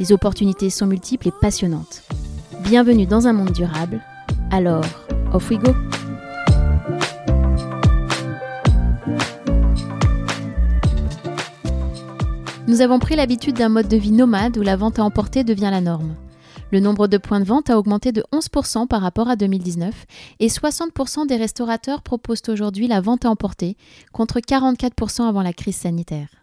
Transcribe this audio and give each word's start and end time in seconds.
Les 0.00 0.12
opportunités 0.12 0.70
sont 0.70 0.86
multiples 0.86 1.28
et 1.28 1.32
passionnantes. 1.42 2.04
Bienvenue 2.62 3.04
dans 3.04 3.26
un 3.26 3.34
monde 3.34 3.52
durable. 3.52 4.00
Alors, 4.50 4.82
off 5.34 5.50
we 5.50 5.58
go! 5.58 5.74
Nous 12.66 12.80
avons 12.80 12.98
pris 12.98 13.14
l'habitude 13.14 13.56
d'un 13.56 13.68
mode 13.68 13.88
de 13.88 13.98
vie 13.98 14.10
nomade 14.10 14.56
où 14.56 14.62
la 14.62 14.76
vente 14.76 14.98
à 14.98 15.04
emporter 15.04 15.44
devient 15.44 15.68
la 15.70 15.82
norme. 15.82 16.16
Le 16.72 16.80
nombre 16.80 17.06
de 17.06 17.18
points 17.18 17.40
de 17.40 17.44
vente 17.44 17.68
a 17.68 17.78
augmenté 17.78 18.10
de 18.10 18.24
11% 18.32 18.86
par 18.86 19.02
rapport 19.02 19.28
à 19.28 19.36
2019 19.36 20.06
et 20.38 20.48
60% 20.48 21.26
des 21.26 21.36
restaurateurs 21.36 22.00
proposent 22.00 22.48
aujourd'hui 22.48 22.88
la 22.88 23.02
vente 23.02 23.26
à 23.26 23.30
emporter 23.30 23.76
contre 24.12 24.38
44% 24.38 25.28
avant 25.28 25.42
la 25.42 25.52
crise 25.52 25.76
sanitaire. 25.76 26.39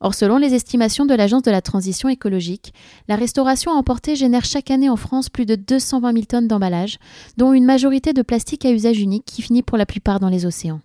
Or, 0.00 0.14
selon 0.14 0.36
les 0.36 0.54
estimations 0.54 1.06
de 1.06 1.14
l'Agence 1.14 1.42
de 1.42 1.50
la 1.50 1.62
transition 1.62 2.08
écologique, 2.08 2.72
la 3.08 3.16
restauration 3.16 3.72
à 3.72 3.74
emporter 3.74 4.14
génère 4.14 4.44
chaque 4.44 4.70
année 4.70 4.88
en 4.88 4.96
France 4.96 5.28
plus 5.28 5.46
de 5.46 5.56
220 5.56 6.12
000 6.12 6.24
tonnes 6.24 6.48
d'emballage, 6.48 6.98
dont 7.36 7.52
une 7.52 7.64
majorité 7.64 8.12
de 8.12 8.22
plastique 8.22 8.64
à 8.64 8.70
usage 8.70 9.00
unique 9.00 9.24
qui 9.24 9.42
finit 9.42 9.62
pour 9.62 9.76
la 9.76 9.86
plupart 9.86 10.20
dans 10.20 10.28
les 10.28 10.46
océans. 10.46 10.80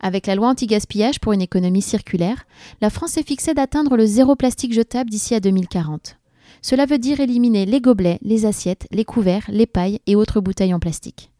Avec 0.00 0.26
la 0.26 0.34
loi 0.34 0.48
anti-gaspillage 0.48 1.20
pour 1.20 1.32
une 1.32 1.40
économie 1.40 1.82
circulaire, 1.82 2.46
la 2.80 2.90
France 2.90 3.16
est 3.16 3.26
fixée 3.26 3.54
d'atteindre 3.54 3.96
le 3.96 4.06
zéro 4.06 4.36
plastique 4.36 4.74
jetable 4.74 5.10
d'ici 5.10 5.34
à 5.34 5.40
2040. 5.40 6.18
Cela 6.62 6.86
veut 6.86 6.98
dire 6.98 7.20
éliminer 7.20 7.66
les 7.66 7.80
gobelets, 7.80 8.18
les 8.22 8.44
assiettes, 8.44 8.86
les 8.90 9.04
couverts, 9.04 9.46
les 9.48 9.66
pailles 9.66 10.00
et 10.06 10.16
autres 10.16 10.40
bouteilles 10.40 10.74
en 10.74 10.80
plastique. 10.80 11.30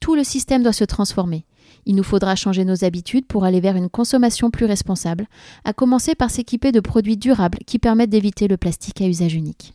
Tout 0.00 0.14
le 0.14 0.24
système 0.24 0.62
doit 0.62 0.72
se 0.72 0.84
transformer. 0.84 1.44
Il 1.88 1.96
nous 1.96 2.02
faudra 2.02 2.36
changer 2.36 2.66
nos 2.66 2.84
habitudes 2.84 3.26
pour 3.26 3.44
aller 3.44 3.60
vers 3.60 3.74
une 3.74 3.88
consommation 3.88 4.50
plus 4.50 4.66
responsable, 4.66 5.26
à 5.64 5.72
commencer 5.72 6.14
par 6.14 6.30
s'équiper 6.30 6.70
de 6.70 6.80
produits 6.80 7.16
durables 7.16 7.58
qui 7.66 7.78
permettent 7.78 8.10
d'éviter 8.10 8.46
le 8.46 8.58
plastique 8.58 9.00
à 9.00 9.08
usage 9.08 9.34
unique. 9.34 9.72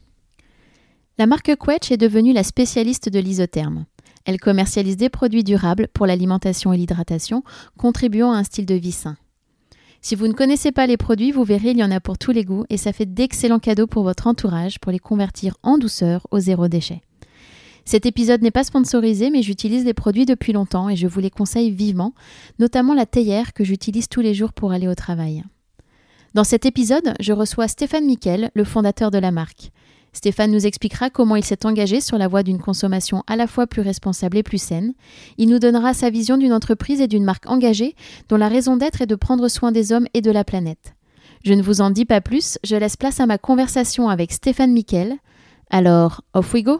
La 1.17 1.25
marque 1.25 1.55
Quetch 1.55 1.91
est 1.91 1.97
devenue 1.97 2.31
la 2.31 2.43
spécialiste 2.43 3.09
de 3.09 3.19
l'isotherme. 3.19 3.85
Elle 4.25 4.39
commercialise 4.39 4.95
des 4.95 5.09
produits 5.09 5.43
durables 5.43 5.87
pour 5.91 6.05
l'alimentation 6.05 6.71
et 6.71 6.77
l'hydratation, 6.77 7.43
contribuant 7.77 8.31
à 8.31 8.37
un 8.37 8.43
style 8.43 8.67
de 8.67 8.75
vie 8.75 8.91
sain. 8.91 9.17
Si 10.01 10.13
vous 10.13 10.27
ne 10.27 10.33
connaissez 10.33 10.71
pas 10.71 10.85
les 10.85 10.97
produits, 10.97 11.31
vous 11.31 11.43
verrez, 11.43 11.71
il 11.71 11.77
y 11.77 11.83
en 11.83 11.89
a 11.89 11.99
pour 11.99 12.19
tous 12.19 12.31
les 12.31 12.45
goûts 12.45 12.65
et 12.69 12.77
ça 12.77 12.93
fait 12.93 13.11
d'excellents 13.11 13.57
cadeaux 13.57 13.87
pour 13.87 14.03
votre 14.03 14.27
entourage 14.27 14.79
pour 14.79 14.91
les 14.91 14.99
convertir 14.99 15.57
en 15.63 15.79
douceur 15.79 16.27
au 16.29 16.39
zéro 16.39 16.67
déchet. 16.67 17.01
Cet 17.85 18.05
épisode 18.05 18.41
n'est 18.41 18.51
pas 18.51 18.63
sponsorisé, 18.63 19.29
mais 19.29 19.41
j'utilise 19.41 19.85
les 19.85 19.93
produits 19.93 20.25
depuis 20.25 20.53
longtemps 20.53 20.89
et 20.89 20.95
je 20.95 21.07
vous 21.07 21.19
les 21.19 21.29
conseille 21.29 21.71
vivement, 21.71 22.13
notamment 22.59 22.93
la 22.93 23.05
théière 23.05 23.53
que 23.53 23.63
j'utilise 23.63 24.07
tous 24.07 24.21
les 24.21 24.33
jours 24.33 24.53
pour 24.53 24.71
aller 24.71 24.87
au 24.87 24.95
travail. 24.95 25.43
Dans 26.33 26.43
cet 26.43 26.65
épisode, 26.65 27.13
je 27.19 27.33
reçois 27.33 27.67
Stéphane 27.67 28.05
Miquel, 28.05 28.51
le 28.55 28.63
fondateur 28.63 29.11
de 29.11 29.19
la 29.19 29.31
marque. 29.31 29.71
Stéphane 30.13 30.51
nous 30.51 30.65
expliquera 30.65 31.09
comment 31.09 31.35
il 31.35 31.43
s'est 31.43 31.65
engagé 31.65 31.99
sur 31.99 32.17
la 32.17 32.27
voie 32.27 32.43
d'une 32.43 32.59
consommation 32.59 33.23
à 33.27 33.35
la 33.35 33.47
fois 33.47 33.67
plus 33.67 33.81
responsable 33.81 34.37
et 34.37 34.43
plus 34.43 34.61
saine. 34.61 34.93
Il 35.37 35.49
nous 35.49 35.59
donnera 35.59 35.93
sa 35.93 36.09
vision 36.09 36.37
d'une 36.37 36.53
entreprise 36.53 37.01
et 37.01 37.07
d'une 37.07 37.23
marque 37.23 37.49
engagée 37.49 37.95
dont 38.29 38.37
la 38.37 38.47
raison 38.47 38.77
d'être 38.77 39.01
est 39.01 39.07
de 39.07 39.15
prendre 39.15 39.47
soin 39.47 39.71
des 39.71 39.91
hommes 39.91 40.07
et 40.13 40.21
de 40.21 40.31
la 40.31 40.43
planète. 40.43 40.93
Je 41.43 41.53
ne 41.53 41.63
vous 41.63 41.81
en 41.81 41.89
dis 41.89 42.05
pas 42.05 42.21
plus, 42.21 42.57
je 42.63 42.75
laisse 42.75 42.95
place 42.95 43.19
à 43.19 43.25
ma 43.25 43.37
conversation 43.37 44.07
avec 44.07 44.31
Stéphane 44.31 44.71
Miquel. 44.71 45.15
Alors, 45.69 46.21
off 46.33 46.53
we 46.53 46.63
go 46.63 46.79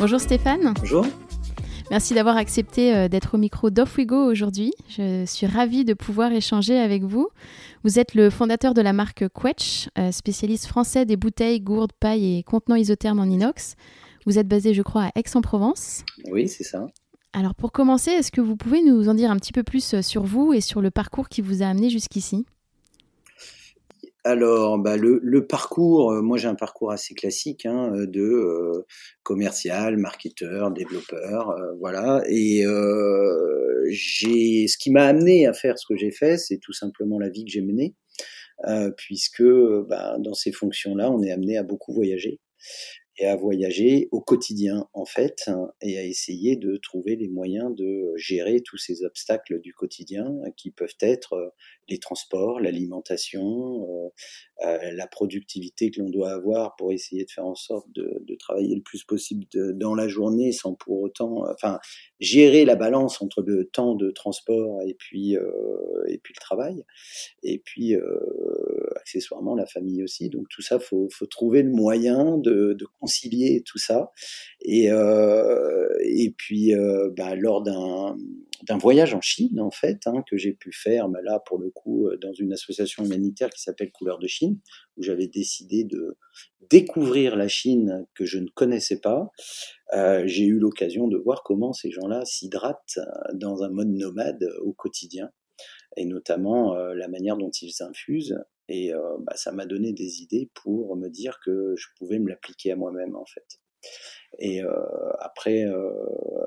Bonjour 0.00 0.20
Stéphane. 0.20 0.74
Bonjour. 0.78 1.04
Merci 1.90 2.14
d'avoir 2.14 2.36
accepté 2.36 2.94
euh, 2.94 3.08
d'être 3.08 3.34
au 3.34 3.36
micro 3.38 3.68
d'Off 3.68 3.96
We 3.98 4.06
Go 4.06 4.30
aujourd'hui. 4.30 4.72
Je 4.88 5.24
suis 5.26 5.46
ravie 5.46 5.84
de 5.84 5.92
pouvoir 5.92 6.30
échanger 6.30 6.78
avec 6.78 7.02
vous. 7.02 7.28
Vous 7.82 7.98
êtes 7.98 8.14
le 8.14 8.30
fondateur 8.30 8.74
de 8.74 8.80
la 8.80 8.92
marque 8.92 9.24
Quetch, 9.34 9.88
euh, 9.98 10.12
spécialiste 10.12 10.66
français 10.66 11.04
des 11.04 11.16
bouteilles, 11.16 11.60
gourdes, 11.60 11.90
pailles 11.98 12.38
et 12.38 12.42
contenants 12.44 12.76
isothermes 12.76 13.18
en 13.18 13.24
inox. 13.24 13.74
Vous 14.24 14.38
êtes 14.38 14.46
basé, 14.46 14.72
je 14.72 14.82
crois, 14.82 15.06
à 15.06 15.10
Aix-en-Provence. 15.16 16.04
Oui, 16.30 16.46
c'est 16.46 16.62
ça. 16.62 16.86
Alors 17.32 17.56
pour 17.56 17.72
commencer, 17.72 18.12
est-ce 18.12 18.30
que 18.30 18.40
vous 18.40 18.54
pouvez 18.54 18.84
nous 18.84 19.08
en 19.08 19.14
dire 19.14 19.32
un 19.32 19.36
petit 19.36 19.52
peu 19.52 19.64
plus 19.64 19.94
euh, 19.94 20.02
sur 20.02 20.22
vous 20.22 20.52
et 20.52 20.60
sur 20.60 20.80
le 20.80 20.92
parcours 20.92 21.28
qui 21.28 21.40
vous 21.40 21.64
a 21.64 21.66
amené 21.66 21.90
jusqu'ici? 21.90 22.46
Alors, 24.28 24.78
bah, 24.78 24.96
le, 24.98 25.46
parcours, 25.46 26.12
euh, 26.12 26.20
moi 26.20 26.36
j'ai 26.36 26.48
un 26.48 26.54
parcours 26.54 26.92
assez 26.92 27.14
classique 27.14 27.64
hein, 27.64 27.90
euh, 27.94 28.06
de 28.06 28.20
euh, 28.20 28.84
commercial, 29.22 29.96
marketeur, 29.96 30.70
développeur, 30.70 31.56
voilà. 31.80 32.22
Et 32.28 32.62
ce 32.62 34.78
qui 34.78 34.90
m'a 34.90 35.06
amené 35.06 35.46
à 35.46 35.54
faire 35.54 35.78
ce 35.78 35.86
que 35.88 35.96
j'ai 35.96 36.10
fait, 36.10 36.36
c'est 36.36 36.58
tout 36.58 36.74
simplement 36.74 37.18
la 37.18 37.30
vie 37.30 37.44
que 37.44 37.50
j'ai 37.50 37.62
menée, 37.62 37.94
puisque 38.96 39.42
bah, 39.88 40.16
dans 40.18 40.34
ces 40.34 40.52
fonctions-là, 40.52 41.10
on 41.10 41.22
est 41.22 41.32
amené 41.32 41.56
à 41.56 41.62
beaucoup 41.62 41.94
voyager 41.94 42.38
et 43.18 43.26
à 43.26 43.36
voyager 43.36 44.08
au 44.12 44.20
quotidien 44.20 44.88
en 44.92 45.04
fait 45.04 45.44
hein, 45.48 45.70
et 45.82 45.98
à 45.98 46.04
essayer 46.04 46.56
de 46.56 46.76
trouver 46.76 47.16
les 47.16 47.28
moyens 47.28 47.74
de 47.74 48.12
gérer 48.16 48.60
tous 48.60 48.76
ces 48.76 49.04
obstacles 49.04 49.60
du 49.60 49.74
quotidien 49.74 50.26
qui 50.56 50.70
peuvent 50.70 50.96
être 51.00 51.34
euh, 51.34 51.48
les 51.88 51.98
transports, 51.98 52.60
l'alimentation, 52.60 53.86
euh, 53.88 54.66
euh, 54.66 54.92
la 54.92 55.06
productivité 55.06 55.90
que 55.90 56.00
l'on 56.00 56.10
doit 56.10 56.32
avoir 56.32 56.76
pour 56.76 56.92
essayer 56.92 57.24
de 57.24 57.30
faire 57.30 57.46
en 57.46 57.54
sorte 57.54 57.90
de, 57.92 58.08
travailler 58.38 58.76
le 58.76 58.82
plus 58.82 59.02
possible 59.04 59.46
dans 59.74 59.94
la 59.94 60.06
journée 60.06 60.52
sans 60.52 60.74
pour 60.74 61.00
autant, 61.00 61.44
enfin 61.50 61.80
gérer 62.20 62.64
la 62.64 62.76
balance 62.76 63.20
entre 63.20 63.42
le 63.42 63.64
temps 63.64 63.94
de 63.94 64.10
transport 64.10 64.80
et 64.86 64.94
puis 64.94 65.32
et 65.32 66.18
puis 66.18 66.34
le 66.36 66.40
travail. 66.40 66.84
Et 67.42 67.58
puis 67.58 67.96
accessoirement 69.08 69.54
la 69.54 69.66
famille 69.66 70.02
aussi. 70.02 70.28
Donc 70.28 70.48
tout 70.50 70.60
ça, 70.60 70.78
faut, 70.78 71.08
faut 71.10 71.26
trouver 71.26 71.62
le 71.62 71.70
moyen 71.70 72.36
de, 72.36 72.76
concilier 73.00 73.62
tout 73.64 73.78
ça. 73.78 74.12
Et, 74.60 74.90
euh, 74.90 75.88
et 76.04 76.30
puis, 76.36 76.74
euh, 76.74 77.10
bah, 77.16 77.34
lors 77.34 77.62
d'un 77.62 78.16
d'un 78.66 78.76
voyage 78.76 79.14
en 79.14 79.20
Chine, 79.20 79.60
en 79.60 79.70
fait, 79.70 80.00
hein, 80.06 80.24
que 80.28 80.36
j'ai 80.36 80.52
pu 80.52 80.72
faire, 80.72 81.08
bah, 81.08 81.20
là, 81.22 81.38
pour 81.46 81.58
le 81.58 81.70
coup, 81.70 82.08
euh, 82.08 82.16
dans 82.16 82.32
une 82.32 82.52
association 82.52 83.04
humanitaire 83.04 83.50
qui 83.50 83.62
s'appelle 83.62 83.92
Couleur 83.92 84.18
de 84.18 84.26
Chine, 84.26 84.58
où 84.96 85.02
j'avais 85.04 85.28
décidé 85.28 85.84
de 85.84 86.16
découvrir 86.68 87.36
la 87.36 87.46
Chine 87.46 88.04
que 88.14 88.26
je 88.26 88.38
ne 88.38 88.48
connaissais 88.48 89.00
pas. 89.00 89.30
J'ai 90.24 90.44
eu 90.44 90.58
l'occasion 90.58 91.06
de 91.06 91.16
voir 91.16 91.42
comment 91.44 91.72
ces 91.72 91.90
gens-là 91.90 92.24
s'hydratent 92.24 92.98
dans 93.32 93.62
un 93.62 93.70
mode 93.70 93.88
nomade 93.88 94.44
au 94.60 94.72
quotidien, 94.72 95.30
et 95.96 96.04
notamment 96.04 96.74
la 96.74 97.08
manière 97.08 97.38
dont 97.38 97.50
ils 97.50 97.82
infusent. 97.82 98.36
Et 98.68 98.92
euh, 98.92 99.16
bah, 99.20 99.34
ça 99.36 99.52
m'a 99.52 99.66
donné 99.66 99.92
des 99.92 100.22
idées 100.22 100.50
pour 100.54 100.96
me 100.96 101.08
dire 101.08 101.38
que 101.44 101.74
je 101.76 101.86
pouvais 101.96 102.18
me 102.18 102.28
l'appliquer 102.28 102.72
à 102.72 102.76
moi-même, 102.76 103.16
en 103.16 103.24
fait. 103.24 103.60
Et 104.38 104.62
euh, 104.62 104.70
après 105.20 105.64
euh, 105.64 105.92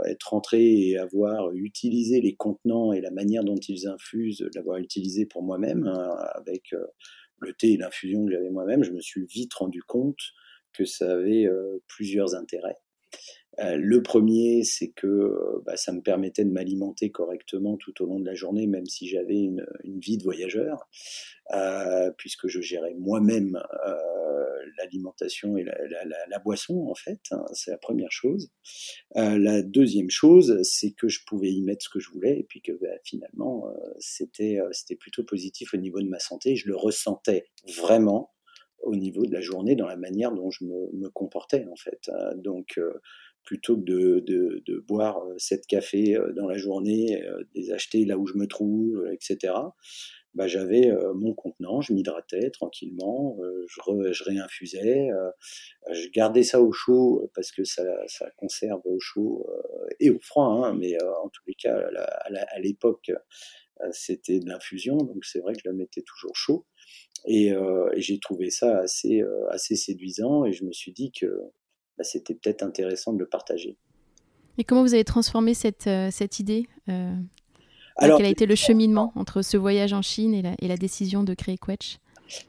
être 0.05 0.29
rentré 0.29 0.61
et 0.61 0.97
avoir 0.97 1.51
utilisé 1.53 2.21
les 2.21 2.35
contenants 2.35 2.91
et 2.91 3.01
la 3.01 3.09
manière 3.09 3.43
dont 3.43 3.55
ils 3.55 3.87
infusent, 3.87 4.45
l'avoir 4.53 4.77
utilisé 4.77 5.25
pour 5.25 5.41
moi-même, 5.41 5.87
hein, 5.87 6.15
avec 6.35 6.75
le 7.39 7.53
thé 7.53 7.71
et 7.71 7.77
l'infusion 7.77 8.25
que 8.25 8.31
j'avais 8.33 8.49
moi-même, 8.49 8.83
je 8.83 8.91
me 8.91 9.01
suis 9.01 9.25
vite 9.25 9.53
rendu 9.53 9.81
compte 9.81 10.19
que 10.73 10.85
ça 10.85 11.13
avait 11.13 11.49
plusieurs 11.87 12.35
intérêts. 12.35 12.77
Euh, 13.59 13.75
le 13.77 14.01
premier, 14.01 14.63
c'est 14.63 14.89
que 14.89 15.07
euh, 15.07 15.61
bah, 15.65 15.75
ça 15.75 15.91
me 15.91 16.01
permettait 16.01 16.45
de 16.45 16.51
m'alimenter 16.51 17.11
correctement 17.11 17.77
tout 17.77 18.01
au 18.01 18.05
long 18.05 18.19
de 18.19 18.25
la 18.25 18.33
journée, 18.33 18.65
même 18.65 18.85
si 18.85 19.07
j'avais 19.07 19.39
une, 19.39 19.65
vie 19.83 20.17
de 20.17 20.23
voyageur, 20.23 20.87
euh, 21.53 22.11
puisque 22.17 22.47
je 22.47 22.61
gérais 22.61 22.93
moi-même 22.97 23.61
l'alimentation 24.77 25.57
et 25.57 25.63
la, 25.63 26.39
boisson, 26.39 26.87
en 26.89 26.95
fait. 26.95 27.19
Hein, 27.31 27.43
c'est 27.53 27.71
la 27.71 27.77
première 27.77 28.11
chose. 28.11 28.49
la 29.15 29.61
deuxième 29.61 30.09
chose, 30.09 30.59
c'est 30.63 30.91
que 30.91 31.07
je 31.07 31.19
pouvais 31.25 31.51
y 31.51 31.61
mettre 31.61 31.83
ce 31.83 31.89
que 31.89 31.99
je 31.99 32.09
voulais, 32.09 32.39
et 32.39 32.43
puis 32.43 32.61
que 32.61 32.71
bah, 32.71 32.87
finalement, 33.03 33.65
c'était 33.99 34.59
c'était 34.71 34.95
plutôt 34.95 35.23
positif 35.23 35.73
au 35.73 35.77
niveau 35.77 36.01
de 36.01 36.07
ma 36.07 36.19
santé. 36.19 36.55
Je 36.55 36.67
le 36.67 36.75
ressentais 36.75 37.45
vraiment 37.77 38.31
au 38.81 38.95
niveau 38.95 39.25
de 39.25 39.33
la 39.33 39.41
journée, 39.41 39.75
dans 39.75 39.87
la 39.87 39.97
manière 39.97 40.31
dont 40.31 40.49
je 40.49 40.63
me, 40.63 40.89
me 40.93 41.09
comportais 41.09 41.67
en 41.69 41.75
fait. 41.75 42.09
Donc 42.37 42.79
plutôt 43.43 43.75
que 43.75 43.83
de, 43.83 44.19
de, 44.19 44.61
de 44.65 44.79
boire 44.79 45.21
sept 45.37 45.65
cafés 45.65 46.17
dans 46.35 46.47
la 46.47 46.57
journée, 46.57 47.23
les 47.55 47.71
acheter 47.71 48.05
là 48.05 48.17
où 48.17 48.25
je 48.27 48.37
me 48.37 48.47
trouve, 48.47 49.05
etc 49.11 49.53
bah, 50.33 50.47
j'avais 50.47 50.89
mon 51.15 51.33
contenant, 51.33 51.81
je 51.81 51.93
m'hydratais 51.93 52.51
tranquillement, 52.51 53.37
je, 53.67 54.13
je, 54.13 54.23
réinfusais, 54.23 55.09
je 55.91 56.09
gardais 56.09 56.43
ça 56.43 56.61
au 56.61 56.71
chaud 56.71 57.29
parce 57.35 57.51
que 57.51 57.63
ça, 57.63 57.83
ça 58.07 58.29
conserve 58.37 58.81
au 58.85 58.99
chaud 58.99 59.45
et 59.99 60.09
au 60.09 60.19
froid, 60.19 60.45
hein, 60.45 60.73
mais 60.73 60.95
en 61.03 61.29
tous 61.29 61.43
les 61.47 61.53
cas, 61.55 61.85
à 62.25 62.59
l'époque, 62.59 63.11
c'était 63.91 64.39
de 64.39 64.47
l'infusion, 64.47 64.95
donc 64.97 65.25
c'est 65.25 65.39
vrai 65.39 65.53
que 65.53 65.61
je 65.63 65.69
le 65.69 65.75
mettais 65.75 66.01
toujours 66.01 66.35
chaud. 66.35 66.65
Et, 67.25 67.47
et 67.47 68.01
j'ai 68.01 68.19
trouvé 68.19 68.49
ça 68.51 68.79
assez, 68.79 69.21
assez 69.49 69.75
séduisant 69.75 70.45
et 70.45 70.53
je 70.53 70.63
me 70.63 70.71
suis 70.71 70.93
dit 70.93 71.11
que 71.11 71.27
bah, 71.97 72.03
c'était 72.03 72.35
peut-être 72.35 72.63
intéressant 72.63 73.13
de 73.13 73.19
le 73.19 73.27
partager. 73.27 73.77
Et 74.57 74.63
comment 74.63 74.81
vous 74.81 74.93
avez 74.93 75.03
transformé 75.03 75.53
cette, 75.53 75.89
cette 76.11 76.39
idée 76.39 76.67
alors, 77.97 78.17
quel 78.17 78.25
a 78.25 78.29
été 78.29 78.45
le 78.45 78.55
cheminement 78.55 79.11
entre 79.15 79.41
ce 79.41 79.57
voyage 79.57 79.93
en 79.93 80.01
Chine 80.01 80.33
et 80.33 80.41
la, 80.41 80.55
et 80.59 80.67
la 80.67 80.77
décision 80.77 81.23
de 81.23 81.33
créer 81.33 81.57
Quetch? 81.57 81.97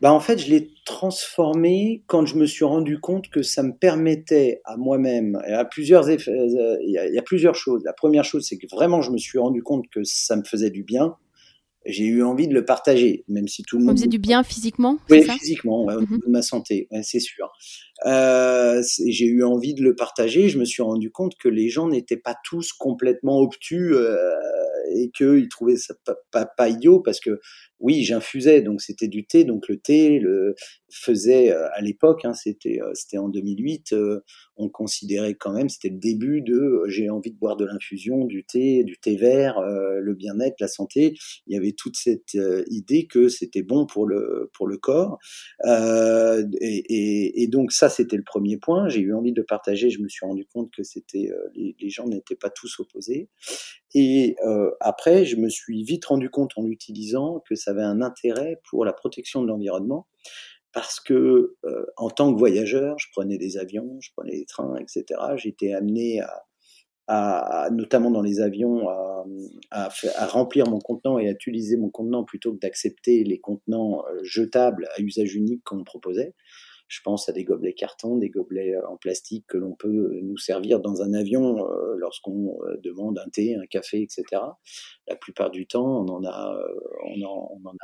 Bah 0.00 0.12
en 0.12 0.20
fait, 0.20 0.38
je 0.38 0.48
l'ai 0.48 0.70
transformé 0.84 2.04
quand 2.06 2.24
je 2.24 2.36
me 2.36 2.46
suis 2.46 2.64
rendu 2.64 3.00
compte 3.00 3.28
que 3.28 3.42
ça 3.42 3.64
me 3.64 3.72
permettait 3.72 4.60
à 4.64 4.76
moi-même, 4.76 5.42
à 5.44 5.64
plusieurs 5.64 6.08
effets, 6.08 6.30
euh, 6.30 6.76
il, 6.84 6.92
y 6.92 6.98
a, 6.98 7.08
il 7.08 7.14
y 7.14 7.18
a 7.18 7.22
plusieurs 7.22 7.56
choses. 7.56 7.82
La 7.84 7.92
première 7.92 8.22
chose, 8.22 8.46
c'est 8.48 8.58
que 8.58 8.66
vraiment, 8.70 9.02
je 9.02 9.10
me 9.10 9.18
suis 9.18 9.38
rendu 9.38 9.62
compte 9.62 9.88
que 9.88 10.04
ça 10.04 10.36
me 10.36 10.44
faisait 10.44 10.70
du 10.70 10.84
bien. 10.84 11.16
J'ai 11.84 12.04
eu 12.04 12.22
envie 12.22 12.48
de 12.48 12.54
le 12.54 12.64
partager, 12.64 13.24
même 13.28 13.48
si 13.48 13.62
tout 13.62 13.78
le 13.78 13.84
monde. 13.84 13.96
Ça 13.96 14.02
faisait 14.02 14.08
du 14.08 14.18
bien 14.18 14.42
physiquement 14.42 14.98
Oui, 15.10 15.22
physiquement, 15.22 15.84
au 15.84 15.90
mhm. 15.90 16.00
niveau 16.00 16.18
de 16.26 16.30
ma 16.30 16.42
santé, 16.42 16.88
c'est 17.02 17.20
sûr. 17.20 17.50
Euh, 18.06 18.82
j'ai 19.06 19.26
eu 19.26 19.44
envie 19.44 19.74
de 19.74 19.82
le 19.82 19.94
partager. 19.94 20.48
Je 20.48 20.58
me 20.58 20.64
suis 20.64 20.82
rendu 20.82 21.10
compte 21.10 21.36
que 21.38 21.48
les 21.48 21.68
gens 21.68 21.88
n'étaient 21.88 22.16
pas 22.16 22.36
tous 22.44 22.72
complètement 22.72 23.40
obtus. 23.40 23.94
Euh, 23.94 24.34
et 24.94 25.10
qu'ils 25.10 25.48
trouvaient 25.48 25.76
ça 25.76 25.94
pas, 26.30 26.46
pas, 26.46 26.68
idiot 26.68 27.00
parce 27.00 27.20
que 27.20 27.40
oui, 27.82 28.04
j'infusais, 28.04 28.62
donc 28.62 28.80
c'était 28.80 29.08
du 29.08 29.26
thé, 29.26 29.44
donc 29.44 29.68
le 29.68 29.76
thé 29.76 30.20
le 30.20 30.54
faisait 30.88 31.50
euh, 31.50 31.66
à 31.72 31.80
l'époque, 31.80 32.24
hein, 32.24 32.32
c'était 32.32 32.80
euh, 32.80 32.92
c'était 32.94 33.18
en 33.18 33.28
2008, 33.28 33.92
euh, 33.92 34.20
on 34.56 34.68
considérait 34.68 35.34
quand 35.34 35.52
même, 35.52 35.68
c'était 35.68 35.88
le 35.88 35.98
début 35.98 36.42
de 36.42 36.84
j'ai 36.86 37.10
envie 37.10 37.32
de 37.32 37.38
boire 37.38 37.56
de 37.56 37.64
l'infusion, 37.64 38.24
du 38.24 38.44
thé, 38.44 38.84
du 38.84 38.98
thé 38.98 39.16
vert, 39.16 39.60
le 39.60 40.14
bien-être, 40.14 40.60
la 40.60 40.68
santé. 40.68 41.14
Il 41.46 41.54
y 41.54 41.56
avait 41.56 41.72
toute 41.72 41.96
cette 41.96 42.36
idée 42.68 43.06
que 43.06 43.28
c'était 43.28 43.62
bon 43.62 43.86
pour 43.86 44.06
le 44.06 44.50
pour 44.54 44.68
le 44.68 44.76
corps, 44.76 45.18
et, 45.64 47.48
donc 47.48 47.72
ça 47.72 47.88
c'était 47.88 48.16
le 48.16 48.22
premier 48.22 48.58
point. 48.58 48.88
J'ai 48.88 49.00
eu 49.00 49.14
envie 49.14 49.32
de 49.32 49.42
partager. 49.42 49.90
Je 49.90 50.00
me 50.00 50.08
suis 50.08 50.24
rendu 50.24 50.46
compte 50.46 50.70
que 50.70 50.84
c'était 50.84 51.30
les, 51.54 51.74
les, 51.80 51.90
gens 51.90 52.06
n'étaient 52.06 52.36
pas 52.36 52.50
tous 52.50 52.78
opposés. 52.78 53.28
Et 53.94 54.36
après, 54.80 55.24
je 55.24 55.36
me 55.36 55.48
suis 55.48 55.82
vite 55.82 56.04
rendu 56.04 56.30
compte 56.30 56.52
en 56.56 56.62
l'utilisant 56.62 57.42
que 57.48 57.54
ça 57.54 57.71
avait 57.72 57.82
un 57.82 58.00
intérêt 58.00 58.60
pour 58.68 58.84
la 58.84 58.92
protection 58.92 59.42
de 59.42 59.48
l'environnement 59.48 60.06
parce 60.72 61.00
que 61.00 61.56
euh, 61.64 61.86
en 61.96 62.08
tant 62.08 62.32
que 62.32 62.38
voyageur, 62.38 62.98
je 62.98 63.08
prenais 63.12 63.36
des 63.36 63.58
avions, 63.58 63.98
je 64.00 64.10
prenais 64.16 64.38
des 64.38 64.46
trains, 64.46 64.76
etc. 64.76 65.04
J'étais 65.36 65.74
amené 65.74 66.22
à, 67.08 67.68
notamment 67.72 68.10
dans 68.10 68.22
les 68.22 68.40
avions, 68.40 68.88
à, 68.88 69.26
à, 69.70 69.90
à, 70.16 70.26
remplir 70.26 70.66
mon 70.68 70.78
contenant 70.78 71.18
et 71.18 71.28
à 71.28 71.32
utiliser 71.32 71.76
mon 71.76 71.90
contenant 71.90 72.24
plutôt 72.24 72.54
que 72.54 72.58
d'accepter 72.58 73.22
les 73.24 73.38
contenants 73.38 74.04
euh, 74.06 74.20
jetables 74.22 74.88
à 74.96 75.02
usage 75.02 75.34
unique 75.34 75.62
qu'on 75.64 75.76
me 75.76 75.84
proposait. 75.84 76.34
Je 76.92 77.00
pense 77.00 77.26
à 77.30 77.32
des 77.32 77.42
gobelets 77.42 77.72
carton, 77.72 78.18
des 78.18 78.28
gobelets 78.28 78.74
euh, 78.74 78.86
en 78.86 78.98
plastique 78.98 79.46
que 79.48 79.56
l'on 79.56 79.74
peut 79.74 79.88
euh, 79.88 80.20
nous 80.22 80.36
servir 80.36 80.78
dans 80.78 81.00
un 81.00 81.14
avion 81.14 81.66
euh, 81.66 81.94
lorsqu'on 81.96 82.58
demande 82.84 83.18
un 83.18 83.30
thé, 83.30 83.56
un 83.56 83.64
café, 83.64 84.02
etc. 84.02 84.42
La 85.08 85.16
plupart 85.16 85.50
du 85.50 85.66
temps, 85.66 86.04
on 86.04 86.08
en 86.08 86.22
a, 86.22 86.60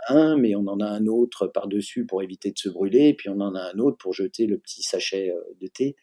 un, 0.08 0.36
mais 0.36 0.54
on 0.54 0.66
en 0.66 0.78
a 0.80 0.86
un 0.86 1.06
autre 1.06 1.46
par-dessus 1.46 2.04
pour 2.04 2.22
éviter 2.22 2.50
de 2.50 2.58
se 2.58 2.68
brûler, 2.68 3.08
et 3.08 3.14
puis 3.14 3.30
on 3.30 3.40
en 3.40 3.54
a 3.54 3.72
un 3.72 3.78
autre 3.78 3.96
pour 3.96 4.12
jeter 4.12 4.44
le 4.46 4.58
petit 4.58 4.82
sachet 4.82 5.32
de 5.58 5.66
thé. 5.68 5.96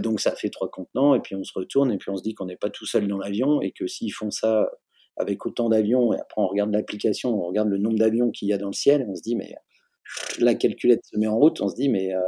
Donc 0.00 0.20
ça 0.20 0.36
fait 0.36 0.50
trois 0.50 0.70
contenants, 0.70 1.16
et 1.16 1.20
puis 1.20 1.34
on 1.34 1.42
se 1.42 1.52
retourne, 1.54 1.90
et 1.90 1.98
puis 1.98 2.10
on 2.10 2.16
se 2.16 2.22
dit 2.22 2.34
qu'on 2.34 2.46
n'est 2.46 2.56
pas 2.56 2.70
tout 2.70 2.86
seul 2.86 3.08
dans 3.08 3.18
l'avion, 3.18 3.60
et 3.62 3.72
que 3.72 3.88
s'ils 3.88 4.12
font 4.12 4.30
ça 4.30 4.70
avec 5.16 5.44
autant 5.44 5.68
d'avions, 5.68 6.12
et 6.12 6.20
après 6.20 6.40
on 6.40 6.46
regarde 6.46 6.72
l'application, 6.72 7.30
on 7.30 7.48
regarde 7.48 7.68
le 7.68 7.78
nombre 7.78 7.98
d'avions 7.98 8.30
qu'il 8.30 8.46
y 8.46 8.52
a 8.52 8.58
dans 8.58 8.68
le 8.68 8.74
ciel, 8.74 9.00
et 9.00 9.06
on 9.08 9.16
se 9.16 9.22
dit 9.22 9.34
mais 9.34 9.56
la 10.38 10.54
calculette 10.54 11.04
se 11.04 11.18
met 11.18 11.26
en 11.26 11.38
route, 11.38 11.60
on 11.60 11.68
se 11.68 11.74
dit 11.74 11.88
mais 11.88 12.14
euh, 12.14 12.20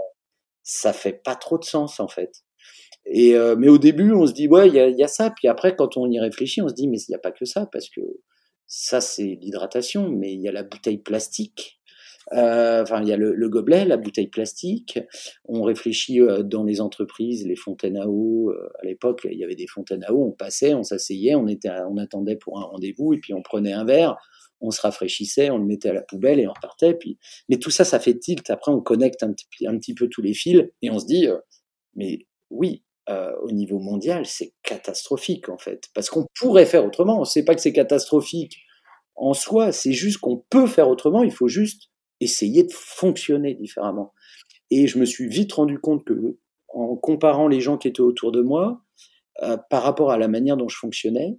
ça 0.62 0.92
fait 0.92 1.22
pas 1.24 1.36
trop 1.36 1.58
de 1.58 1.64
sens 1.64 2.00
en 2.00 2.08
fait. 2.08 2.44
Et 3.06 3.34
euh, 3.36 3.56
mais 3.56 3.68
au 3.68 3.78
début, 3.78 4.12
on 4.12 4.26
se 4.26 4.32
dit 4.32 4.48
ouais, 4.48 4.68
il 4.68 4.74
y 4.74 4.80
a, 4.80 4.88
y 4.88 5.02
a, 5.02 5.08
ça. 5.08 5.30
Puis 5.30 5.48
après, 5.48 5.76
quand 5.76 5.96
on 5.96 6.10
y 6.10 6.18
réfléchit, 6.18 6.62
on 6.62 6.68
se 6.68 6.74
dit 6.74 6.88
mais 6.88 6.98
il 6.98 7.10
n'y 7.10 7.14
a 7.14 7.18
pas 7.18 7.32
que 7.32 7.44
ça 7.44 7.66
parce 7.70 7.88
que 7.90 8.00
ça 8.66 9.00
c'est 9.00 9.38
l'hydratation, 9.40 10.08
mais 10.10 10.32
il 10.32 10.40
y 10.40 10.48
a 10.48 10.52
la 10.52 10.62
bouteille 10.62 10.98
plastique. 10.98 11.80
Euh, 12.32 12.82
enfin, 12.82 13.02
il 13.02 13.08
y 13.08 13.12
a 13.12 13.16
le, 13.16 13.34
le, 13.34 13.48
gobelet, 13.48 13.84
la 13.84 13.96
bouteille 13.96 14.28
plastique. 14.28 14.98
On 15.44 15.62
réfléchit 15.62 16.20
euh, 16.20 16.42
dans 16.42 16.64
les 16.64 16.80
entreprises, 16.80 17.46
les 17.46 17.56
fontaines 17.56 17.98
à 17.98 18.08
eau. 18.08 18.50
Euh, 18.50 18.70
à 18.82 18.86
l'époque, 18.86 19.26
il 19.30 19.38
y 19.38 19.44
avait 19.44 19.56
des 19.56 19.66
fontaines 19.66 20.04
à 20.04 20.12
eau. 20.12 20.24
On 20.24 20.32
passait, 20.32 20.74
on 20.74 20.82
s'asseyait, 20.82 21.34
on 21.34 21.46
était, 21.48 21.70
on 21.88 21.98
attendait 21.98 22.36
pour 22.36 22.58
un 22.58 22.64
rendez-vous 22.64 23.12
et 23.12 23.18
puis 23.18 23.34
on 23.34 23.42
prenait 23.42 23.72
un 23.72 23.84
verre 23.84 24.16
on 24.64 24.70
se 24.70 24.80
rafraîchissait, 24.80 25.50
on 25.50 25.58
le 25.58 25.64
mettait 25.64 25.90
à 25.90 25.92
la 25.92 26.02
poubelle 26.02 26.40
et 26.40 26.46
on 26.46 26.52
repartait. 26.52 26.94
Puis, 26.94 27.18
mais 27.48 27.58
tout 27.58 27.70
ça, 27.70 27.84
ça 27.84 28.00
fait 28.00 28.18
tilt. 28.18 28.48
Après, 28.50 28.72
on 28.72 28.80
connecte 28.80 29.22
un, 29.22 29.32
petit 29.32 29.94
peu 29.94 30.08
tous 30.08 30.22
les 30.22 30.34
fils 30.34 30.64
et 30.82 30.90
on 30.90 30.98
se 30.98 31.06
dit, 31.06 31.28
euh, 31.28 31.38
mais 31.94 32.26
oui, 32.50 32.84
euh, 33.08 33.32
au 33.42 33.50
niveau 33.50 33.78
mondial, 33.78 34.26
c'est 34.26 34.54
catastrophique 34.62 35.48
en 35.48 35.58
fait, 35.58 35.90
parce 35.94 36.08
qu'on 36.08 36.26
pourrait 36.38 36.66
faire 36.66 36.84
autrement. 36.84 37.18
On 37.18 37.20
ne 37.20 37.26
sait 37.26 37.44
pas 37.44 37.54
que 37.54 37.60
c'est 37.60 37.72
catastrophique 37.72 38.58
en 39.16 39.34
soi, 39.34 39.70
c'est 39.70 39.92
juste 39.92 40.18
qu'on 40.18 40.42
peut 40.50 40.66
faire 40.66 40.88
autrement. 40.88 41.22
Il 41.22 41.32
faut 41.32 41.48
juste 41.48 41.90
essayer 42.24 42.64
de 42.64 42.72
fonctionner 42.72 43.54
différemment. 43.54 44.12
Et 44.70 44.86
je 44.86 44.98
me 44.98 45.04
suis 45.04 45.28
vite 45.28 45.52
rendu 45.52 45.78
compte 45.78 46.04
que, 46.04 46.38
en 46.68 46.96
comparant 46.96 47.48
les 47.48 47.60
gens 47.60 47.78
qui 47.78 47.88
étaient 47.88 48.00
autour 48.00 48.32
de 48.32 48.42
moi, 48.42 48.82
euh, 49.42 49.56
par 49.70 49.82
rapport 49.82 50.10
à 50.10 50.18
la 50.18 50.28
manière 50.28 50.56
dont 50.56 50.68
je 50.68 50.76
fonctionnais, 50.76 51.38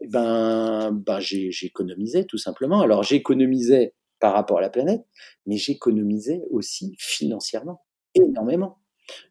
eh 0.00 0.08
ben, 0.08 0.92
ben 0.92 1.20
j'économisais 1.20 2.24
tout 2.24 2.38
simplement. 2.38 2.80
Alors 2.80 3.02
j'économisais 3.02 3.94
par 4.20 4.34
rapport 4.34 4.58
à 4.58 4.60
la 4.60 4.70
planète, 4.70 5.04
mais 5.46 5.56
j'économisais 5.56 6.42
aussi 6.50 6.94
financièrement, 6.98 7.82
énormément. 8.14 8.78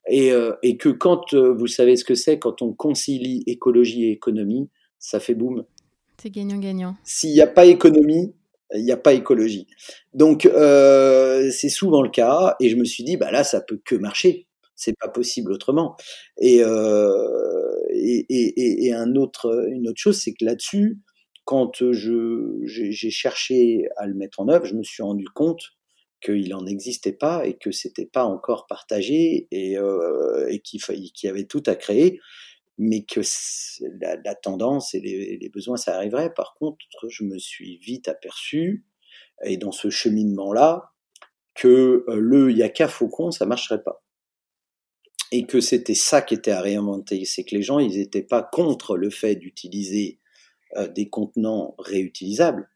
Et, 0.08 0.32
euh, 0.32 0.54
et 0.64 0.78
que 0.78 0.90
quand 0.90 1.34
euh, 1.34 1.54
vous 1.54 1.68
savez 1.68 1.98
ce 1.98 2.06
que 2.06 2.16
c'est, 2.16 2.40
quand 2.40 2.62
on 2.62 2.74
concilie 2.74 3.44
écologie 3.46 4.06
et 4.06 4.12
économie, 4.12 4.70
ça 5.00 5.20
fait 5.20 5.36
boum. 5.36 5.66
C'est 6.22 6.30
gagnant-gagnant. 6.30 6.96
S'il 7.04 7.32
n'y 7.32 7.42
a 7.42 7.48
pas 7.48 7.66
économie, 7.66 8.34
il 8.74 8.84
n'y 8.84 8.92
a 8.92 8.98
pas 8.98 9.14
écologie. 9.14 9.68
Donc 10.14 10.46
euh, 10.46 11.50
c'est 11.52 11.70
souvent 11.70 12.02
le 12.02 12.10
cas, 12.10 12.56
et 12.60 12.70
je 12.70 12.76
me 12.76 12.86
suis 12.86 13.04
dit, 13.04 13.18
bah 13.18 13.32
là, 13.32 13.44
ça 13.44 13.62
peut 13.62 13.80
que 13.84 13.96
marcher. 13.96 14.48
C'est 14.78 14.98
pas 15.00 15.08
possible 15.08 15.54
autrement. 15.54 15.96
Et, 16.42 16.62
euh, 16.62 17.78
et, 17.94 18.26
et, 18.86 18.92
un 18.92 19.16
autre, 19.16 19.70
une 19.72 19.88
autre 19.88 20.00
chose, 20.00 20.20
c'est 20.22 20.34
que 20.34 20.44
là-dessus, 20.44 21.00
quand 21.46 21.92
je, 21.92 22.60
j'ai 22.66 23.10
cherché 23.10 23.86
à 23.96 24.06
le 24.06 24.16
mettre 24.16 24.42
en 24.42 24.50
œuvre, 24.50 24.66
je 24.66 24.76
me 24.76 24.84
suis 24.84 25.02
rendu 25.02 25.26
compte 25.34 25.62
qu'il 26.22 26.50
n'en 26.50 26.66
existait 26.66 27.14
pas 27.14 27.46
et 27.46 27.54
que 27.54 27.72
c'était 27.72 28.08
pas 28.12 28.26
encore 28.26 28.66
partagé 28.68 29.48
et, 29.52 29.78
euh, 29.78 30.48
et 30.50 30.60
qu'il 30.60 30.82
y 31.24 31.28
avait 31.28 31.46
tout 31.46 31.64
à 31.68 31.76
créer, 31.76 32.20
mais 32.78 33.04
que 33.04 33.22
la, 34.02 34.18
la 34.18 34.36
tendance 34.36 34.94
et 34.94 35.00
les, 35.00 35.50
besoins, 35.50 35.78
ça 35.78 35.96
arriverait. 35.96 36.34
Par 36.34 36.54
contre, 36.54 36.78
je 37.08 37.24
me 37.24 37.38
suis 37.38 37.78
vite 37.78 38.08
aperçu, 38.08 38.86
et 39.44 39.58
dans 39.58 39.72
ce 39.72 39.90
cheminement-là, 39.90 40.92
que 41.54 42.04
euh, 42.08 42.16
le 42.20 42.52
Yaka 42.52 42.88
Faucon, 42.88 43.32
ça 43.32 43.46
marcherait 43.46 43.84
pas 43.84 44.06
et 45.32 45.46
que 45.46 45.60
c'était 45.60 45.96
ça 45.96 46.22
qui 46.22 46.34
était 46.34 46.52
à 46.52 46.62
réinventer, 46.62 47.26
c'est 47.26 47.44
que 47.44 47.56
les 47.56 47.62
gens, 47.62 47.80
ils 47.80 47.98
n'étaient 47.98 48.22
pas 48.22 48.42
contre 48.42 48.96
le 48.96 49.10
fait 49.10 49.36
d'utiliser 49.36 50.20
euh, 50.78 50.88
des 50.88 51.10
contenants 51.10 51.76
réutilisables. 51.78 52.70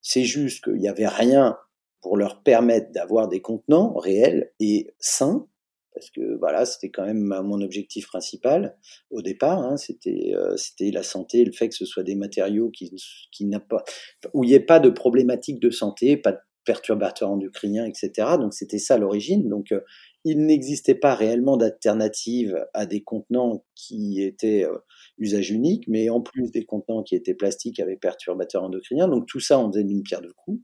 C'est 0.00 0.24
juste 0.24 0.62
qu'il 0.64 0.74
n'y 0.76 0.88
avait 0.88 1.08
rien 1.08 1.58
pour 2.02 2.16
leur 2.16 2.42
permettre 2.42 2.92
d'avoir 2.92 3.28
des 3.28 3.40
contenants 3.40 3.94
réels 3.94 4.52
et 4.60 4.94
sains, 4.98 5.48
parce 5.94 6.10
que 6.10 6.36
voilà, 6.38 6.66
c'était 6.66 6.90
quand 6.90 7.06
même 7.06 7.22
mon 7.22 7.60
objectif 7.60 8.06
principal 8.06 8.76
au 9.10 9.22
départ. 9.22 9.60
Hein, 9.60 9.76
c'était 9.76 10.32
euh, 10.34 10.56
c'était 10.56 10.90
la 10.90 11.02
santé, 11.02 11.44
le 11.44 11.52
fait 11.52 11.68
que 11.68 11.74
ce 11.74 11.86
soit 11.86 12.02
des 12.02 12.16
matériaux 12.16 12.70
qui 12.70 12.92
qui 13.30 13.46
n'a 13.46 13.60
pas 13.60 13.84
où 14.32 14.44
il 14.44 14.48
n'y 14.48 14.54
ait 14.54 14.60
pas 14.60 14.80
de 14.80 14.90
problématique 14.90 15.60
de 15.60 15.70
santé, 15.70 16.16
pas 16.16 16.32
de 16.32 16.38
perturbateurs 16.64 17.30
endocriniens, 17.30 17.86
etc. 17.86 18.28
Donc 18.40 18.54
c'était 18.54 18.78
ça 18.78 18.98
l'origine. 18.98 19.48
Donc 19.48 19.70
euh, 19.70 19.80
il 20.24 20.46
n'existait 20.46 20.94
pas 20.94 21.14
réellement 21.14 21.56
d'alternative 21.56 22.66
à 22.72 22.86
des 22.86 23.02
contenants 23.02 23.64
qui 23.74 24.22
étaient 24.22 24.64
euh, 24.64 24.78
usage 25.18 25.50
unique, 25.50 25.84
mais 25.86 26.08
en 26.08 26.22
plus 26.22 26.50
des 26.50 26.64
contenants 26.64 27.02
qui 27.02 27.14
étaient 27.14 27.34
plastiques 27.34 27.78
avec 27.78 28.00
perturbateurs 28.00 28.64
endocriniens. 28.64 29.06
Donc 29.06 29.26
tout 29.26 29.40
ça, 29.40 29.60
on 29.60 29.70
faisait 29.70 29.84
d'une 29.84 30.02
pierre 30.02 30.22
deux 30.22 30.32
coups. 30.32 30.60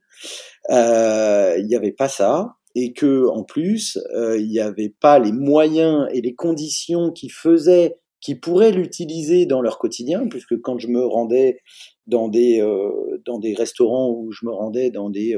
Il 0.70 1.66
n'y 1.66 1.76
avait 1.76 1.92
pas 1.92 2.08
ça. 2.08 2.56
Et 2.74 2.92
que 2.92 3.26
en 3.28 3.42
plus 3.42 3.98
il 4.14 4.48
n'y 4.48 4.60
avait 4.60 4.94
pas 5.00 5.18
les 5.18 5.32
moyens 5.32 6.08
et 6.12 6.20
les 6.20 6.34
conditions 6.34 7.10
qui 7.10 7.28
faisaient 7.28 7.96
qui 8.20 8.34
pourraient 8.34 8.72
l'utiliser 8.72 9.46
dans 9.46 9.62
leur 9.62 9.78
quotidien, 9.78 10.28
puisque 10.28 10.60
quand 10.60 10.78
je 10.78 10.88
me 10.88 11.04
rendais 11.04 11.62
dans 12.06 12.28
des 12.28 12.60
dans 13.24 13.38
des 13.38 13.54
restaurants 13.54 14.10
où 14.10 14.30
je 14.30 14.44
me 14.44 14.52
rendais 14.52 14.90
dans 14.90 15.10
des 15.10 15.36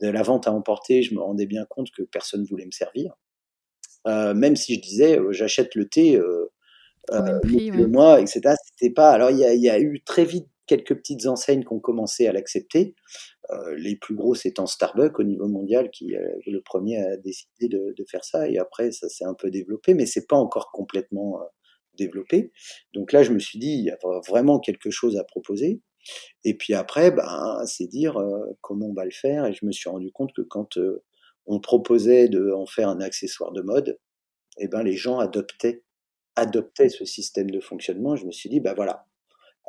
de 0.00 0.08
la 0.08 0.22
vente 0.22 0.46
à 0.46 0.52
emporter, 0.52 1.02
je 1.02 1.14
me 1.14 1.20
rendais 1.20 1.46
bien 1.46 1.64
compte 1.68 1.90
que 1.90 2.02
personne 2.02 2.44
voulait 2.44 2.66
me 2.66 2.70
servir. 2.70 3.14
Euh, 4.06 4.32
même 4.32 4.56
si 4.56 4.76
je 4.76 4.80
disais 4.80 5.18
euh, 5.18 5.30
j'achète 5.32 5.74
le 5.74 5.86
thé 5.88 6.16
euh, 6.16 6.50
le 7.10 7.86
mois, 7.86 8.20
etc. 8.20 8.54
C'était 8.64 8.92
pas. 8.92 9.10
Alors 9.10 9.30
il 9.30 9.38
y 9.38 9.44
a, 9.44 9.54
y 9.54 9.68
a, 9.68 9.78
eu 9.78 10.02
très 10.04 10.24
vite 10.24 10.46
quelques 10.66 10.94
petites 10.94 11.26
enseignes 11.26 11.64
qui 11.64 11.72
ont 11.72 11.80
commencé 11.80 12.26
à 12.26 12.32
l'accepter. 12.32 12.94
Les 13.76 13.96
plus 13.96 14.14
grosses 14.14 14.46
étant 14.46 14.66
Starbucks 14.66 15.18
au 15.18 15.22
niveau 15.22 15.48
mondial, 15.48 15.90
qui 15.90 16.12
est 16.12 16.50
le 16.50 16.60
premier 16.62 16.98
à 16.98 17.16
décider 17.16 17.68
de, 17.68 17.94
de, 17.96 18.04
faire 18.04 18.24
ça. 18.24 18.48
Et 18.48 18.58
après, 18.58 18.92
ça 18.92 19.08
s'est 19.08 19.24
un 19.24 19.34
peu 19.34 19.50
développé, 19.50 19.94
mais 19.94 20.06
c'est 20.06 20.26
pas 20.26 20.36
encore 20.36 20.70
complètement 20.72 21.40
développé. 21.96 22.52
Donc 22.94 23.12
là, 23.12 23.22
je 23.22 23.32
me 23.32 23.38
suis 23.38 23.58
dit, 23.58 23.72
il 23.72 23.84
y 23.84 23.90
a 23.90 23.98
vraiment 24.26 24.60
quelque 24.60 24.90
chose 24.90 25.16
à 25.16 25.24
proposer. 25.24 25.80
Et 26.44 26.56
puis 26.56 26.74
après, 26.74 27.10
ben, 27.10 27.62
c'est 27.66 27.86
dire 27.86 28.18
comment 28.60 28.86
on 28.86 28.94
va 28.94 29.04
le 29.04 29.10
faire. 29.10 29.46
Et 29.46 29.52
je 29.52 29.66
me 29.66 29.72
suis 29.72 29.90
rendu 29.90 30.10
compte 30.12 30.32
que 30.34 30.42
quand 30.42 30.78
on 31.46 31.60
proposait 31.60 32.28
de 32.28 32.52
en 32.52 32.66
faire 32.66 32.88
un 32.88 33.00
accessoire 33.00 33.52
de 33.52 33.62
mode, 33.62 33.98
eh 34.58 34.68
ben 34.68 34.82
les 34.82 34.96
gens 34.96 35.18
adoptaient 35.18 35.82
adoptaient 36.36 36.88
ce 36.88 37.04
système 37.04 37.50
de 37.50 37.60
fonctionnement. 37.60 38.16
Je 38.16 38.24
me 38.24 38.32
suis 38.32 38.48
dit, 38.48 38.60
ben 38.60 38.72
voilà, 38.74 39.06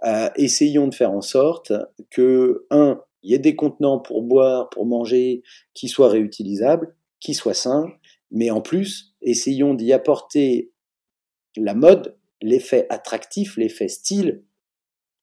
euh, 0.06 0.30
essayons 0.36 0.88
de 0.88 0.96
faire 0.96 1.12
en 1.12 1.22
sorte 1.22 1.74
que 2.10 2.66
un, 2.70 3.02
il 3.24 3.32
y 3.32 3.34
ait 3.34 3.40
des 3.40 3.56
contenants 3.56 4.00
pour 4.00 4.24
boire, 4.24 4.70
pour 4.70 4.86
manger, 4.86 5.44
qui 5.74 5.88
soient 5.88 6.10
réutilisables, 6.10 6.96
qui 7.20 7.34
soient 7.34 7.54
sains, 7.54 7.88
mais 8.32 8.50
en 8.50 8.62
plus, 8.62 9.16
essayons 9.22 9.74
d'y 9.74 9.94
apporter 9.94 10.72
la 11.56 11.74
mode, 11.74 12.18
l'effet 12.42 12.88
attractif, 12.90 13.58
l'effet 13.58 13.88
style, 13.88 14.44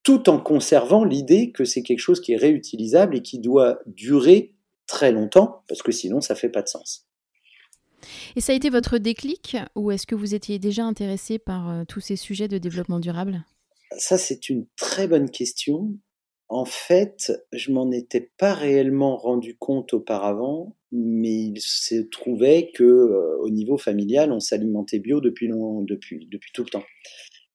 tout 0.02 0.30
en 0.30 0.40
conservant 0.40 1.04
l'idée 1.04 1.52
que 1.52 1.64
c'est 1.64 1.82
quelque 1.82 1.98
chose 1.98 2.20
qui 2.20 2.32
est 2.32 2.36
réutilisable 2.36 3.16
et 3.16 3.22
qui 3.22 3.40
doit 3.40 3.80
durer 3.86 4.54
très 4.86 5.12
longtemps, 5.12 5.64
parce 5.68 5.82
que 5.82 5.92
sinon 5.92 6.20
ça 6.20 6.34
fait 6.34 6.48
pas 6.48 6.62
de 6.62 6.68
sens. 6.68 7.06
Et 8.36 8.40
ça 8.40 8.52
a 8.52 8.54
été 8.54 8.70
votre 8.70 8.98
déclic 8.98 9.56
ou 9.74 9.90
est-ce 9.90 10.06
que 10.06 10.14
vous 10.14 10.34
étiez 10.34 10.58
déjà 10.58 10.84
intéressé 10.84 11.38
par 11.38 11.68
euh, 11.68 11.84
tous 11.86 12.00
ces 12.00 12.16
sujets 12.16 12.48
de 12.48 12.58
développement 12.58 13.00
durable? 13.00 13.44
Ça, 13.96 14.18
c'est 14.18 14.48
une 14.48 14.66
très 14.76 15.08
bonne 15.08 15.30
question. 15.30 15.94
En 16.48 16.64
fait, 16.64 17.32
je 17.52 17.72
m'en 17.72 17.90
étais 17.90 18.30
pas 18.38 18.54
réellement 18.54 19.16
rendu 19.16 19.56
compte 19.56 19.92
auparavant, 19.92 20.76
mais 20.92 21.34
il 21.34 21.60
se 21.60 21.96
trouvait 21.96 22.70
que 22.74 22.84
euh, 22.84 23.36
au 23.40 23.50
niveau 23.50 23.76
familial, 23.76 24.32
on 24.32 24.40
s'alimentait 24.40 24.98
bio 24.98 25.20
depuis, 25.20 25.48
depuis, 25.48 26.52
tout 26.54 26.64
le 26.64 26.70
temps. 26.70 26.84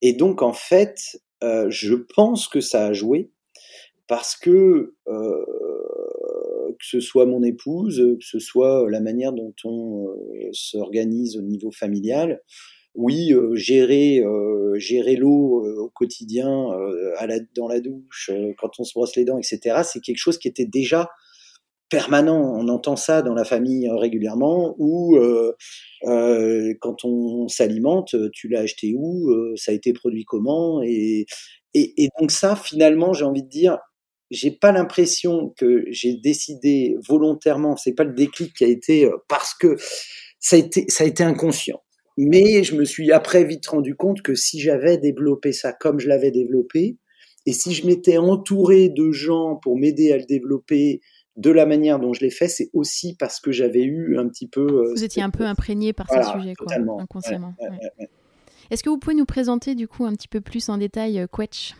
Et 0.02 0.14
donc, 0.14 0.42
en 0.42 0.54
fait, 0.54 1.20
euh, 1.44 1.68
je 1.70 1.96
pense 1.96 2.48
que 2.48 2.62
ça 2.62 2.86
a 2.86 2.94
joué 2.94 3.32
parce 4.08 4.36
que 4.36 4.94
que 6.84 6.86
ce 6.86 7.00
soit 7.00 7.26
mon 7.26 7.44
épouse, 7.44 7.98
que 8.20 8.26
ce 8.26 8.40
soit 8.40 8.90
la 8.90 9.00
manière 9.00 9.34
dont 9.34 9.54
on 9.64 10.10
euh, 10.10 10.50
s'organise 10.52 11.38
au 11.38 11.42
niveau 11.42 11.72
familial. 11.72 12.42
Oui, 12.96 13.34
euh, 13.34 13.56
gérer 13.56 14.20
euh, 14.20 14.76
gérer 14.78 15.16
l'eau 15.16 15.66
au 15.80 15.90
quotidien, 15.90 16.70
dans 17.56 17.68
la 17.68 17.80
douche, 17.80 18.32
quand 18.58 18.80
on 18.80 18.84
se 18.84 18.94
brosse 18.94 19.16
les 19.16 19.26
dents, 19.26 19.38
etc. 19.38 19.82
C'est 19.84 20.00
quelque 20.00 20.18
chose 20.18 20.38
qui 20.38 20.48
était 20.48 20.66
déjà 20.66 21.10
permanent. 21.90 22.56
On 22.56 22.68
entend 22.70 22.96
ça 22.96 23.22
dans 23.22 23.34
la 23.34 23.46
famille 23.46 23.90
régulièrement. 23.90 24.76
Ou 24.80 25.18
quand 26.04 27.06
on 27.06 27.48
s'alimente, 27.48 28.16
tu 28.32 28.48
l'as 28.48 28.62
acheté 28.62 28.94
où 28.98 29.32
Ça 29.58 29.72
a 29.72 29.76
été 29.76 29.94
produit 29.94 30.26
comment 30.26 30.82
et, 31.74 32.08
donc 32.20 32.32
ça, 32.32 32.56
finalement, 32.56 33.14
j'ai 33.14 33.26
envie 33.26 33.44
de 33.44 33.50
dire, 33.50 33.80
j'ai 34.32 34.52
pas 34.52 34.72
l'impression 34.72 35.54
que 35.58 35.86
j'ai 35.90 36.16
décidé 36.16 36.96
volontairement. 37.08 37.76
C'est 37.78 37.94
pas 37.94 38.04
le 38.04 38.14
déclic 38.14 38.56
qui 38.56 38.64
a 38.64 38.68
été 38.68 39.06
euh, 39.06 39.18
parce 39.28 39.54
que 39.54 39.78
ça 40.40 40.56
a 40.56 40.60
été 40.60 40.86
ça 40.88 41.04
a 41.04 41.08
été 41.08 41.24
inconscient. 41.24 41.83
Mais 42.18 42.64
je 42.64 42.76
me 42.76 42.86
suis 42.86 43.12
après 43.12 43.44
vite 43.44 43.68
rendu 43.68 43.96
compte 43.96 44.22
que 44.22 44.36
si 44.36 44.60
j'avais 44.60 44.98
développé 44.98 45.52
ça 45.52 45.74
comme 45.74 46.00
je 46.00 46.08
l'avais 46.08 46.32
développé, 46.32 46.98
et 47.46 47.54
si 47.54 47.74
je 47.74 47.86
m'étais 47.86 48.18
entouré 48.18 48.90
de 48.90 49.12
gens 49.12 49.56
pour 49.56 49.78
m'aider 49.78 50.12
à 50.12 50.18
le 50.18 50.26
développer 50.26 51.02
de 51.36 51.50
la 51.50 51.66
manière 51.66 52.00
dont 52.00 52.14
je 52.14 52.22
l'ai 52.22 52.30
fait, 52.30 52.48
c'est 52.48 52.70
aussi 52.74 53.16
parce 53.16 53.40
que 53.40 53.52
j'avais 53.52 53.84
eu 53.84 54.18
un 54.18 54.28
petit 54.28 54.48
peu. 54.48 54.62
Euh, 54.62 54.94
vous 54.94 55.04
étiez 55.04 55.24
un 55.24 55.30
peu 55.30 55.44
imprégné 55.46 55.92
par 55.92 56.08
ces 56.10 56.24
sujets, 56.24 56.54
quoi, 56.56 56.68
inconsciemment. 57.00 57.54
Est-ce 58.72 58.84
que 58.84 58.90
vous 58.90 58.98
pouvez 58.98 59.16
nous 59.16 59.26
présenter 59.26 59.76
du 59.76 59.88
coup 59.88 60.06
un 60.06 60.14
petit 60.14 60.28
peu 60.28 60.42
plus 60.42 60.70
en 60.70 60.78
détail 60.78 61.20
euh, 61.20 61.28
Quetch? 61.28 61.76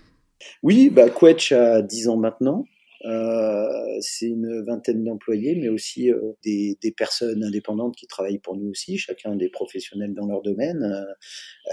Oui, 0.64 0.90
bah, 0.90 1.10
Quetch 1.10 1.52
a 1.52 1.82
10 1.82 2.10
ans 2.10 2.18
maintenant. 2.18 2.66
Euh, 3.06 3.98
c'est 4.00 4.28
une 4.28 4.64
vingtaine 4.64 5.04
d'employés, 5.04 5.56
mais 5.56 5.68
aussi 5.68 6.12
euh, 6.12 6.34
des, 6.44 6.78
des, 6.82 6.92
personnes 6.92 7.44
indépendantes 7.44 7.96
qui 7.96 8.08
travaillent 8.08 8.40
pour 8.40 8.56
nous 8.56 8.70
aussi, 8.70 8.98
chacun 8.98 9.36
des 9.36 9.50
professionnels 9.50 10.14
dans 10.14 10.26
leur 10.26 10.42
domaine. 10.42 11.06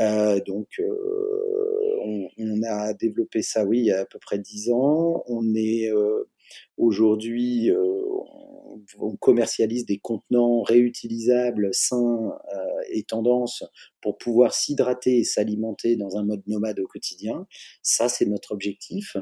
Euh, 0.00 0.40
donc, 0.40 0.68
euh, 0.80 1.96
on, 2.04 2.28
on, 2.38 2.62
a 2.64 2.94
développé 2.94 3.42
ça, 3.42 3.64
oui, 3.64 3.78
il 3.78 3.84
y 3.86 3.92
a 3.92 4.00
à 4.00 4.06
peu 4.06 4.18
près 4.18 4.38
dix 4.38 4.70
ans. 4.70 5.22
On 5.28 5.54
est 5.54 5.90
aujourd'hui, 6.76 7.70
on 8.98 9.16
commercialise 9.16 9.86
des 9.86 9.98
contenants 9.98 10.62
réutilisables, 10.62 11.70
sains 11.72 12.38
euh, 12.54 12.80
et 12.90 13.02
tendance 13.02 13.64
pour 14.00 14.16
pouvoir 14.18 14.54
s'hydrater 14.54 15.18
et 15.18 15.24
s'alimenter 15.24 15.96
dans 15.96 16.16
un 16.16 16.24
mode 16.24 16.42
nomade 16.46 16.80
au 16.80 16.86
quotidien. 16.86 17.46
Ça, 17.82 18.08
c'est 18.08 18.26
notre 18.26 18.52
objectif, 18.52 19.16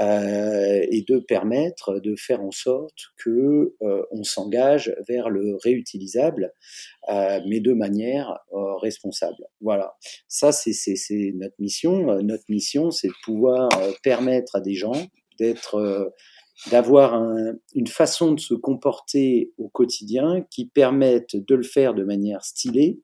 euh, 0.00 0.86
et 0.90 1.02
de 1.02 1.18
permettre 1.18 1.98
de 2.00 2.14
faire 2.16 2.42
en 2.42 2.50
sorte 2.50 3.12
que 3.16 3.74
euh, 3.82 4.02
on 4.10 4.22
s'engage 4.22 4.94
vers 5.08 5.30
le 5.30 5.56
réutilisable, 5.62 6.52
euh, 7.08 7.40
mais 7.46 7.60
de 7.60 7.72
manière 7.72 8.38
euh, 8.52 8.76
responsable. 8.76 9.46
Voilà. 9.60 9.96
Ça, 10.28 10.52
c'est 10.52 10.72
notre 11.34 11.56
mission. 11.58 12.22
Notre 12.22 12.44
mission, 12.48 12.90
c'est 12.90 13.08
de 13.08 13.14
pouvoir 13.24 13.68
permettre 14.02 14.56
à 14.56 14.60
des 14.60 14.74
gens 14.74 15.06
d'être 15.38 16.12
d'avoir 16.70 17.22
une 17.74 17.86
façon 17.86 18.32
de 18.32 18.40
se 18.40 18.54
comporter 18.54 19.52
au 19.58 19.68
quotidien 19.68 20.44
qui 20.50 20.66
permette 20.66 21.36
de 21.36 21.54
le 21.54 21.62
faire 21.62 21.94
de 21.94 22.04
manière 22.04 22.44
stylée, 22.44 23.00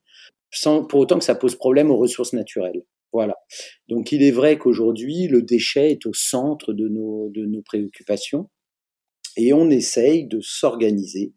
sans 0.50 0.84
pour 0.84 1.00
autant 1.00 1.18
que 1.18 1.24
ça 1.24 1.34
pose 1.34 1.56
problème 1.56 1.90
aux 1.90 1.96
ressources 1.96 2.32
naturelles. 2.32 2.84
Voilà. 3.12 3.36
Donc 3.88 4.10
il 4.10 4.22
est 4.22 4.32
vrai 4.32 4.58
qu'aujourd'hui, 4.58 5.28
le 5.28 5.42
déchet 5.42 5.92
est 5.92 6.06
au 6.06 6.12
centre 6.12 6.72
de 6.72 6.88
nos, 6.88 7.30
de 7.30 7.46
nos 7.46 7.62
préoccupations 7.62 8.50
et 9.36 9.52
on 9.52 9.70
essaye 9.70 10.26
de 10.26 10.40
s'organiser 10.40 11.32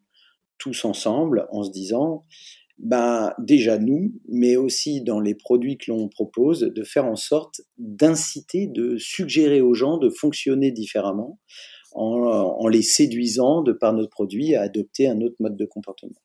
tous 0.58 0.86
ensemble 0.86 1.48
en 1.52 1.64
se 1.64 1.72
disant, 1.72 2.26
ben, 2.80 3.34
déjà 3.40 3.78
nous, 3.78 4.14
mais 4.28 4.56
aussi 4.56 5.02
dans 5.02 5.20
les 5.20 5.36
produits 5.36 5.78
que 5.78 5.92
l'on 5.92 6.10
propose, 6.10 6.62
de 6.62 6.84
faire 6.84 7.06
en 7.06 7.16
sorte 7.16 7.62
d'inciter, 7.78 8.68
de 8.68 8.98
suggérer 8.98 9.62
aux 9.62 9.74
gens 9.74 9.98
de 9.98 10.10
fonctionner 10.10 10.72
différemment 10.72 11.40
en, 11.94 12.68
les 12.68 12.82
séduisant 12.82 13.62
de 13.62 13.72
par 13.72 13.94
notre 13.94 14.10
produit 14.10 14.56
à 14.56 14.62
adopter 14.62 15.08
un 15.08 15.22
autre 15.22 15.36
mode 15.40 15.56
de 15.56 15.66
comportement. 15.66 16.22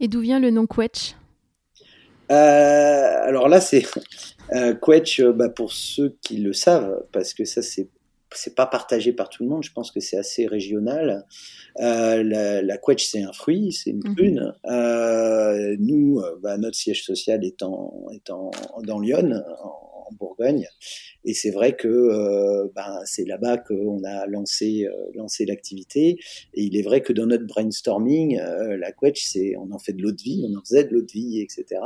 Et 0.00 0.08
d'où 0.08 0.20
vient 0.20 0.40
le 0.40 0.50
nom 0.50 0.66
Quetch? 0.66 1.14
Euh, 2.30 2.34
alors 3.24 3.48
là, 3.48 3.60
c'est 3.60 3.84
euh, 4.52 4.74
Quetch, 4.74 5.20
euh, 5.20 5.32
bah, 5.32 5.48
pour 5.48 5.72
ceux 5.72 6.16
qui 6.22 6.38
le 6.38 6.52
savent, 6.52 7.04
parce 7.12 7.34
que 7.34 7.44
ça, 7.44 7.62
c'est 7.62 7.88
c'est 8.36 8.56
pas 8.56 8.66
partagé 8.66 9.12
par 9.12 9.28
tout 9.28 9.44
le 9.44 9.48
monde. 9.48 9.62
Je 9.62 9.72
pense 9.72 9.92
que 9.92 10.00
c'est 10.00 10.16
assez 10.16 10.48
régional. 10.48 11.24
Euh, 11.80 12.22
la, 12.24 12.62
la 12.62 12.78
quetch, 12.78 13.06
c'est 13.06 13.22
un 13.22 13.32
fruit, 13.32 13.72
c'est 13.72 13.90
une 13.90 14.02
mhm. 14.04 14.14
prune. 14.14 14.54
Euh, 14.66 15.76
nous, 15.78 16.20
bah, 16.42 16.58
notre 16.58 16.76
siège 16.76 17.04
social 17.04 17.44
est, 17.44 17.62
en, 17.62 18.06
est 18.12 18.30
en, 18.30 18.50
dans 18.82 18.98
Lyon, 18.98 19.40
en, 19.62 19.93
en 20.06 20.14
Bourgogne. 20.14 20.66
Et 21.24 21.34
c'est 21.34 21.50
vrai 21.50 21.74
que 21.74 21.88
euh, 21.88 22.68
ben, 22.74 23.00
c'est 23.04 23.24
là-bas 23.24 23.58
qu'on 23.58 24.02
a 24.04 24.26
lancé, 24.26 24.86
euh, 24.86 25.10
lancé 25.14 25.46
l'activité. 25.46 26.18
Et 26.54 26.62
il 26.62 26.76
est 26.76 26.82
vrai 26.82 27.00
que 27.00 27.12
dans 27.12 27.26
notre 27.26 27.46
brainstorming, 27.46 28.38
euh, 28.38 28.76
la 28.76 28.92
Quetch, 28.92 29.24
c'est, 29.24 29.56
on 29.56 29.72
en 29.72 29.78
fait 29.78 29.94
de 29.94 30.02
l'eau 30.02 30.12
de 30.12 30.22
vie, 30.22 30.46
on 30.48 30.56
en 30.56 30.60
faisait 30.62 30.84
de 30.84 30.94
l'eau 30.94 31.02
de 31.02 31.12
vie, 31.12 31.40
etc. 31.40 31.80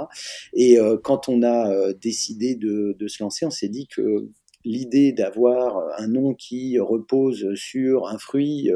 Et 0.54 0.78
quand 1.02 1.28
on 1.28 1.42
a 1.42 1.92
décidé 1.94 2.54
de, 2.54 2.96
de 2.98 3.08
se 3.08 3.22
lancer, 3.22 3.46
on 3.46 3.50
s'est 3.50 3.68
dit 3.68 3.86
que 3.86 4.28
l'idée 4.64 5.12
d'avoir 5.12 5.88
un 5.98 6.08
nom 6.08 6.34
qui 6.34 6.78
repose 6.78 7.54
sur 7.54 8.08
un 8.08 8.18
fruit 8.18 8.70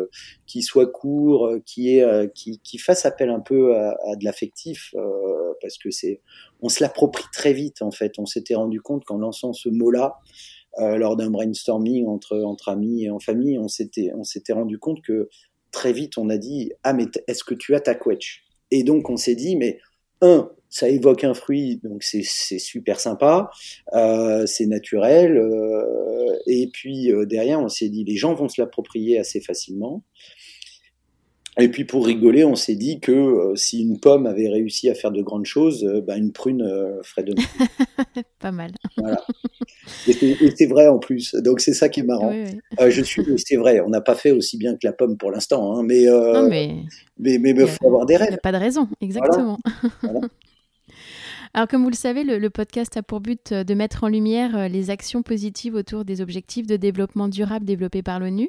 qui 0.47 0.63
soit 0.63 0.87
court, 0.87 1.51
qui 1.67 1.97
est 1.97 2.33
qui, 2.35 2.61
qui 2.61 2.79
fasse 2.79 3.05
appel 3.05 3.31
un 3.31 3.41
peu 3.41 3.77
à, 3.77 4.17
de 4.17 4.25
l'affectif, 4.25 4.95
parce 5.61 5.79
que 5.79 5.91
c'est 5.91 6.21
on 6.61 6.69
se 6.69 6.83
l'approprie 6.83 7.25
très 7.33 7.53
vite 7.53 7.83
en 7.83 7.91
fait. 7.91 8.19
On 8.19 8.27
s'était 8.27 8.55
rendu 8.55 8.81
compte 8.81 9.05
qu'en 9.05 9.19
lançant 9.19 9.53
ce 9.53 9.69
mot-là, 9.69 10.19
euh, 10.79 10.97
lors 10.97 11.17
d'un 11.17 11.31
brainstorming 11.31 12.07
entre, 12.07 12.41
entre 12.41 12.71
amis 12.71 13.05
et 13.05 13.11
en 13.11 13.19
famille, 13.19 13.59
on 13.59 13.69
s'était, 13.69 14.11
on 14.15 14.25
s'était 14.25 14.55
rendu 14.55 14.79
compte 14.79 15.03
que 15.03 15.29
très 15.71 15.93
vite 15.93 16.17
on 16.17 16.31
a 16.31 16.39
dit 16.39 16.73
Ah, 16.83 16.95
mais 16.95 17.07
est-ce 17.27 17.45
que 17.45 17.55
tu 17.55 17.75
as 17.75 17.81
ta 17.81 17.95
quetch? 17.95 18.45
Et 18.71 18.85
donc 18.85 19.11
on 19.11 19.17
s'est 19.17 19.35
dit, 19.35 19.57
mais 19.57 19.79
un, 20.23 20.51
ça 20.73 20.89
évoque 20.89 21.23
un 21.25 21.35
fruit, 21.35 21.81
donc 21.85 22.03
c'est 22.03 22.23
super 22.23 22.99
sympa, 22.99 23.51
euh, 23.93 24.47
c'est 24.47 24.65
naturel. 24.65 25.37
Euh, 25.37 26.39
et 26.47 26.71
puis 26.73 27.13
euh, 27.13 27.27
derrière, 27.27 27.61
on 27.61 27.69
s'est 27.69 27.91
dit, 27.91 28.05
les 28.05 28.17
gens 28.17 28.33
vont 28.33 28.49
se 28.49 28.59
l'approprier 28.61 29.19
assez 29.19 29.43
facilement. 29.43 30.03
Et 31.59 31.69
puis 31.69 31.85
pour 31.85 32.07
rigoler, 32.07 32.45
on 32.45 32.55
s'est 32.55 32.77
dit 32.77 32.99
que 32.99 33.13
euh, 33.13 33.57
si 33.57 33.83
une 33.83 34.01
pomme 34.01 34.27
avait 34.27 34.49
réussi 34.49 34.89
à 34.89 34.95
faire 34.95 35.11
de 35.11 35.21
grandes 35.21 35.45
choses, 35.45 35.85
euh, 35.85 36.01
bah, 36.01 36.17
une 36.17 36.33
prune 36.33 36.63
euh, 36.63 37.03
ferait 37.03 37.25
de 37.25 37.35
même. 37.35 38.25
Pas 38.39 38.53
mal. 38.53 38.73
Voilà. 38.97 39.21
Et 40.09 40.51
c'est 40.57 40.67
vrai 40.67 40.89
en 40.89 40.99
plus. 40.99 41.35
Donc 41.35 41.61
c'est 41.61 41.75
ça 41.75 41.91
qui 41.91 42.01
est 42.01 42.05
marrant. 42.05 42.31
Oui, 42.31 42.45
oui. 42.81 42.91
je 42.91 43.03
suis, 43.03 43.23
c'est 43.37 43.57
vrai. 43.57 43.81
On 43.81 43.91
n'a 43.91 44.01
pas 44.01 44.15
fait 44.15 44.31
aussi 44.31 44.57
bien 44.57 44.75
que 44.75 44.81
la 44.85 44.93
pomme 44.93 45.19
pour 45.19 45.31
l'instant, 45.31 45.77
hein, 45.77 45.83
mais, 45.85 46.07
non, 46.07 46.49
mais 46.49 46.77
mais 47.19 47.39
mais 47.39 47.51
il 47.51 47.67
faut 47.67 47.87
avoir 47.87 48.07
des 48.07 48.17
rêves. 48.17 48.29
Il 48.29 48.33
n'y 48.33 48.37
a 48.37 48.41
pas 48.41 48.53
de 48.53 48.57
raison, 48.57 48.89
exactement. 49.01 49.59
Voilà. 50.03 50.21
Voilà. 50.21 50.29
Alors, 51.55 51.69
comme 51.69 51.83
vous 51.83 51.91
le 51.91 51.97
savez, 51.97 52.25
le, 52.25 52.49
podcast 52.49 52.97
a 52.97 53.03
pour 53.03 53.21
but 53.21 53.53
euh, 53.53 53.63
de 53.63 53.75
mettre 53.75 54.05
en 54.05 54.09
lumière 54.09 54.57
euh, 54.57 54.69
les 54.69 54.89
actions 54.89 55.23
positives 55.23 55.75
autour 55.75 56.07
des 56.07 56.23
objectifs 56.23 56.67
de 56.67 56.77
développement 56.77 57.29
durable 57.29 57.67
développés 57.67 58.03
par 58.03 58.21
l'ONU. 58.21 58.49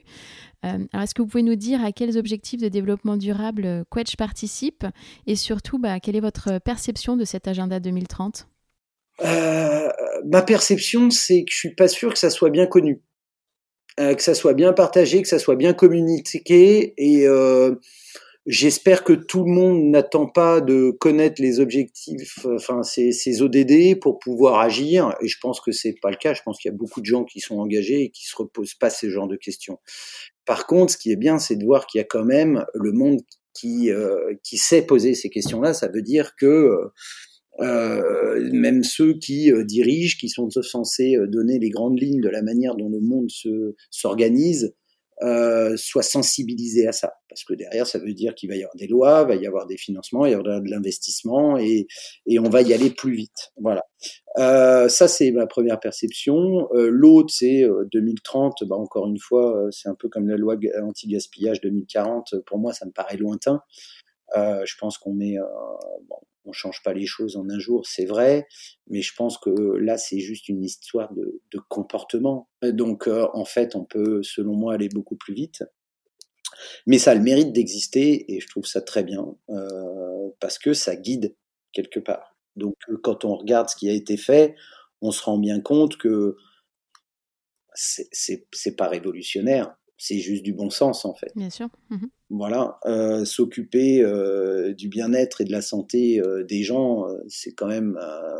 Euh, 0.63 0.77
alors, 0.93 1.03
est-ce 1.03 1.13
que 1.13 1.21
vous 1.21 1.27
pouvez 1.27 1.43
nous 1.43 1.55
dire 1.55 1.83
à 1.83 1.91
quels 1.91 2.17
objectifs 2.17 2.61
de 2.61 2.69
développement 2.69 3.17
durable 3.17 3.83
Quetch 3.91 4.15
participe 4.15 4.85
et 5.27 5.35
surtout, 5.35 5.79
bah, 5.79 5.99
quelle 5.99 6.15
est 6.15 6.21
votre 6.21 6.59
perception 6.59 7.17
de 7.17 7.25
cet 7.25 7.49
agenda 7.49 7.81
2030 7.81 8.47
Ma 9.21 10.41
perception, 10.41 11.09
c'est 11.11 11.43
que 11.43 11.51
je 11.51 11.57
suis 11.57 11.75
pas 11.75 11.89
sûr 11.89 12.13
que 12.13 12.19
ça 12.19 12.29
soit 12.29 12.49
bien 12.49 12.65
connu, 12.65 13.01
que 13.97 14.23
ça 14.23 14.33
soit 14.33 14.53
bien 14.53 14.71
partagé, 14.73 15.21
que 15.21 15.27
ça 15.27 15.37
soit 15.37 15.55
bien 15.55 15.73
communiqué 15.73 16.93
et 16.97 17.27
J'espère 18.45 19.05
que 19.05 19.13
tout 19.13 19.45
le 19.45 19.51
monde 19.51 19.85
n'attend 19.85 20.27
pas 20.27 20.59
de 20.59 20.91
connaître 20.91 21.41
les 21.41 21.61
objectifs, 21.61 22.45
enfin 22.45 22.83
ces, 22.83 23.41
ODD 23.41 23.99
pour 24.01 24.19
pouvoir 24.19 24.59
agir. 24.59 25.15
Et 25.21 25.27
je 25.27 25.37
pense 25.41 25.61
que 25.61 25.71
c'est 25.71 25.95
pas 26.01 26.09
le 26.09 26.17
cas. 26.17 26.33
Je 26.33 26.41
pense 26.43 26.59
qu'il 26.59 26.69
y 26.69 26.73
a 26.73 26.77
beaucoup 26.77 26.99
de 26.99 27.05
gens 27.05 27.23
qui 27.23 27.39
sont 27.39 27.57
engagés 27.57 28.01
et 28.01 28.09
qui 28.09 28.25
se 28.25 28.35
reposent 28.35 28.75
pas 28.75 28.89
ces 28.89 29.09
genres 29.09 29.29
de 29.29 29.37
questions. 29.37 29.79
Par 30.45 30.67
contre, 30.67 30.91
ce 30.91 30.97
qui 30.97 31.11
est 31.11 31.15
bien, 31.15 31.39
c'est 31.39 31.55
de 31.55 31.63
voir 31.63 31.87
qu'il 31.87 31.99
y 31.99 32.01
a 32.01 32.07
quand 32.07 32.25
même 32.25 32.65
le 32.73 32.91
monde 32.91 33.21
qui 33.53 33.91
euh, 33.91 34.33
qui 34.43 34.57
sait 34.57 34.81
poser 34.81 35.13
ces 35.13 35.29
questions-là. 35.29 35.73
Ça 35.73 35.87
veut 35.87 36.01
dire 36.01 36.35
que 36.35 36.91
euh, 37.59 38.49
même 38.51 38.83
ceux 38.83 39.13
qui 39.13 39.51
euh, 39.51 39.63
dirigent, 39.63 40.17
qui 40.19 40.27
sont 40.27 40.49
censés 40.49 41.15
euh, 41.15 41.27
donner 41.27 41.59
les 41.59 41.69
grandes 41.69 42.01
lignes 42.01 42.21
de 42.21 42.29
la 42.29 42.41
manière 42.41 42.75
dont 42.75 42.89
le 42.89 42.99
monde 42.99 43.29
se 43.29 43.75
s'organise, 43.91 44.73
euh, 45.23 45.75
soit 45.77 46.03
sensibilisé 46.03 46.87
à 46.87 46.91
ça. 46.91 47.13
Parce 47.29 47.43
que 47.43 47.53
derrière, 47.53 47.87
ça 47.87 47.97
veut 47.97 48.13
dire 48.13 48.35
qu'il 48.35 48.49
va 48.49 48.55
y 48.55 48.63
avoir 48.63 48.75
des 48.75 48.87
lois, 48.87 49.23
va 49.23 49.35
y 49.35 49.47
avoir 49.47 49.65
des 49.65 49.77
financements, 49.77 50.25
il 50.25 50.35
va 50.35 50.37
y 50.37 50.39
avoir 50.39 50.61
de 50.61 50.69
l'investissement 50.69 51.57
et, 51.57 51.87
et 52.27 52.39
on 52.39 52.49
va 52.49 52.61
y 52.61 52.73
aller 52.73 52.89
plus 52.89 53.15
vite. 53.15 53.51
Voilà. 53.59 53.83
Euh, 54.37 54.89
ça, 54.89 55.07
c'est 55.07 55.31
ma 55.31 55.47
première 55.47 55.79
perception. 55.79 56.67
Euh, 56.73 56.89
L'autre, 56.89 57.33
c'est 57.33 57.65
2030. 57.91 58.61
Euh, 58.61 58.65
bah, 58.65 58.75
encore 58.75 59.07
une 59.07 59.19
fois, 59.19 59.57
euh, 59.57 59.71
c'est 59.71 59.89
un 59.89 59.95
peu 59.95 60.09
comme 60.09 60.27
la 60.27 60.37
loi 60.37 60.55
anti-gaspillage 60.81 61.61
2040. 61.61 62.35
Pour 62.45 62.57
moi, 62.57 62.73
ça 62.73 62.85
me 62.85 62.91
paraît 62.91 63.17
lointain. 63.17 63.61
Euh, 64.35 64.65
je 64.65 64.75
pense 64.77 64.97
qu'on 64.97 65.13
met, 65.13 65.37
bon, 66.09 66.17
on 66.45 66.51
change 66.51 66.81
pas 66.83 66.93
les 66.93 67.05
choses 67.05 67.37
en 67.37 67.49
un 67.49 67.59
jour, 67.59 67.85
c'est 67.85 68.05
vrai, 68.05 68.47
mais 68.87 69.01
je 69.01 69.13
pense 69.15 69.37
que 69.37 69.49
là, 69.49 69.97
c'est 69.97 70.19
juste 70.19 70.49
une 70.49 70.63
histoire 70.63 71.13
de, 71.13 71.41
comportement. 71.69 72.49
Donc, 72.61 73.07
euh, 73.07 73.27
en 73.33 73.45
fait, 73.45 73.75
on 73.75 73.85
peut, 73.85 74.21
selon 74.23 74.53
moi, 74.53 74.73
aller 74.73 74.89
beaucoup 74.89 75.15
plus 75.15 75.33
vite. 75.33 75.63
Mais 76.85 76.97
ça 76.97 77.11
a 77.11 77.15
le 77.15 77.21
mérite 77.21 77.51
d'exister 77.51 78.31
et 78.31 78.39
je 78.39 78.47
trouve 78.47 78.65
ça 78.65 78.81
très 78.81 79.03
bien 79.03 79.25
euh, 79.49 80.29
parce 80.39 80.59
que 80.59 80.73
ça 80.73 80.95
guide 80.95 81.35
quelque 81.71 81.99
part. 81.99 82.35
Donc, 82.55 82.75
euh, 82.89 82.97
quand 83.01 83.25
on 83.25 83.35
regarde 83.35 83.69
ce 83.69 83.75
qui 83.75 83.89
a 83.89 83.93
été 83.93 84.17
fait, 84.17 84.55
on 85.01 85.11
se 85.11 85.23
rend 85.23 85.37
bien 85.37 85.61
compte 85.61 85.97
que 85.97 86.35
c'est 87.73 88.75
pas 88.77 88.87
révolutionnaire, 88.87 89.75
c'est 90.03 90.19
juste 90.19 90.43
du 90.43 90.51
bon 90.51 90.69
sens 90.69 91.05
en 91.05 91.13
fait. 91.13 91.31
Bien 91.35 91.49
sûr. 91.49 91.69
Mmh 91.89 92.07
voilà, 92.35 92.79
euh, 92.87 93.25
s'occuper 93.25 94.01
euh, 94.01 94.73
du 94.73 94.89
bien-être 94.89 95.41
et 95.41 95.45
de 95.45 95.51
la 95.51 95.61
santé 95.61 96.19
euh, 96.19 96.43
des 96.43 96.63
gens, 96.63 97.05
c'est 97.27 97.51
quand 97.51 97.67
même 97.67 97.99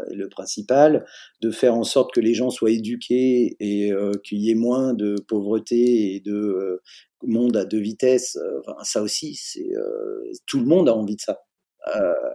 le 0.10 0.28
principal. 0.30 1.06
De 1.41 1.52
faire 1.52 1.76
en 1.76 1.84
sorte 1.84 2.12
que 2.12 2.19
les 2.19 2.34
gens 2.34 2.49
soient 2.49 2.71
éduqués 2.71 3.56
et 3.60 3.91
qu'il 4.23 4.39
y 4.39 4.49
ait 4.49 4.56
moins 4.56 4.95
de 4.95 5.15
pauvreté 5.28 6.15
et 6.15 6.19
de 6.21 6.82
monde 7.21 7.56
à 7.56 7.65
deux 7.65 7.80
vitesses, 7.80 8.38
enfin, 8.65 8.84
ça 8.84 9.04
aussi, 9.04 9.36
c'est 9.36 9.69
tout 10.47 10.60
le 10.60 10.65
monde 10.65 10.89
a 10.89 10.95
envie 10.95 11.15
de 11.15 11.21
ça. 11.21 11.41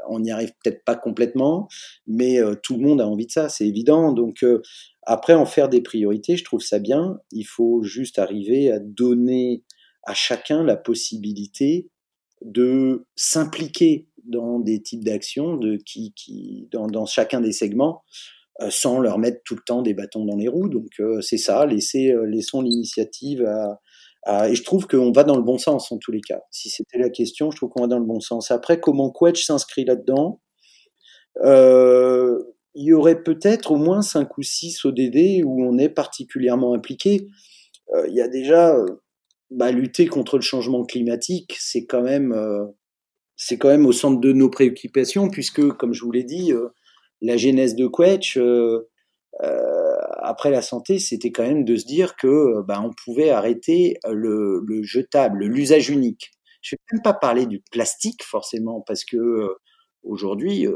on 0.09 0.21
n'y 0.21 0.31
arrive 0.31 0.53
peut-être 0.63 0.85
pas 0.85 0.95
complètement, 0.95 1.67
mais 2.07 2.39
tout 2.63 2.77
le 2.77 2.87
monde 2.87 3.01
a 3.01 3.09
envie 3.09 3.27
de 3.27 3.33
ça, 3.33 3.49
c'est 3.49 3.67
évident. 3.67 4.13
Donc 4.13 4.45
après, 5.11 5.33
en 5.33 5.47
faire 5.47 5.71
des 5.71 5.81
priorités, 5.81 6.37
je 6.37 6.45
trouve 6.45 6.61
ça 6.61 6.79
bien. 6.79 7.19
Il 7.33 7.47
faut 7.47 7.83
juste 7.83 8.19
arriver 8.19 8.71
à 8.71 8.79
donner 8.79 9.65
à 10.03 10.13
chacun 10.13 10.63
la 10.63 10.77
possibilité 10.77 11.89
de 12.43 13.07
s'impliquer 13.17 14.07
dans 14.25 14.61
des 14.61 14.83
types 14.83 15.03
d'actions, 15.03 15.59
dans, 16.71 17.07
chacun 17.07 17.41
des 17.41 17.53
segments, 17.53 18.03
euh, 18.61 18.69
sans 18.69 19.01
leur 19.01 19.19
mettre 19.19 19.41
tout 19.47 19.55
le 19.55 19.63
temps 19.65 19.81
des 19.81 19.95
bâtons 19.95 20.27
dans 20.27 20.37
les 20.37 20.47
roues. 20.47 20.69
Donc 20.69 20.91
euh, 21.01 21.23
c'est 21.23 21.39
ça, 21.39 21.65
laisser, 21.65 22.13
euh, 22.13 22.27
laissons 22.27 22.61
l'initiative 22.61 23.47
à, 24.27 24.51
et 24.51 24.55
je 24.55 24.63
trouve 24.63 24.87
qu'on 24.87 25.11
va 25.11 25.25
dans 25.25 25.37
le 25.37 25.43
bon 25.43 25.57
sens 25.57 25.91
en 25.91 25.97
tous 25.97 26.13
les 26.13 26.21
cas. 26.21 26.43
Si 26.51 26.69
c'était 26.69 26.99
la 26.99 27.09
question, 27.09 27.51
je 27.51 27.57
trouve 27.57 27.71
qu'on 27.71 27.81
va 27.81 27.89
dans 27.89 27.99
le 27.99 28.05
bon 28.05 28.21
sens. 28.21 28.51
Après, 28.51 28.79
comment 28.79 29.11
Quetch 29.11 29.43
s'inscrit 29.43 29.87
là-dedans? 29.87 30.43
Il 32.81 32.85
y 32.85 32.93
aurait 32.93 33.23
peut-être 33.23 33.73
au 33.73 33.77
moins 33.77 34.03
cinq 34.03 34.39
ou 34.39 34.43
six 34.43 34.85
ODD 34.85 35.43
où 35.45 35.65
on 35.65 35.79
est 35.79 35.89
particulièrement 35.89 36.75
impliqué. 36.75 37.27
Il 38.07 38.15
y 38.15 38.21
a 38.21 38.29
déjà 38.29 38.77
bah, 39.51 39.71
lutter 39.71 40.07
contre 40.07 40.37
le 40.37 40.43
changement 40.43 40.85
climatique, 40.85 41.57
c'est 41.59 41.87
quand 41.87 42.03
même 42.03 42.33
euh, 42.33 42.67
c'est 43.37 43.57
quand 43.59 43.69
même 43.69 43.87
au 43.87 43.93
centre 43.93 44.21
de 44.21 44.33
nos 44.33 44.51
préoccupations 44.51 45.31
puisque, 45.31 45.67
comme 45.73 45.95
je 45.95 46.05
vous 46.05 46.13
l'ai 46.13 46.25
dit, 46.25 46.53
euh, 46.53 46.69
la 47.23 47.37
genèse 47.37 47.75
de 47.75 47.87
Quetch 47.87 48.37
euh, 48.37 48.81
après 50.21 50.51
la 50.51 50.63
santé, 50.63 50.99
c'était 50.99 51.31
quand 51.33 51.45
même 51.45 51.65
de 51.65 51.77
se 51.77 51.87
dire 51.87 52.17
que 52.17 52.63
bah, 52.63 52.83
on 52.85 52.91
pouvait 53.05 53.31
arrêter 53.31 53.97
le, 54.11 54.63
le 54.67 54.83
jetable, 54.83 55.45
l'usage 55.47 55.91
unique. 55.91 56.33
Je 56.61 56.77
vais 56.77 56.81
même 56.93 57.03
pas 57.03 57.15
parler 57.15 57.47
du 57.47 57.63
plastique 57.71 58.23
forcément 58.25 58.83
parce 58.87 59.05
que 59.05 59.49
aujourd'hui 60.03 60.67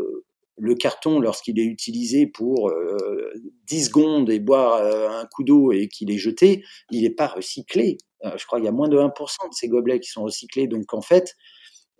le 0.58 0.74
carton, 0.74 1.18
lorsqu'il 1.18 1.58
est 1.58 1.64
utilisé 1.64 2.26
pour 2.26 2.68
euh, 2.68 3.32
10 3.66 3.86
secondes 3.86 4.30
et 4.30 4.38
boire 4.38 4.76
euh, 4.76 5.08
un 5.08 5.26
coup 5.26 5.44
d'eau 5.44 5.72
et 5.72 5.88
qu'il 5.88 6.10
est 6.10 6.18
jeté, 6.18 6.64
il 6.90 7.02
n'est 7.02 7.10
pas 7.10 7.26
recyclé. 7.26 7.98
Euh, 8.24 8.36
je 8.36 8.46
crois 8.46 8.58
qu'il 8.58 8.66
y 8.66 8.68
a 8.68 8.72
moins 8.72 8.88
de 8.88 8.98
1% 8.98 9.48
de 9.48 9.54
ces 9.54 9.68
gobelets 9.68 10.00
qui 10.00 10.10
sont 10.10 10.22
recyclés. 10.22 10.66
Donc 10.66 10.92
en 10.94 11.00
fait, 11.00 11.34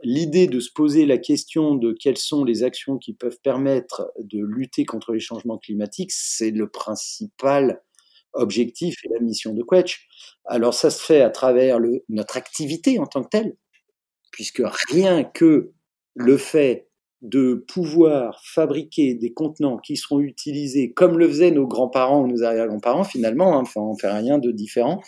l'idée 0.03 0.47
de 0.47 0.61
se 0.61 0.71
poser 0.73 1.07
la 1.07 1.19
question 1.19 1.75
de 1.75 1.93
quelles 1.93 2.19
sont 2.19 2.45
les 2.45 2.63
actions 2.63 2.99
qui 2.99 3.15
peuvent 3.15 3.39
permettre 3.43 4.13
de 4.19 4.41
lutter 4.45 4.85
contre 4.85 5.13
les 5.13 5.21
changements 5.21 5.59
climatiques, 5.59 6.13
c'est 6.13 6.51
le 6.51 6.69
principal 6.69 7.83
objectif 8.35 8.97
et 9.05 9.09
la 9.09 9.21
mission 9.21 9.53
de 9.55 9.63
Quetch. 9.63 10.07
Alors 10.45 10.75
ça 10.75 10.91
se 10.91 11.03
fait 11.03 11.21
à 11.21 11.31
travers 11.31 11.79
notre 12.09 12.37
activité 12.37 12.99
en 12.99 13.07
tant 13.07 13.23
que 13.23 13.29
telle, 13.29 13.57
puisque 14.31 14.63
rien 14.89 15.25
que 15.25 15.73
le 16.15 16.37
fait 16.37 16.89
de 17.23 17.65
pouvoir 17.69 18.43
fabriquer 18.45 19.15
des 19.15 19.33
contenants 19.33 19.79
qui 19.79 19.97
seront 19.97 20.21
utilisés 20.21 20.93
comme 20.93 21.19
le 21.19 21.29
faisaient 21.29 21.53
nos 21.53 21.67
grands-parents 21.67 22.23
ou 22.23 22.27
nos 22.27 22.43
arrière-grands-parents 22.43 23.05
finalement, 23.05 23.57
hein, 23.57 23.63
enfin 23.63 23.81
on 23.81 23.97
fait 23.97 24.11
rien 24.11 24.39
de 24.39 24.51
différent, 24.51 25.01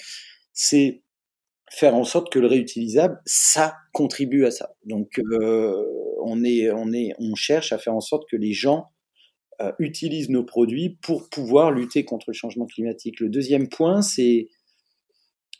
c'est 0.52 1.02
faire 1.70 1.96
en 1.96 2.04
sorte 2.04 2.32
que 2.32 2.38
le 2.38 2.46
réutilisable, 2.46 3.20
ça 3.26 3.74
contribue 3.92 4.44
à 4.44 4.52
ça. 4.52 4.74
Donc 4.84 5.18
euh, 5.18 5.74
on 6.22 6.44
est, 6.44 6.70
on 6.70 6.92
est, 6.92 7.14
on 7.18 7.34
cherche 7.34 7.72
à 7.72 7.78
faire 7.78 7.94
en 7.94 8.00
sorte 8.00 8.28
que 8.30 8.36
les 8.36 8.52
gens 8.52 8.86
euh, 9.60 9.72
utilisent 9.80 10.30
nos 10.30 10.44
produits 10.44 10.98
pour 11.02 11.28
pouvoir 11.28 11.72
lutter 11.72 12.04
contre 12.04 12.26
le 12.28 12.34
changement 12.34 12.66
climatique. 12.66 13.20
Le 13.20 13.28
deuxième 13.28 13.68
point, 13.68 14.02
c'est 14.02 14.48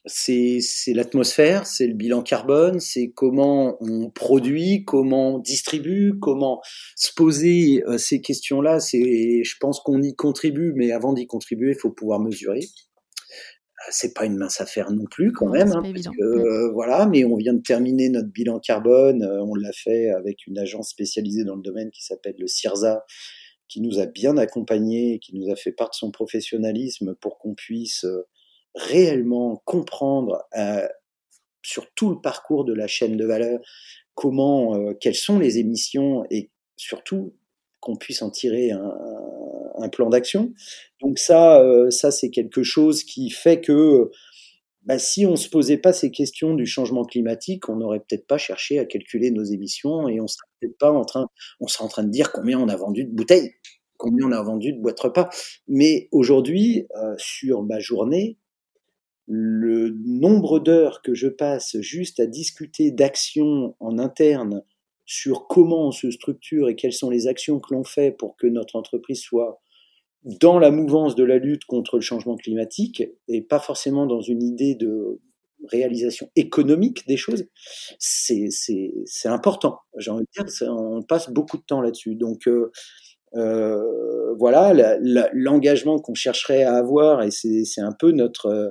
c'est 0.07 0.61
l'atmosphère, 0.89 1.67
c'est 1.67 1.87
le 1.87 1.95
bilan 1.95 2.23
carbone, 2.23 2.79
c'est 2.79 3.11
comment 3.11 3.79
on 3.81 4.11
produit, 4.11 4.85
comment 4.85 5.37
on 5.37 5.39
distribue, 5.39 6.19
comment 6.21 6.61
se 6.95 7.11
poser 7.15 7.83
euh, 7.87 7.97
ces 7.97 8.21
questions-là. 8.21 8.81
C'est, 8.81 9.43
je 9.43 9.57
pense 9.59 9.81
qu'on 9.81 10.03
y 10.03 10.15
contribue, 10.15 10.73
mais 10.77 10.93
avant 10.93 11.15
d'y 11.15 11.27
contribuer, 11.27 11.71
il 11.71 11.79
faut 11.79 11.91
pouvoir 11.91 12.21
mesurer. 12.21 12.61
Euh, 12.61 13.91
c'est 13.91 14.13
pas 14.13 14.27
une 14.27 14.37
mince 14.37 14.61
affaire 14.61 14.91
non 14.91 15.07
plus 15.11 15.33
quand 15.33 15.49
même, 15.49 15.73
hein, 15.73 15.83
parce 15.83 16.07
que, 16.07 16.23
euh, 16.23 16.71
voilà. 16.73 17.07
Mais 17.07 17.25
on 17.25 17.37
vient 17.37 17.55
de 17.55 17.63
terminer 17.63 18.11
notre 18.11 18.29
bilan 18.29 18.61
carbone. 18.61 19.25
on 19.25 19.55
l'a 19.55 19.73
fait 19.73 20.11
avec 20.11 20.47
une 20.47 20.59
agence 20.59 20.91
spécialisée 20.91 21.45
dans 21.45 21.57
le 21.57 21.63
domaine 21.63 21.91
qui 21.91 22.05
s'appelle 22.05 22.37
le 22.39 22.47
CIRSA, 22.47 23.07
qui 23.69 23.81
nous 23.81 23.99
a 23.99 24.05
bien 24.05 24.37
accompagnés, 24.37 25.19
qui 25.19 25.35
nous 25.35 25.51
a 25.51 25.57
fait 25.57 25.73
part 25.73 25.89
de 25.89 25.95
son 25.95 26.11
professionnalisme 26.11 27.15
pour 27.23 27.39
qu'on 27.39 27.55
puisse 27.55 28.05
réellement 28.75 29.63
comprendre 29.65 30.45
euh, 30.57 30.87
sur 31.63 31.93
tout 31.95 32.11
le 32.11 32.21
parcours 32.21 32.65
de 32.65 32.75
la 32.75 32.87
chaîne 32.87 33.17
de 33.17 33.25
valeur 33.25 33.61
comment, 34.15 34.77
euh, 34.77 34.95
quelles 35.01 35.15
sont 35.15 35.39
les 35.39 35.59
émissions 35.59 36.25
et 36.31 36.51
surtout 36.77 37.35
qu'on 37.81 37.97
puisse 37.97 38.23
en 38.23 38.31
tirer 38.31 38.71
un, 38.71 38.95
un 39.77 39.89
plan 39.89 40.09
d'action. 40.09 40.53
Donc 41.01 41.19
ça, 41.19 41.61
euh, 41.61 41.91
ça 41.91 42.11
c'est 42.11 42.31
quelque 42.31 42.63
chose 42.63 43.05
qui 43.05 43.31
fait 43.31 43.61
que 43.61 44.11
bah, 44.85 44.99
si 44.99 45.25
on 45.27 45.37
se 45.37 45.49
posait 45.49 45.79
pas 45.79 45.93
ces 45.93 46.11
questions 46.11 46.55
du 46.55 46.67
changement 46.67 47.05
climatique, 47.05 47.69
on 47.69 47.77
n'aurait 47.77 48.01
peut-être 48.01 48.27
pas 48.27 48.39
cherché 48.39 48.79
à 48.79 48.85
calculer 48.85 49.31
nos 49.31 49.45
émissions 49.45 50.09
et 50.09 50.21
on 50.21 50.27
serait 50.27 50.47
peut-être 50.61 50.79
pas 50.79 50.93
en 50.93 51.05
train, 51.05 51.29
on 51.61 51.67
serait 51.67 51.85
en 51.85 51.89
train 51.89 52.05
de 52.05 52.11
dire 52.11 52.33
combien 52.33 52.59
on 52.59 52.69
a 52.69 52.77
vendu 52.77 53.05
de 53.05 53.11
bouteilles, 53.11 53.55
combien 53.97 54.27
on 54.27 54.33
a 54.33 54.43
vendu 54.43 54.73
de 54.73 54.81
boîtes 54.81 55.01
repas. 55.01 55.31
Mais 55.69 56.09
aujourd'hui, 56.13 56.87
euh, 56.97 57.15
sur 57.17 57.63
ma 57.63 57.79
journée, 57.79 58.39
le 59.27 59.91
nombre 60.05 60.61
d'heures 60.61 61.03
que 61.03 61.15
je 61.15 61.29
passe 61.29 61.79
juste 61.81 62.21
à 62.21 62.27
discuter 62.27 62.91
d'actions 62.91 63.75
en 63.81 63.99
interne 63.99 64.63
sur 65.07 65.47
comment 65.47 65.89
on 65.89 65.93
se 65.93 66.11
structure 66.11 66.69
et 66.69 66.77
quelles 66.77 66.93
sont 66.93 67.11
les 67.11 67.27
actions 67.27 67.61
que 67.61 67.75
l'on 67.75 67.85
fait 67.85 68.11
pour 68.11 68.37
que 68.37 68.47
notre 68.47 68.77
entreprise 68.77 69.21
soit 69.21 69.61
dans 70.25 70.59
la 70.59 70.71
mouvance 70.71 71.15
de 71.15 71.25
la 71.25 71.39
lutte 71.39 71.65
contre 71.67 71.97
le 71.97 72.03
changement 72.03 72.37
climatique 72.37 73.03
et 73.29 73.43
pas 73.43 73.61
forcément 73.61 74.07
dans 74.07 74.23
une 74.23 74.43
idée 74.43 74.75
de 74.75 75.21
réalisation 75.71 76.29
économique 76.37 77.07
des 77.07 77.17
choses, 77.17 77.47
c'est 77.99 78.49
important. 79.27 79.79
J'ai 79.99 80.11
envie 80.11 80.25
de 80.25 80.45
dire, 80.45 80.71
on 80.71 81.03
passe 81.03 81.31
beaucoup 81.31 81.57
de 81.57 81.63
temps 81.63 81.81
là-dessus. 81.81 82.17
Donc 82.17 82.47
euh, 82.49 82.71
euh, 83.37 84.35
voilà, 84.39 84.97
l'engagement 85.33 85.99
qu'on 85.99 86.15
chercherait 86.15 86.63
à 86.63 86.75
avoir, 86.75 87.23
et 87.23 87.31
c'est 87.31 87.81
un 87.81 87.93
peu 87.99 88.13
notre, 88.13 88.47
euh, 88.47 88.71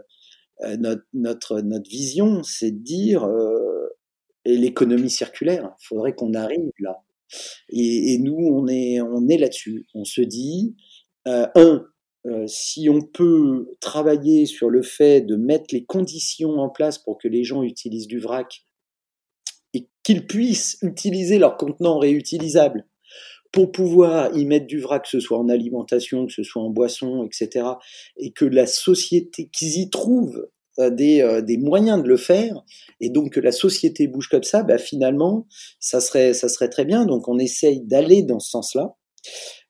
notre, 0.78 1.04
notre, 1.14 1.62
notre 1.62 1.90
vision, 1.90 2.44
c'est 2.44 2.72
de 2.72 2.84
dire 2.84 3.24
euh, 3.24 3.74
et 4.46 4.58
l'économie 4.58 5.10
circulaire, 5.10 5.76
il 5.80 5.88
faudrait 5.88 6.14
qu'on 6.14 6.34
arrive 6.34 6.72
là. 6.80 7.04
Et, 7.70 8.18
nous, 8.20 8.36
on 8.36 8.68
est, 8.68 9.02
on 9.02 9.28
est 9.28 9.38
là-dessus. 9.38 9.88
On 9.96 10.06
se 10.06 10.22
dit, 10.22 10.76
euh, 11.28 11.48
un, 11.56 11.86
euh, 12.26 12.46
si 12.48 12.90
on 12.90 13.02
peut 13.02 13.72
travailler 13.80 14.46
sur 14.46 14.70
le 14.70 14.82
fait 14.84 15.22
de 15.22 15.36
mettre 15.36 15.74
les 15.74 15.86
conditions 15.86 16.60
en 16.60 16.70
place 16.70 16.98
pour 16.98 17.18
que 17.18 17.28
les 17.28 17.44
gens 17.44 17.64
utilisent 17.64 18.08
du 18.08 18.20
vrac 18.20 18.66
et 19.74 19.90
qu'ils 20.04 20.28
puissent 20.28 20.78
utiliser 20.82 21.40
leur 21.40 21.58
contenant 21.58 21.98
réutilisable 21.98 22.86
pour 23.54 23.72
pouvoir 23.72 24.36
y 24.36 24.46
mettre 24.46 24.68
du 24.68 24.82
vrac, 24.82 25.04
que 25.04 25.10
ce 25.10 25.22
soit 25.22 25.38
en 25.38 25.48
alimentation, 25.48 26.26
que 26.28 26.34
ce 26.34 26.44
soit 26.44 26.62
en 26.62 26.70
boisson, 26.70 27.24
etc., 27.24 27.66
et 28.18 28.32
que 28.32 28.44
la 28.44 28.66
société, 28.66 29.50
qu'ils 29.54 29.78
y 29.78 29.90
trouvent 29.90 30.50
euh, 30.80 30.90
des, 30.90 31.42
des, 31.44 31.58
moyens 31.58 32.04
de 32.04 32.10
le 32.10 32.18
faire, 32.18 32.62
et 33.00 33.10
donc 33.10 33.34
que 33.34 33.40
la 33.40 33.54
société 33.54 34.08
bouge 34.08 34.28
comme 34.28 34.44
ça, 34.44 34.64
bah 34.64 34.78
finalement, 34.78 35.48
ça 35.80 36.02
serait, 36.02 36.34
ça 36.34 36.50
serait 36.50 36.70
très 36.70 36.84
bien. 36.84 37.06
Donc 37.06 37.30
on 37.30 37.40
essaye 37.40 37.80
d'aller 37.80 38.24
dans 38.24 38.40
ce 38.40 38.50
sens-là. 38.50 38.96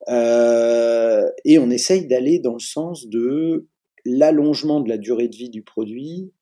Euh, 0.10 1.30
et 1.46 1.60
on 1.60 1.70
essaye 1.70 2.08
d'aller 2.08 2.40
dans 2.40 2.54
le 2.54 2.60
sens 2.60 3.08
de 3.08 3.68
l'allongement 4.06 4.82
de 4.82 4.90
la 4.90 4.98
durée 4.98 5.30
de 5.30 5.36
vie 5.36 5.50
du 5.50 5.64
produit 5.64 6.34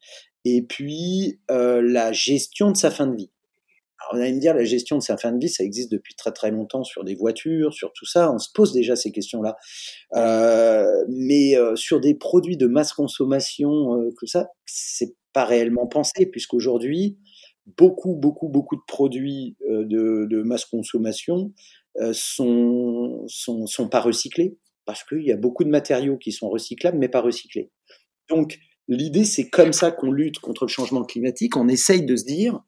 et 0.45 0.63
puis 0.63 1.39
euh, 1.51 1.82
la 1.82 2.12
gestion 2.12 2.71
de 2.71 2.77
sa 2.77 2.89
fin 2.89 3.08
de 3.08 3.15
vie. 3.15 3.30
On 4.13 4.17
allait 4.17 4.34
me 4.34 4.39
dire, 4.39 4.54
la 4.54 4.63
gestion 4.63 4.97
de 4.97 5.04
sa 5.04 5.17
fin 5.17 5.32
de 5.32 5.39
vie, 5.39 5.50
ça 5.50 5.63
existe 5.63 5.91
depuis 5.91 6.15
très 6.15 6.32
très 6.32 6.52
longtemps 6.52 6.84
sur 6.84 7.04
des 7.04 7.15
voitures, 7.15 7.74
sur 7.74 7.93
tout 7.93 8.06
ça. 8.06 8.32
On 8.32 8.39
se 8.39 8.50
pose 8.54 8.74
déjà 8.74 8.95
ces 8.95 9.12
questions-là. 9.12 9.56
Euh, 10.15 11.06
mais 11.10 11.56
euh, 11.56 11.76
sur 11.76 12.00
des 12.00 12.15
produits 12.15 12.58
de 12.58 12.67
masse 12.67 12.93
consommation, 12.93 13.95
euh, 13.95 14.10
que 14.17 14.26
ça, 14.26 14.50
c'est 14.65 15.15
pas 15.34 15.45
réellement 15.45 15.88
pensé, 15.88 16.26
puisqu'aujourd'hui, 16.26 17.17
beaucoup, 17.78 18.15
beaucoup, 18.15 18.50
beaucoup 18.50 18.76
de 18.76 18.82
produits 18.88 19.56
euh, 19.69 19.86
de, 19.86 20.41
masse 20.43 20.65
consommation 20.65 21.54
sont, 22.13 23.26
sont, 23.28 23.65
sont 23.67 23.89
pas 23.89 24.00
recyclés 24.00 24.58
parce 24.86 25.04
qu'il 25.04 25.24
y 25.24 25.32
a 25.32 25.36
beaucoup 25.36 25.65
de 25.65 25.69
matériaux 25.69 26.17
qui 26.17 26.32
sont 26.32 26.50
recyclables 26.50 26.97
mais 26.97 27.10
pas 27.10 27.19
recyclés. 27.19 27.69
Donc 28.30 28.60
l'idée 28.88 29.26
c'est 29.26 29.50
comme 29.50 29.74
ça 29.74 29.91
qu'on 29.91 30.12
lutte 30.12 30.39
contre 30.39 30.65
le 30.65 30.69
changement 30.69 31.04
climatique. 31.04 31.58
On 31.58 31.67
essaye 31.67 32.06
de 32.06 32.15
se 32.15 32.26
dire 32.26 32.62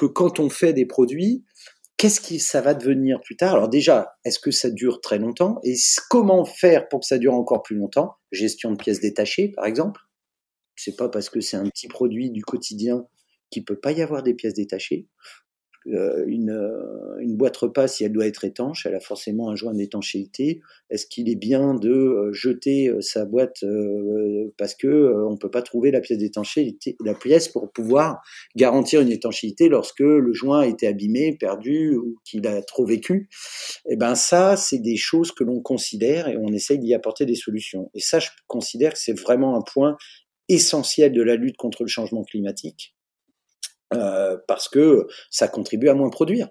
que 0.00 0.06
quand 0.06 0.40
on 0.40 0.48
fait 0.48 0.72
des 0.72 0.86
produits, 0.86 1.44
qu'est-ce 1.98 2.22
qui 2.22 2.38
ça 2.38 2.62
va 2.62 2.72
devenir 2.72 3.20
plus 3.20 3.36
tard? 3.36 3.52
Alors 3.52 3.68
déjà, 3.68 4.14
est-ce 4.24 4.38
que 4.38 4.50
ça 4.50 4.70
dure 4.70 5.02
très 5.02 5.18
longtemps? 5.18 5.58
Et 5.62 5.74
comment 6.08 6.46
faire 6.46 6.88
pour 6.88 7.00
que 7.00 7.06
ça 7.06 7.18
dure 7.18 7.34
encore 7.34 7.62
plus 7.62 7.76
longtemps? 7.76 8.14
Gestion 8.32 8.72
de 8.72 8.78
pièces 8.78 9.00
détachées, 9.00 9.52
par 9.54 9.66
exemple. 9.66 10.00
C'est 10.74 10.96
pas 10.96 11.10
parce 11.10 11.28
que 11.28 11.42
c'est 11.42 11.58
un 11.58 11.68
petit 11.68 11.86
produit 11.86 12.30
du 12.30 12.42
quotidien 12.42 13.04
qu'il 13.50 13.66
peut 13.66 13.78
pas 13.78 13.92
y 13.92 14.00
avoir 14.00 14.22
des 14.22 14.32
pièces 14.32 14.54
détachées. 14.54 15.06
Euh, 15.86 16.24
une, 16.26 16.50
euh, 16.50 17.18
une, 17.20 17.36
boîte 17.36 17.56
repas, 17.56 17.88
si 17.88 18.04
elle 18.04 18.12
doit 18.12 18.26
être 18.26 18.44
étanche, 18.44 18.84
elle 18.84 18.94
a 18.94 19.00
forcément 19.00 19.48
un 19.48 19.56
joint 19.56 19.72
d'étanchéité. 19.72 20.60
Est-ce 20.90 21.06
qu'il 21.06 21.30
est 21.30 21.36
bien 21.36 21.74
de 21.74 21.90
euh, 21.90 22.32
jeter 22.32 22.92
sa 23.00 23.24
boîte 23.24 23.64
parce 24.58 24.74
que 24.74 25.24
on 25.26 25.36
peut 25.36 25.50
pas 25.50 25.62
trouver 25.62 25.90
la 25.90 26.00
pièce 26.00 26.18
d'étanchéité, 26.18 26.96
la 27.02 27.14
pièce 27.14 27.48
pour 27.48 27.70
pouvoir 27.72 28.20
garantir 28.56 29.00
une 29.00 29.10
étanchéité 29.10 29.68
lorsque 29.68 30.00
le 30.00 30.32
joint 30.34 30.60
a 30.60 30.66
été 30.66 30.86
abîmé, 30.86 31.36
perdu 31.38 31.96
ou 31.96 32.16
qu'il 32.24 32.46
a 32.46 32.60
trop 32.62 32.84
vécu? 32.84 33.28
Eh 33.88 33.96
ben 33.96 34.14
ça, 34.14 34.56
c'est 34.56 34.80
des 34.80 34.96
choses 34.96 35.32
que 35.32 35.44
l'on 35.44 35.60
considère 35.60 36.28
et 36.28 36.36
on 36.36 36.52
essaye 36.52 36.78
d'y 36.78 36.92
apporter 36.92 37.24
des 37.24 37.34
solutions. 37.34 37.90
Et 37.94 38.00
ça, 38.00 38.18
je 38.18 38.28
considère 38.48 38.92
que 38.92 38.98
c'est 38.98 39.18
vraiment 39.18 39.56
un 39.56 39.62
point 39.62 39.96
essentiel 40.48 41.12
de 41.12 41.22
la 41.22 41.36
lutte 41.36 41.56
contre 41.56 41.84
le 41.84 41.88
changement 41.88 42.24
climatique 42.24 42.94
euh, 43.92 44.36
parce 44.46 44.68
que 44.68 45.08
ça 45.30 45.48
contribue 45.48 45.88
à 45.88 45.94
moins 45.94 46.10
produire. 46.10 46.48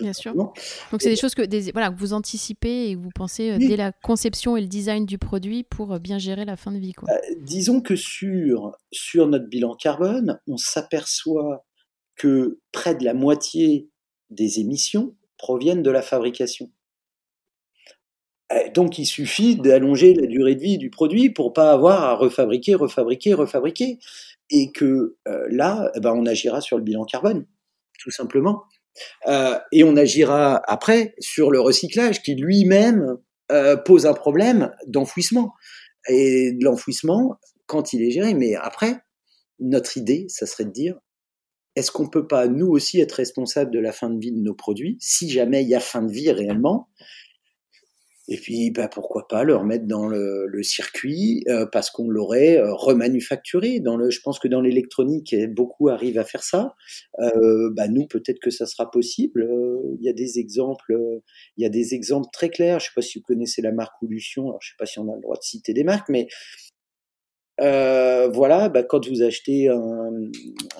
Bien 0.00 0.12
sûr. 0.12 0.34
Donc 0.34 0.56
c'est 0.98 1.10
des 1.10 1.16
choses 1.16 1.36
que, 1.36 1.42
des, 1.42 1.70
voilà, 1.70 1.90
que 1.90 1.98
vous 1.98 2.14
anticipez 2.14 2.90
et 2.90 2.94
que 2.94 3.00
vous 3.00 3.12
pensez 3.14 3.52
euh, 3.52 3.58
dès 3.58 3.76
la 3.76 3.92
conception 3.92 4.56
et 4.56 4.60
le 4.60 4.66
design 4.66 5.06
du 5.06 5.18
produit 5.18 5.62
pour 5.62 5.92
euh, 5.92 5.98
bien 6.00 6.18
gérer 6.18 6.44
la 6.44 6.56
fin 6.56 6.72
de 6.72 6.78
vie. 6.78 6.94
Quoi. 6.94 7.08
disons 7.42 7.80
que 7.80 7.94
sur, 7.94 8.76
sur 8.90 9.28
notre 9.28 9.46
bilan 9.46 9.76
carbone, 9.76 10.40
on 10.48 10.56
s'aperçoit 10.56 11.64
que 12.16 12.58
près 12.72 12.96
de 12.96 13.04
la 13.04 13.14
moitié 13.14 13.88
des 14.30 14.58
émissions 14.58 15.14
proviennent 15.38 15.82
de 15.82 15.90
la 15.90 16.02
fabrication. 16.02 16.70
Donc 18.74 18.98
il 18.98 19.06
suffit 19.06 19.56
d'allonger 19.56 20.14
la 20.14 20.26
durée 20.26 20.54
de 20.54 20.60
vie 20.60 20.78
du 20.78 20.90
produit 20.90 21.30
pour 21.30 21.52
pas 21.52 21.72
avoir 21.72 22.04
à 22.04 22.14
refabriquer, 22.14 22.74
refabriquer, 22.74 23.34
refabriquer 23.34 23.98
et 24.50 24.72
que 24.72 25.16
euh, 25.28 25.46
là, 25.50 25.90
eh 25.94 26.00
ben, 26.00 26.12
on 26.12 26.26
agira 26.26 26.60
sur 26.60 26.76
le 26.76 26.82
bilan 26.82 27.04
carbone, 27.04 27.46
tout 27.98 28.10
simplement. 28.10 28.64
Euh, 29.26 29.58
et 29.72 29.84
on 29.84 29.96
agira 29.96 30.62
après 30.66 31.14
sur 31.18 31.50
le 31.50 31.60
recyclage 31.60 32.22
qui 32.22 32.34
lui-même 32.34 33.16
euh, 33.50 33.76
pose 33.76 34.06
un 34.06 34.14
problème 34.14 34.70
d'enfouissement. 34.86 35.52
Et 36.08 36.52
de 36.52 36.64
l'enfouissement, 36.64 37.38
quand 37.66 37.92
il 37.92 38.02
est 38.02 38.10
géré, 38.10 38.34
mais 38.34 38.54
après, 38.54 39.00
notre 39.58 39.96
idée, 39.96 40.26
ça 40.28 40.46
serait 40.46 40.66
de 40.66 40.70
dire, 40.70 40.98
est-ce 41.76 41.90
qu'on 41.90 42.08
peut 42.08 42.26
pas 42.26 42.46
nous 42.46 42.66
aussi 42.66 43.00
être 43.00 43.12
responsable 43.12 43.70
de 43.70 43.80
la 43.80 43.92
fin 43.92 44.10
de 44.10 44.18
vie 44.18 44.32
de 44.32 44.40
nos 44.40 44.54
produits, 44.54 44.96
si 45.00 45.30
jamais 45.30 45.62
il 45.62 45.68
y 45.68 45.74
a 45.74 45.80
fin 45.80 46.02
de 46.02 46.12
vie 46.12 46.30
réellement, 46.30 46.88
et 48.26 48.38
puis, 48.38 48.70
bah, 48.70 48.88
pourquoi 48.88 49.28
pas 49.28 49.44
le 49.44 49.54
remettre 49.54 49.86
dans 49.86 50.06
le, 50.06 50.46
le 50.46 50.62
circuit 50.62 51.44
euh, 51.48 51.66
parce 51.66 51.90
qu'on 51.90 52.08
l'aurait 52.08 52.56
euh, 52.56 52.72
remanufacturé. 52.72 53.80
Dans 53.80 53.98
le, 53.98 54.08
je 54.10 54.20
pense 54.20 54.38
que 54.38 54.48
dans 54.48 54.62
l'électronique, 54.62 55.34
beaucoup 55.50 55.90
arrivent 55.90 56.18
à 56.18 56.24
faire 56.24 56.42
ça. 56.42 56.74
Euh, 57.20 57.70
bah, 57.76 57.86
nous, 57.88 58.06
peut-être 58.06 58.38
que 58.38 58.48
ça 58.48 58.64
sera 58.64 58.90
possible. 58.90 59.42
Euh, 59.42 59.96
il 59.98 60.04
y 60.04 60.08
a 60.08 60.14
des 60.14 60.38
exemples, 60.38 60.96
il 61.58 61.62
y 61.62 61.66
a 61.66 61.68
des 61.68 61.94
exemples 61.94 62.28
très 62.32 62.48
clairs. 62.48 62.80
Je 62.80 62.86
sais 62.86 62.92
pas 62.94 63.02
si 63.02 63.18
vous 63.18 63.24
connaissez 63.24 63.60
la 63.60 63.72
marque 63.72 64.02
Olution. 64.02 64.48
Alors, 64.48 64.62
je 64.62 64.70
sais 64.70 64.76
pas 64.78 64.86
si 64.86 64.98
on 64.98 65.12
a 65.12 65.14
le 65.14 65.20
droit 65.20 65.36
de 65.36 65.42
citer 65.42 65.74
des 65.74 65.84
marques, 65.84 66.08
mais 66.08 66.26
voilà, 67.58 68.68
bah, 68.68 68.82
quand 68.82 69.08
vous 69.08 69.22
achetez 69.22 69.68
un, 69.68 70.10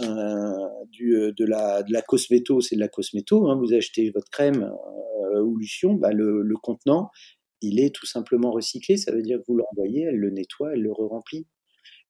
un, 0.01 0.55
du, 0.91 1.33
de 1.37 1.45
la 1.45 1.83
de 1.83 1.93
la 1.93 2.03
cosméto, 2.03 2.61
c'est 2.61 2.77
de 2.77 2.81
la 2.81 2.89
cosméto. 2.89 3.49
Hein, 3.49 3.57
vous 3.57 3.75
achetez 3.75 4.11
votre 4.11 4.31
crème 4.31 4.71
Olution, 5.35 5.95
bah, 5.95 6.13
le, 6.13 6.43
le 6.43 6.57
contenant 6.57 7.11
il 7.65 7.81
est 7.81 7.95
tout 7.95 8.07
simplement 8.07 8.51
recyclé. 8.51 8.97
Ça 8.97 9.13
veut 9.13 9.23
dire 9.23 9.39
que 9.39 9.45
vous 9.49 9.57
l'envoyez, 9.57 10.03
elle 10.03 10.17
le 10.17 10.31
nettoie, 10.31 10.73
elle 10.75 10.83
le 10.83 10.93
re-remplit. 10.93 11.47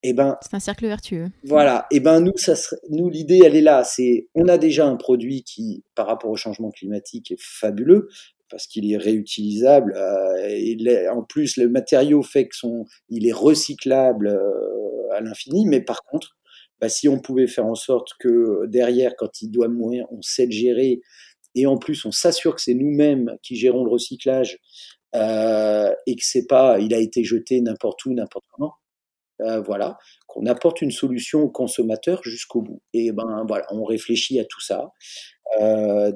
Et 0.02 0.10
eh 0.10 0.12
ben, 0.12 0.36
c'est 0.42 0.52
un 0.52 0.60
cercle 0.60 0.86
vertueux. 0.86 1.28
Voilà. 1.44 1.86
Et 1.90 1.96
eh 1.96 2.00
ben 2.00 2.20
nous, 2.20 2.36
ça 2.36 2.52
nous 2.90 3.08
l'idée, 3.08 3.40
elle 3.42 3.56
est 3.56 3.62
là. 3.62 3.84
C'est, 3.84 4.28
on 4.34 4.48
a 4.48 4.58
déjà 4.58 4.86
un 4.86 4.96
produit 4.96 5.44
qui, 5.44 5.82
par 5.94 6.06
rapport 6.06 6.30
au 6.30 6.36
changement 6.36 6.70
climatique, 6.70 7.30
est 7.30 7.40
fabuleux 7.40 8.08
parce 8.54 8.68
qu'il 8.68 8.92
est 8.92 8.96
réutilisable. 8.96 9.94
Euh, 9.96 11.10
en 11.12 11.24
plus, 11.24 11.56
le 11.56 11.68
matériau 11.68 12.22
fait 12.22 12.46
que 12.46 12.54
son, 12.54 12.84
il 13.08 13.26
est 13.26 13.32
recyclable 13.32 14.28
euh, 14.28 15.12
à 15.12 15.20
l'infini. 15.20 15.66
Mais 15.66 15.80
par 15.80 16.04
contre, 16.04 16.36
bah, 16.80 16.88
si 16.88 17.08
on 17.08 17.18
pouvait 17.18 17.48
faire 17.48 17.66
en 17.66 17.74
sorte 17.74 18.10
que 18.20 18.66
derrière, 18.66 19.16
quand 19.18 19.42
il 19.42 19.50
doit 19.50 19.66
mourir, 19.66 20.06
on 20.12 20.22
sait 20.22 20.46
le 20.46 20.52
gérer, 20.52 21.00
et 21.56 21.66
en 21.66 21.78
plus, 21.78 22.04
on 22.04 22.12
s'assure 22.12 22.54
que 22.54 22.60
c'est 22.60 22.74
nous-mêmes 22.74 23.36
qui 23.42 23.56
gérons 23.56 23.84
le 23.84 23.90
recyclage 23.90 24.60
euh, 25.16 25.92
et 26.06 26.14
que 26.14 26.24
c'est 26.24 26.46
pas, 26.46 26.78
il 26.78 26.94
a 26.94 26.98
été 26.98 27.24
jeté 27.24 27.60
n'importe 27.60 28.04
où, 28.04 28.14
n'importe 28.14 28.44
comment. 28.52 28.74
Euh, 29.40 29.60
voilà, 29.60 29.98
qu'on 30.28 30.46
apporte 30.46 30.80
une 30.80 30.92
solution 30.92 31.42
au 31.42 31.50
consommateur 31.50 32.22
jusqu'au 32.22 32.62
bout. 32.62 32.80
Et 32.92 33.10
ben 33.10 33.44
voilà, 33.48 33.66
on 33.72 33.82
réfléchit 33.82 34.38
à 34.38 34.44
tout 34.44 34.60
ça. 34.60 34.92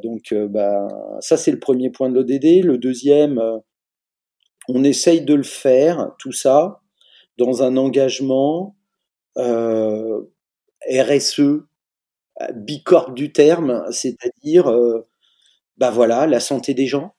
Donc, 0.03 0.35
bah, 0.51 0.89
ça 1.21 1.37
c'est 1.37 1.51
le 1.53 1.59
premier 1.61 1.91
point 1.91 2.09
de 2.11 2.15
l'ODD. 2.15 2.65
Le 2.65 2.79
deuxième, 2.79 3.41
on 4.69 4.85
essaye 4.85 5.23
de 5.23 5.35
le 5.35 5.43
faire, 5.43 6.13
tout 6.19 6.33
ça, 6.33 6.81
dans 7.39 7.63
un 7.63 7.77
engagement 7.77 8.77
RSE, 10.91 11.65
bicorp 12.55 13.13
du 13.13 13.33
terme, 13.33 13.85
c'est-à-dire, 13.91 14.71
bah 15.79 15.91
voilà, 15.91 16.27
la 16.27 16.41
santé 16.41 16.75
des 16.75 16.87
gens, 16.87 17.15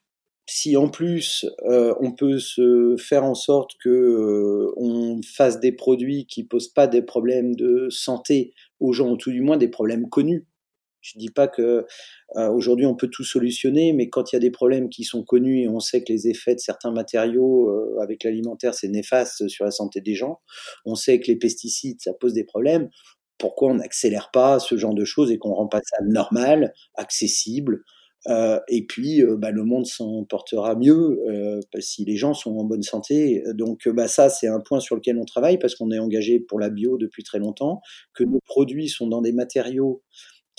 si 0.48 0.78
en 0.78 0.90
plus 0.90 1.46
euh, 1.70 1.96
on 2.02 2.14
peut 2.14 2.40
se 2.40 2.98
faire 3.00 3.26
en 3.26 3.36
sorte 3.36 3.72
que 3.84 3.90
euh, 3.90 4.74
on 4.78 5.22
fasse 5.24 5.60
des 5.62 5.74
produits 5.74 6.28
qui 6.28 6.44
posent 6.46 6.70
pas 6.70 6.88
des 6.88 7.04
problèmes 7.04 7.56
de 7.56 7.90
santé 7.92 8.54
aux 8.82 8.94
gens, 8.94 9.12
ou 9.12 9.18
tout 9.18 9.32
du 9.32 9.42
moins 9.42 9.58
des 9.58 9.70
problèmes 9.70 10.10
connus. 10.10 10.48
Je 11.02 11.18
dis 11.18 11.30
pas 11.30 11.48
que 11.48 11.86
euh, 12.36 12.50
aujourd'hui 12.50 12.86
on 12.86 12.96
peut 12.96 13.08
tout 13.08 13.24
solutionner, 13.24 13.94
mais 13.94 14.10
quand 14.10 14.32
il 14.32 14.36
y 14.36 14.38
a 14.38 14.40
des 14.40 14.52
problèmes 14.52 14.90
qui 14.90 15.04
sont 15.04 15.24
connus 15.24 15.62
et 15.62 15.70
on 15.70 15.80
sait 15.80 16.04
que 16.04 16.12
les 16.12 16.28
effets 16.28 16.56
de 16.56 16.60
certains 16.60 16.92
matériaux 16.92 18.00
avec 18.02 18.24
l'alimentaire 18.24 18.74
c'est 18.74 18.90
néfaste 18.90 19.48
sur 19.48 19.66
la 19.66 19.72
santé 19.72 20.02
des 20.02 20.16
gens, 20.16 20.40
on 20.86 20.96
sait 20.96 21.20
que 21.20 21.28
les 21.28 21.38
pesticides 21.38 22.02
ça 22.02 22.12
pose 22.14 22.34
des 22.34 22.44
problèmes. 22.44 22.90
Pourquoi 23.38 23.72
on 23.72 23.76
n'accélère 23.76 24.32
pas 24.32 24.60
ce 24.60 24.78
genre 24.78 24.94
de 24.94 25.06
choses 25.06 25.32
et 25.32 25.38
qu'on 25.38 25.54
rend 25.54 25.68
pas 25.68 25.80
ça 25.84 26.04
normal, 26.04 26.74
accessible, 26.96 27.84
euh, 28.28 28.60
et 28.68 28.86
puis, 28.86 29.24
euh, 29.24 29.38
bah, 29.38 29.52
le 29.52 29.64
monde 29.64 29.86
s'en 29.86 30.26
portera 30.26 30.76
mieux 30.76 31.20
euh, 31.30 31.60
si 31.80 32.04
les 32.04 32.18
gens 32.18 32.34
sont 32.34 32.56
en 32.58 32.66
bonne 32.66 32.84
santé. 32.84 33.44
Donc, 33.54 33.88
bah, 33.88 34.08
ça, 34.08 34.30
c'est 34.30 34.48
un 34.48 34.60
point 34.60 34.80
sur 34.80 34.96
lequel 34.96 35.18
on 35.18 35.26
travaille 35.26 35.58
parce 35.58 35.76
qu'on 35.76 35.92
est 35.92 36.00
engagé 36.00 36.40
pour 36.40 36.60
la 36.60 36.70
bio 36.70 36.98
depuis 36.98 37.24
très 37.24 37.40
longtemps, 37.40 37.82
que 38.14 38.24
nos 38.24 38.40
produits 38.46 38.90
sont 38.90 39.08
dans 39.08 39.22
des 39.22 39.32
matériaux 39.32 40.04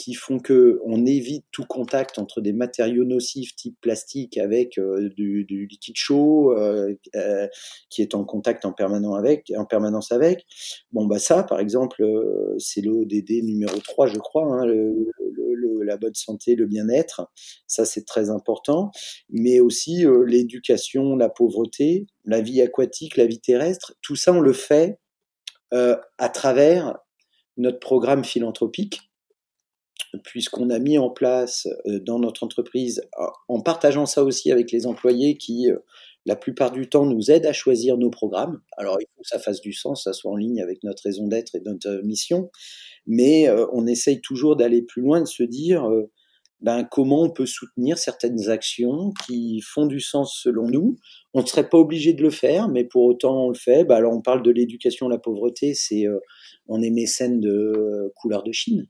qui 0.00 0.14
font 0.14 0.38
que 0.38 0.80
on 0.86 1.04
évite 1.04 1.44
tout 1.52 1.66
contact 1.66 2.18
entre 2.18 2.40
des 2.40 2.54
matériaux 2.54 3.04
nocifs 3.04 3.54
type 3.54 3.78
plastique 3.82 4.38
avec 4.38 4.78
euh, 4.78 5.10
du, 5.14 5.44
liquide 5.70 5.94
chaud 5.94 6.56
euh, 6.56 6.94
euh, 7.16 7.46
qui 7.90 8.00
est 8.00 8.14
en 8.14 8.24
contact 8.24 8.64
en 8.64 8.72
permanence 8.72 9.18
avec 9.18 9.52
en 9.54 9.66
permanence 9.66 10.10
avec. 10.10 10.46
Bon 10.92 11.04
bah 11.04 11.18
ça 11.18 11.42
par 11.42 11.60
exemple 11.60 12.02
c'est 12.56 12.80
l'ODD 12.80 13.44
numéro 13.44 13.76
3 13.78 14.06
je 14.06 14.16
crois 14.16 14.44
hein, 14.44 14.64
le, 14.64 15.12
la 15.82 15.98
bonne 15.98 16.14
santé 16.14 16.54
le 16.54 16.64
bien-être. 16.64 17.30
Ça 17.66 17.84
c'est 17.84 18.06
très 18.06 18.30
important. 18.30 18.92
Mais 19.28 19.60
aussi 19.60 20.06
l'éducation 20.26 21.14
la 21.14 21.28
pauvreté 21.28 22.06
la 22.24 22.40
vie 22.40 22.62
aquatique 22.62 23.18
la 23.18 23.26
vie 23.26 23.40
terrestre 23.40 23.92
tout 24.00 24.16
ça 24.16 24.32
on 24.32 24.40
le 24.40 24.54
fait 24.54 24.98
à 25.72 26.28
travers 26.32 26.96
notre 27.58 27.78
programme 27.78 28.24
philanthropique 28.24 29.09
puisqu'on 30.24 30.70
a 30.70 30.78
mis 30.78 30.98
en 30.98 31.10
place 31.10 31.66
euh, 31.86 32.00
dans 32.00 32.18
notre 32.18 32.42
entreprise, 32.44 33.02
en 33.48 33.60
partageant 33.60 34.06
ça 34.06 34.24
aussi 34.24 34.50
avec 34.52 34.72
les 34.72 34.86
employés 34.86 35.36
qui, 35.36 35.70
euh, 35.70 35.78
la 36.26 36.36
plupart 36.36 36.70
du 36.70 36.88
temps, 36.88 37.06
nous 37.06 37.30
aident 37.30 37.46
à 37.46 37.52
choisir 37.52 37.96
nos 37.96 38.10
programmes. 38.10 38.60
Alors, 38.76 38.98
il 39.00 39.06
faut 39.14 39.22
que 39.22 39.28
ça 39.28 39.38
fasse 39.38 39.60
du 39.60 39.72
sens, 39.72 40.04
ça 40.04 40.12
soit 40.12 40.30
en 40.30 40.36
ligne 40.36 40.62
avec 40.62 40.84
notre 40.84 41.02
raison 41.02 41.26
d'être 41.26 41.54
et 41.54 41.60
notre 41.60 41.88
euh, 41.88 42.02
mission, 42.02 42.50
mais 43.06 43.50
on 43.72 43.86
essaye 43.86 44.20
toujours 44.20 44.56
d'aller 44.56 44.82
plus 44.82 45.02
loin, 45.02 45.20
de 45.20 45.26
se 45.26 45.42
dire 45.42 45.88
ben, 46.60 46.86
comment 46.88 47.22
on 47.22 47.30
peut 47.30 47.46
soutenir 47.46 47.96
certaines 47.96 48.50
actions 48.50 49.12
qui 49.26 49.62
font 49.62 49.86
du 49.86 50.00
sens 50.00 50.38
selon 50.40 50.68
nous. 50.68 50.96
On 51.32 51.40
ne 51.40 51.46
serait 51.46 51.68
pas 51.68 51.78
obligé 51.78 52.12
de 52.12 52.22
le 52.22 52.30
faire, 52.30 52.68
mais 52.68 52.84
pour 52.84 53.04
autant 53.04 53.46
on 53.46 53.48
le 53.48 53.56
fait. 53.56 53.84
Ben, 53.84 53.96
alors 53.96 54.12
on 54.12 54.20
parle 54.20 54.42
de 54.42 54.50
l'éducation 54.50 55.08
la 55.08 55.18
pauvreté, 55.18 55.72
c'est 55.74 56.04
on 56.68 56.82
est 56.82 56.90
mécène 56.90 57.40
de 57.40 58.12
couleur 58.14 58.42
de 58.42 58.52
Chine 58.52 58.86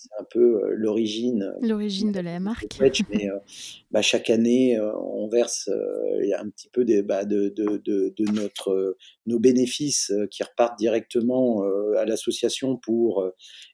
c'est 0.00 0.10
un 0.20 0.24
peu 0.30 0.62
euh, 0.62 0.74
l'origine. 0.76 1.42
Euh, 1.42 1.66
l'origine 1.66 2.12
de 2.12 2.20
la 2.20 2.38
marque. 2.38 2.78
mais 3.10 3.28
euh, 3.28 3.38
bah, 3.90 4.00
chaque 4.00 4.30
année, 4.30 4.78
on 4.80 5.28
verse 5.28 5.68
un 5.68 6.48
petit 6.50 6.68
peu 6.68 6.84
des, 6.84 7.02
bah, 7.02 7.24
de, 7.24 7.48
de, 7.48 7.78
de, 7.84 8.14
de, 8.16 8.32
notre, 8.32 8.96
nos 9.26 9.40
bénéfices 9.40 10.12
qui 10.30 10.44
repartent 10.44 10.78
directement 10.78 11.62
à 11.96 12.04
l'association 12.04 12.76
pour 12.76 13.26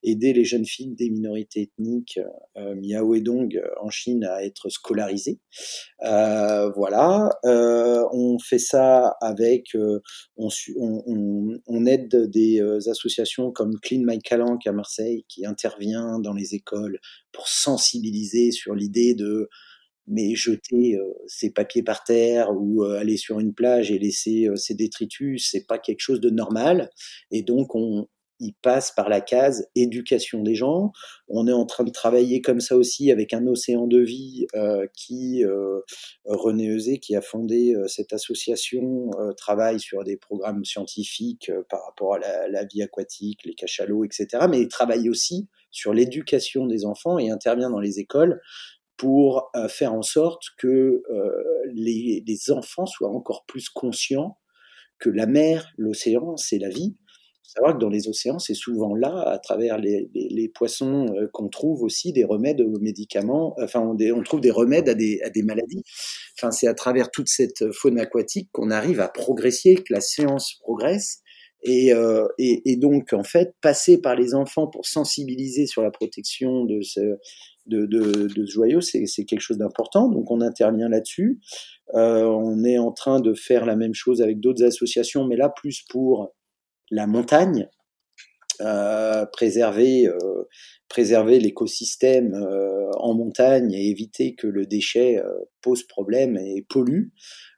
aider 0.03 0.33
les 0.33 0.45
jeunes 0.45 0.65
filles 0.65 0.95
des 0.95 1.11
minorités 1.11 1.63
ethniques 1.63 2.19
Miao 2.57 3.15
et 3.15 3.21
Dong 3.21 3.61
en 3.81 3.91
Chine 3.91 4.25
à 4.25 4.45
être 4.45 4.71
scolarisées. 4.71 5.41
voilà, 6.01 7.29
on 7.45 8.39
fait 8.39 8.59
ça 8.59 9.17
avec, 9.21 9.77
on, 10.37 10.49
on, 10.77 11.59
on, 11.67 11.87
aide 11.87 12.31
des 12.31 12.61
associations 12.89 13.51
comme 13.51 13.79
Clean 13.81 14.03
My 14.05 14.21
Calanque 14.21 14.67
à 14.67 14.73
Marseille 14.73 15.25
qui 15.29 15.45
intervient 15.45 16.14
dans 16.19 16.35
les 16.35 16.55
écoles 16.55 16.99
pour 17.33 17.49
sensibiliser 17.49 18.51
sur 18.51 18.75
l'idée 18.75 19.15
de 19.15 19.49
mais 20.07 20.35
jeter 20.35 20.97
euh, 20.97 21.13
ses 21.27 21.51
papiers 21.51 21.83
par 21.83 22.05
terre 22.05 22.51
ou 22.53 22.85
euh, 22.85 22.99
aller 22.99 23.17
sur 23.17 23.41
une 23.41 23.55
plage 23.55 23.91
et 23.91 23.99
laisser 23.99 24.49
euh, 24.49 24.57
ses 24.57 24.75
détritus, 24.75 25.49
c'est 25.51 25.67
pas 25.67 25.79
quelque 25.79 26.01
chose 26.01 26.21
de 26.21 26.31
normal. 26.31 26.91
Et 27.31 27.43
donc 27.43 27.75
on, 27.75 28.07
il 28.41 28.53
passe 28.63 28.93
par 28.93 29.09
la 29.09 29.21
case 29.21 29.69
éducation 29.75 30.43
des 30.43 30.55
gens. 30.55 30.93
On 31.29 31.47
est 31.47 31.53
en 31.53 31.65
train 31.65 31.85
de 31.85 31.91
travailler 31.91 32.43
comme 32.43 32.61
ça 32.61 32.77
aussi 32.77 33.11
avec 33.11 33.33
un 33.33 33.47
océan 33.47 33.87
de 33.87 34.01
vie 34.01 34.47
qui, 34.93 35.45
René 36.25 36.67
Eusé, 36.67 36.99
qui 36.99 37.15
a 37.15 37.23
fondé 37.23 37.77
cette 37.87 38.13
association, 38.13 39.11
travaille 39.37 39.79
sur 39.79 40.03
des 40.03 40.17
programmes 40.17 40.65
scientifiques 40.65 41.51
par 41.71 41.85
rapport 41.87 42.17
à 42.17 42.19
la, 42.19 42.49
la, 42.49 42.65
vie 42.65 42.83
aquatique, 42.83 43.39
les 43.45 43.55
cachalots, 43.55 44.05
etc. 44.05 44.47
Mais 44.51 44.61
il 44.61 44.69
travaille 44.69 45.09
aussi 45.09 45.49
sur 45.75 45.93
l'éducation 45.93 46.67
des 46.67 46.87
enfants 46.87 47.19
et 47.19 47.31
intervient 47.31 47.69
dans 47.69 47.81
les 47.81 47.99
écoles 47.99 48.41
pour 48.97 49.51
euh, 49.57 49.69
faire 49.69 49.93
en 49.93 50.03
sorte 50.03 50.45
que 50.57 51.03
euh, 51.11 51.31
les, 51.75 52.23
enfants 52.51 52.87
soient 52.87 53.11
encore 53.11 53.45
plus 53.47 53.69
conscients 53.69 54.39
que 54.99 55.11
la 55.11 55.27
mer, 55.27 55.73
l'océan, 55.77 56.37
c'est 56.37 56.59
la 56.59 56.69
vie. 56.69 56.95
Il 56.95 57.47
faut 57.47 57.53
savoir 57.57 57.75
que 57.75 57.81
dans 57.81 57.91
les 57.91 58.09
océans, 58.09 58.39
c'est 58.39 58.55
souvent 58.55 58.95
là, 58.95 59.29
à 59.29 59.39
travers 59.39 59.79
les, 59.79 60.49
poissons, 60.55 61.07
euh, 61.17 61.27
qu'on 61.33 61.49
trouve 61.49 61.83
aussi 61.83 62.13
des 62.13 62.25
remèdes 62.25 62.61
aux 62.61 62.79
médicaments, 62.79 63.57
enfin 63.61 63.81
on, 63.81 63.97
on 63.99 64.23
trouve 64.23 64.41
des 64.41 64.53
remèdes 64.53 64.89
à 64.89 64.95
des, 64.95 65.21
à 65.25 65.31
des 65.31 65.43
maladies. 65.43 65.83
Enfin, 66.39 66.53
c'est 66.53 66.69
à 66.69 66.75
travers 66.75 67.11
toute 67.11 67.29
cette 67.29 67.73
faune 67.73 67.99
aquatique 67.99 68.49
qu'on 68.53 68.71
arrive 68.71 69.01
à 69.01 69.09
progresser, 69.09 69.75
que 69.75 69.93
la 69.93 70.01
science 70.01 70.55
progresse 70.61 71.24
euh, 71.67 72.29
et, 72.39 72.77
donc, 72.77 73.13
en 73.13 73.25
fait, 73.25 73.55
passer 73.61 74.01
par 74.01 74.15
les 74.15 74.35
enfants 74.35 74.67
pour 74.67 74.87
sensibiliser 74.87 75.67
sur 75.67 75.83
la 75.83 75.91
protection 75.91 76.65
de 76.65 76.83
ce, 76.83 77.19
joyau, 78.47 78.81
c'est 78.81 79.25
quelque 79.25 79.41
chose 79.41 79.59
d'important. 79.59 80.09
Donc, 80.09 80.31
on 80.31 80.41
intervient 80.41 80.89
là-dessus. 80.89 81.41
Euh, 81.95 82.25
on 82.25 82.65
est 82.65 82.79
en 82.79 82.93
train 82.93 83.21
de 83.21 83.35
faire 83.35 83.65
la 83.65 83.77
même 83.77 83.95
chose 83.95 84.21
avec 84.21 84.41
d'autres 84.41 84.65
associations, 84.65 85.25
mais 85.25 85.37
là, 85.37 85.49
plus 85.49 85.83
pour 85.89 86.35
la 86.91 87.07
montagne, 87.07 87.69
euh, 88.61 89.25
préserver, 89.27 90.09
préserver 90.95 91.41
l'écosystème 91.41 92.35
euh, 92.35 92.89
en 92.99 93.15
montagne 93.15 93.73
et 93.73 93.89
éviter 93.91 94.37
que 94.37 94.47
le 94.47 94.65
déchet 94.65 95.19
euh, 95.19 95.29
pose 95.61 95.83
problème 95.83 96.37
et 96.37 96.65
pollue. 96.69 97.09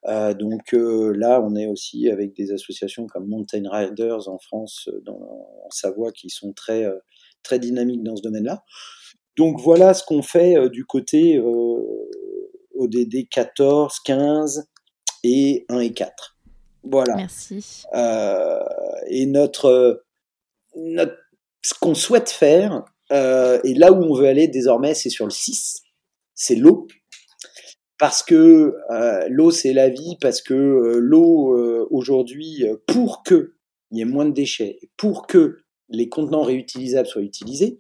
Euh, 0.07 0.33
donc 0.33 0.73
là, 0.73 1.43
on 1.43 1.55
est 1.55 1.67
aussi 1.67 2.09
avec 2.09 2.35
des 2.35 2.51
associations 2.53 3.07
comme 3.07 3.29
Mountain 3.29 3.69
Riders 3.71 4.27
en 4.31 4.39
France, 4.39 4.89
dans, 5.05 5.21
en 5.67 5.71
Savoie, 5.71 6.13
qui 6.13 6.31
sont 6.31 6.55
très, 6.55 6.87
très 7.43 7.59
dynamiques 7.59 8.03
dans 8.03 8.17
ce 8.17 8.23
domaine-là. 8.23 8.65
Donc 9.37 9.61
voilà 9.61 9.93
ce 9.93 10.03
qu'on 10.03 10.23
fait 10.23 10.71
du 10.71 10.87
côté 10.87 11.39
ODD 12.75 13.29
14, 13.31 14.01
15 14.03 14.67
et 15.25 15.67
1 15.69 15.81
et 15.81 15.93
4. 15.93 16.39
Voilà. 16.85 17.17
Merci. 17.17 17.85
et 19.09 19.27
notre, 19.27 20.05
notre, 20.75 21.19
ce 21.61 21.75
qu'on 21.79 21.95
souhaite 21.95 22.31
faire, 22.31 22.85
euh, 23.13 23.61
et 23.65 23.75
là 23.75 23.93
où 23.93 24.03
on 24.03 24.15
veut 24.15 24.27
aller 24.27 24.49
désormais, 24.49 24.95
c'est 24.95 25.11
sur 25.11 25.25
le 25.25 25.31
6, 25.31 25.83
c'est 26.35 26.57
l'eau. 26.57 26.87
Parce 27.99 28.23
que 28.23 28.75
euh, 28.91 29.27
l'eau, 29.31 29.51
c'est 29.51 29.73
la 29.73 29.89
vie, 29.89 30.17
parce 30.21 30.43
que 30.43 30.55
euh, 30.55 30.99
l'eau, 31.01 31.57
aujourd'hui, 31.91 32.65
pour 32.87 33.23
que 33.23 33.55
il 33.91 33.99
y 33.99 34.01
ait 34.03 34.05
moins 34.05 34.27
de 34.27 34.33
déchets, 34.33 34.81
pour 34.97 35.27
que 35.27 35.61
les 35.89 36.09
contenants 36.09 36.43
réutilisables 36.43 37.07
soient 37.07 37.23
utilisés, 37.23 37.79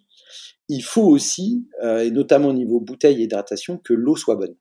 il 0.68 0.82
faut 0.82 1.06
aussi, 1.06 1.68
et 1.82 2.10
notamment 2.10 2.48
au 2.48 2.52
niveau 2.52 2.80
bouteille 2.80 3.20
et 3.20 3.24
hydratation, 3.24 3.78
que 3.78 3.92
l'eau 3.92 4.16
soit 4.16 4.36
bonne. 4.36 4.56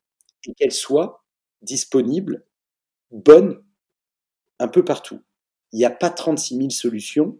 Et 0.48 0.54
qu'elle 0.56 0.72
soit 0.72 1.24
disponible, 1.62 2.46
bonne, 3.12 3.64
un 4.60 4.68
peu 4.68 4.84
partout. 4.84 5.20
Il 5.72 5.78
n'y 5.78 5.86
a 5.86 5.92
pas 5.92 6.10
36 6.10 6.58
000 6.58 6.70
solutions 6.72 7.40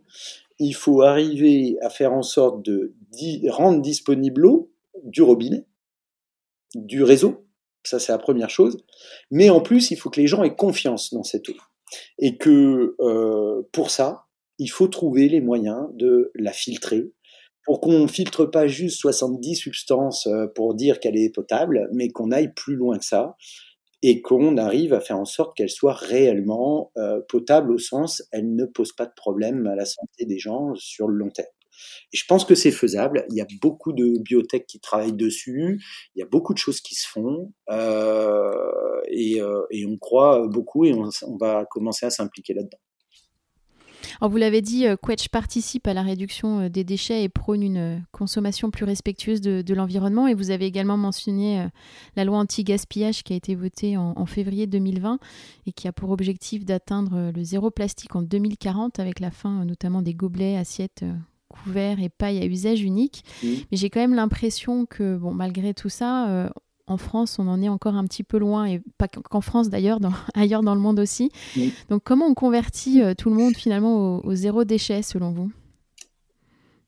il 0.60 0.74
faut 0.74 1.02
arriver 1.02 1.78
à 1.82 1.90
faire 1.90 2.14
en 2.14 2.24
sorte 2.24 2.64
de 2.64 2.94
rendre 3.50 3.82
disponible 3.82 4.42
l'eau 4.42 4.72
du 5.04 5.22
robinet, 5.22 5.66
du 6.74 7.04
réseau. 7.04 7.46
Ça, 7.84 8.00
c'est 8.00 8.12
la 8.12 8.18
première 8.18 8.50
chose. 8.50 8.78
Mais 9.32 9.50
en 9.50 9.62
plus, 9.62 9.92
il 9.92 9.98
faut 9.98 10.10
que 10.10 10.20
les 10.20 10.28
gens 10.28 10.44
aient 10.44 10.56
confiance 10.56 11.14
dans 11.14 11.24
cette 11.24 11.50
eau. 11.50 11.56
Et 12.18 12.38
que 12.38 12.96
euh, 13.00 13.62
pour 13.72 13.92
ça, 13.92 14.26
il 14.58 14.68
faut 14.68 14.88
trouver 14.88 15.30
les 15.30 15.42
moyens 15.42 15.88
de 15.94 16.32
la 16.34 16.52
filtrer, 16.52 17.12
pour 17.66 17.82
qu'on 17.82 18.08
filtre 18.08 18.46
pas 18.46 18.68
juste 18.68 19.00
70 19.00 19.56
substances 19.56 20.28
euh, 20.28 20.48
pour 20.48 20.76
dire 20.76 21.00
qu'elle 21.00 21.18
est 21.18 21.34
potable, 21.34 21.90
mais 21.92 22.10
qu'on 22.10 22.32
aille 22.32 22.54
plus 22.54 22.76
loin 22.76 22.98
que 22.98 23.06
ça 23.06 23.36
et 24.04 24.22
qu'on 24.22 24.58
arrive 24.58 24.94
à 24.94 25.00
faire 25.00 25.18
en 25.18 25.26
sorte 25.26 25.58
qu'elle 25.58 25.70
soit 25.70 25.94
réellement 25.94 26.92
euh, 26.98 27.22
potable 27.28 27.72
au 27.72 27.80
sens 27.80 28.22
elle 28.32 28.54
ne 28.54 28.66
pose 28.66 28.94
pas 28.94 29.08
de 29.08 29.14
problème 29.16 29.66
à 29.66 29.76
la 29.76 29.86
santé 29.86 30.26
des 30.26 30.38
gens 30.38 30.76
sur 30.76 31.08
le 31.08 31.18
long 31.18 31.32
terme. 31.32 31.48
Je 32.14 32.24
pense 32.28 32.46
que 32.46 32.56
c'est 32.56 32.72
faisable. 32.72 33.26
Il 33.30 33.36
y 33.36 33.42
a 33.42 33.48
beaucoup 33.62 33.94
de 33.94 34.18
biotech 34.20 34.66
qui 34.68 34.80
travaillent 34.80 35.14
dessus. 35.14 35.82
Il 36.16 36.20
y 36.20 36.24
a 36.24 36.26
beaucoup 36.26 36.54
de 36.54 36.58
choses 36.58 36.82
qui 36.82 36.96
se 36.96 37.08
font. 37.08 37.54
Euh, 37.72 39.02
et, 39.10 39.42
euh, 39.42 39.64
et, 39.72 39.86
on 39.86 39.98
croit 39.98 40.48
beaucoup 40.48 40.86
et 40.86 40.94
on, 40.94 41.38
va 41.38 41.66
commencer 41.66 42.06
à 42.06 42.10
s'impliquer 42.10 42.54
là-dedans. 42.54 42.78
Vous 44.22 44.38
l'avez 44.38 44.62
dit, 44.62 44.88
euh, 44.88 44.96
Quetch 44.96 45.28
participe 45.28 45.88
à 45.88 45.94
la 45.94 46.02
réduction 46.02 46.70
des 46.70 46.86
déchets 46.86 47.24
et 47.24 47.30
prône 47.30 47.62
une 47.62 48.06
consommation 48.14 48.72
plus 48.72 48.86
respectueuse 48.86 49.42
de, 49.42 49.74
l'environnement. 49.74 50.28
Et 50.28 50.34
vous 50.34 50.52
avez 50.52 50.66
également 50.66 50.96
mentionné 50.96 51.68
la 52.16 52.24
loi 52.24 52.38
anti-gaspillage 52.38 53.24
qui 53.24 53.34
a 53.34 53.36
été 53.36 53.56
votée 53.56 53.98
en, 53.98 54.26
février 54.26 54.68
2020 54.68 55.20
et 55.66 55.74
qui 55.74 55.88
a 55.88 55.92
pour 55.92 56.12
objectif 56.12 56.64
d'atteindre 56.64 57.32
le 57.36 57.44
zéro 57.44 57.72
plastique 57.72 58.16
en 58.16 58.22
2040 58.22 59.00
avec 59.00 59.20
la 59.20 59.32
fin 59.32 59.66
notamment 59.66 60.02
des 60.02 60.14
gobelets, 60.14 60.56
assiettes, 60.56 61.04
couverts 61.64 62.00
et 62.00 62.10
pailles 62.10 62.40
à 62.40 62.46
usage 62.46 62.82
unique. 62.82 63.24
Mais 63.44 63.66
j'ai 63.72 63.90
quand 63.90 64.00
même 64.00 64.16
l'impression 64.16 64.86
que, 64.86 65.16
bon, 65.18 65.34
malgré 65.34 65.74
tout 65.74 65.90
ça, 65.90 66.50
en 66.88 66.98
France, 66.98 67.40
on 67.40 67.48
en 67.48 67.62
est 67.62 67.70
encore 67.70 67.96
un 67.96 68.06
petit 68.06 68.24
peu 68.24 68.38
loin, 68.38 68.66
et 68.66 68.82
pas 68.98 69.08
qu'en 69.08 69.42
France 69.42 69.70
d'ailleurs, 69.70 70.00
ailleurs 70.36 70.62
dans 70.62 70.76
le 70.76 70.82
monde 70.82 71.00
aussi. 71.00 71.32
Donc 71.90 72.04
comment 72.04 72.28
on 72.28 72.34
convertit 72.34 73.02
euh, 73.02 73.14
tout 73.14 73.30
le 73.30 73.36
monde 73.36 73.56
finalement 73.56 74.24
au, 74.24 74.36
zéro 74.36 74.64
déchet 74.64 75.02
selon 75.02 75.32
vous? 75.32 75.52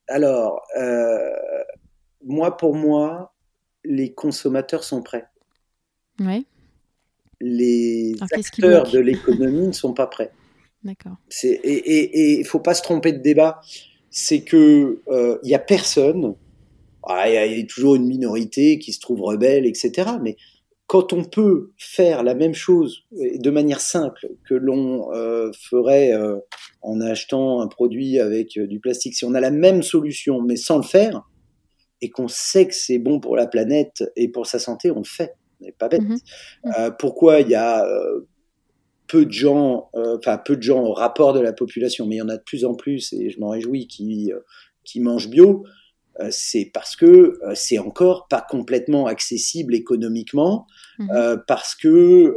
Alors, 0.08 0.62
euh, 0.80 1.32
moi 2.23 2.58
pour 2.58 2.75
moi, 2.75 3.34
les 3.84 4.13
consommateurs 4.13 4.84
sont 4.84 5.01
prêts. 5.01 5.25
Oui. 6.19 6.45
Les 7.39 8.15
acteurs 8.32 8.89
de 8.89 8.99
l'économie 8.99 9.67
ne 9.67 9.73
sont 9.73 9.93
pas 9.93 10.08
prêts. 10.08 10.32
D'accord. 10.84 11.17
Et 11.43 12.36
il 12.38 12.39
ne 12.39 12.45
faut 12.45 12.60
pas 12.60 12.73
se 12.73 12.82
tromper 12.82 13.12
de 13.12 13.17
débat. 13.17 13.62
C'est 14.10 14.52
n'y 14.52 14.58
euh, 15.10 15.38
a 15.54 15.60
personne 15.60 16.36
ah, 17.10 17.30
il 17.30 17.58
y, 17.58 17.62
a 17.62 17.65
toujours 17.65 17.96
une 17.96 18.06
minorité 18.06 18.80
qui 18.80 18.91
se 18.91 19.00
trouve 19.00 19.22
rebelle, 19.22 19.65
etc. 19.65 20.10
Mais 20.22 20.36
quand 20.88 21.13
on 21.13 21.24
peut 21.24 21.72
faire 21.78 22.22
la 22.22 22.36
même 22.36 22.54
chose 22.54 23.06
de 23.12 23.50
manière 23.50 23.80
simple 23.80 24.28
que 24.48 24.54
l'on 24.54 25.13
euh, 25.13 25.52
ferait 25.70 26.12
euh, 26.12 26.38
en 26.82 27.00
achetant 27.00 27.62
un 27.62 27.67
produit 27.67 28.20
avec 28.20 28.58
euh, 28.58 28.67
du 28.67 28.82
plastique, 28.82 29.15
si 29.15 29.24
on 29.24 29.34
a 29.36 29.39
la 29.39 29.52
même 29.52 29.84
solution 29.84 30.41
mais 30.41 30.58
sans 30.58 30.78
le 30.78 30.84
faire, 30.84 31.24
et 32.02 32.10
qu'on 32.10 32.28
sait 32.28 32.67
que 32.67 32.76
c'est 32.76 33.00
bon 33.00 33.22
pour 33.22 33.38
la 33.38 33.48
planète 33.48 34.04
et 34.17 34.28
pour 34.28 34.46
sa 34.46 34.60
santé, 34.60 34.91
on 34.91 35.00
le 35.00 35.04
fait. 35.04 35.36
On 35.62 35.65
n'est 35.65 35.72
pas 35.72 35.88
bête. 35.88 36.02
Mm-hmm. 36.02 36.98
pourquoi 37.00 37.39
il 37.39 37.50
y 37.50 37.56
a 37.56 37.88
peu 39.08 39.26
de 39.26 39.32
gens, 39.32 39.89
enfin 39.93 40.38
peu 40.38 40.56
de 40.56 40.62
gens 40.62 40.84
au 40.84 40.93
rapport 40.93 41.34
de 41.34 41.39
la 41.39 41.54
population, 41.54 42.06
mais 42.06 42.15
il 42.15 42.20
y 42.20 42.22
en 42.22 42.30
a 42.30 42.38
de 42.38 42.43
plus 42.43 42.65
en 42.65 42.76
plus, 42.76 43.13
et 43.13 43.30
je 43.30 43.39
m'en 43.39 43.50
réjouis, 43.50 43.88
qui, 43.88 44.32
qui 44.84 45.00
mangent 45.00 45.30
bio 45.30 45.63
euh, 46.20 46.30
c'est 46.32 46.70
parce 46.74 46.96
que 46.96 47.06
euh, 47.06 47.54
c'est 47.54 47.78
encore 47.78 48.28
pas 48.28 48.46
complètement 48.48 49.06
accessible 49.06 49.76
économiquement, 49.76 50.65
euh, 51.12 51.38
parce 51.48 51.76
que 51.76 52.34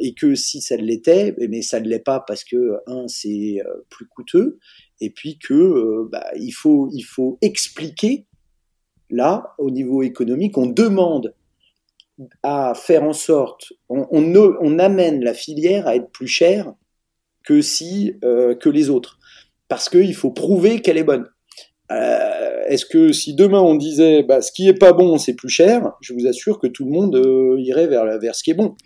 et 0.00 0.14
que 0.14 0.34
si 0.34 0.60
ça 0.60 0.76
l'était, 0.76 1.34
mais 1.48 1.62
ça 1.62 1.80
ne 1.80 1.88
l'est 1.88 1.98
pas 1.98 2.20
parce 2.26 2.44
que 2.44 2.78
un 2.86 3.08
c'est 3.08 3.58
plus 3.88 4.06
coûteux, 4.06 4.58
et 5.00 5.10
puis 5.10 5.38
que 5.38 6.08
bah, 6.10 6.26
il 6.36 6.52
faut 6.52 6.88
il 6.92 7.02
faut 7.02 7.38
expliquer 7.40 8.26
là 9.10 9.54
au 9.58 9.70
niveau 9.70 10.02
économique, 10.02 10.58
on 10.58 10.66
demande 10.66 11.34
à 12.42 12.74
faire 12.74 13.04
en 13.04 13.12
sorte, 13.12 13.72
on, 13.88 14.06
on, 14.10 14.56
on 14.60 14.78
amène 14.78 15.22
la 15.22 15.34
filière 15.34 15.86
à 15.86 15.96
être 15.96 16.10
plus 16.10 16.28
chère 16.28 16.72
que 17.44 17.60
si 17.60 18.14
que 18.22 18.68
les 18.68 18.90
autres, 18.90 19.18
parce 19.68 19.88
qu'il 19.88 20.14
faut 20.14 20.30
prouver 20.30 20.80
qu'elle 20.80 20.98
est 20.98 21.04
bonne. 21.04 21.26
Euh, 21.90 22.62
est-ce 22.68 22.86
que 22.86 23.12
si 23.12 23.34
demain 23.34 23.60
on 23.60 23.74
disait 23.74 24.22
bah, 24.22 24.40
ce 24.40 24.50
qui 24.50 24.66
est 24.66 24.78
pas 24.78 24.92
bon 24.94 25.18
c'est 25.18 25.34
plus 25.34 25.50
cher, 25.50 25.92
je 26.00 26.14
vous 26.14 26.26
assure 26.26 26.58
que 26.58 26.66
tout 26.66 26.84
le 26.86 26.90
monde 26.90 27.16
euh, 27.16 27.56
irait 27.58 27.86
vers, 27.86 28.18
vers 28.18 28.34
ce 28.34 28.42
qui 28.42 28.52
est 28.52 28.54
bon. 28.54 28.76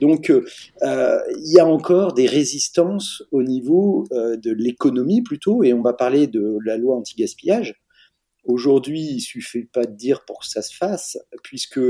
Donc 0.00 0.30
euh, 0.30 0.42
il 0.82 1.52
y 1.52 1.60
a 1.60 1.66
encore 1.66 2.14
des 2.14 2.26
résistances 2.26 3.22
au 3.30 3.42
niveau 3.42 4.06
de 4.10 4.50
l'économie 4.52 5.22
plutôt, 5.22 5.62
et 5.62 5.72
on 5.72 5.82
va 5.82 5.92
parler 5.92 6.26
de 6.26 6.58
la 6.64 6.76
loi 6.78 6.96
anti-gaspillage. 6.96 7.74
Aujourd'hui, 8.44 9.02
il 9.02 9.20
suffit 9.20 9.66
pas 9.66 9.84
de 9.84 9.94
dire 9.94 10.24
pour 10.24 10.40
que 10.40 10.46
ça 10.46 10.62
se 10.62 10.74
fasse, 10.74 11.18
puisque 11.42 11.80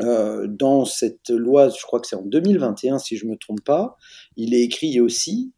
dans 0.00 0.84
cette 0.84 1.30
loi, 1.30 1.68
je 1.68 1.82
crois 1.82 2.00
que 2.00 2.06
c'est 2.06 2.16
en 2.16 2.22
2021 2.22 2.98
si 2.98 3.16
je 3.16 3.26
me 3.26 3.36
trompe 3.36 3.64
pas, 3.64 3.96
il 4.36 4.54
est 4.54 4.62
écrit 4.62 5.00
aussi 5.00 5.52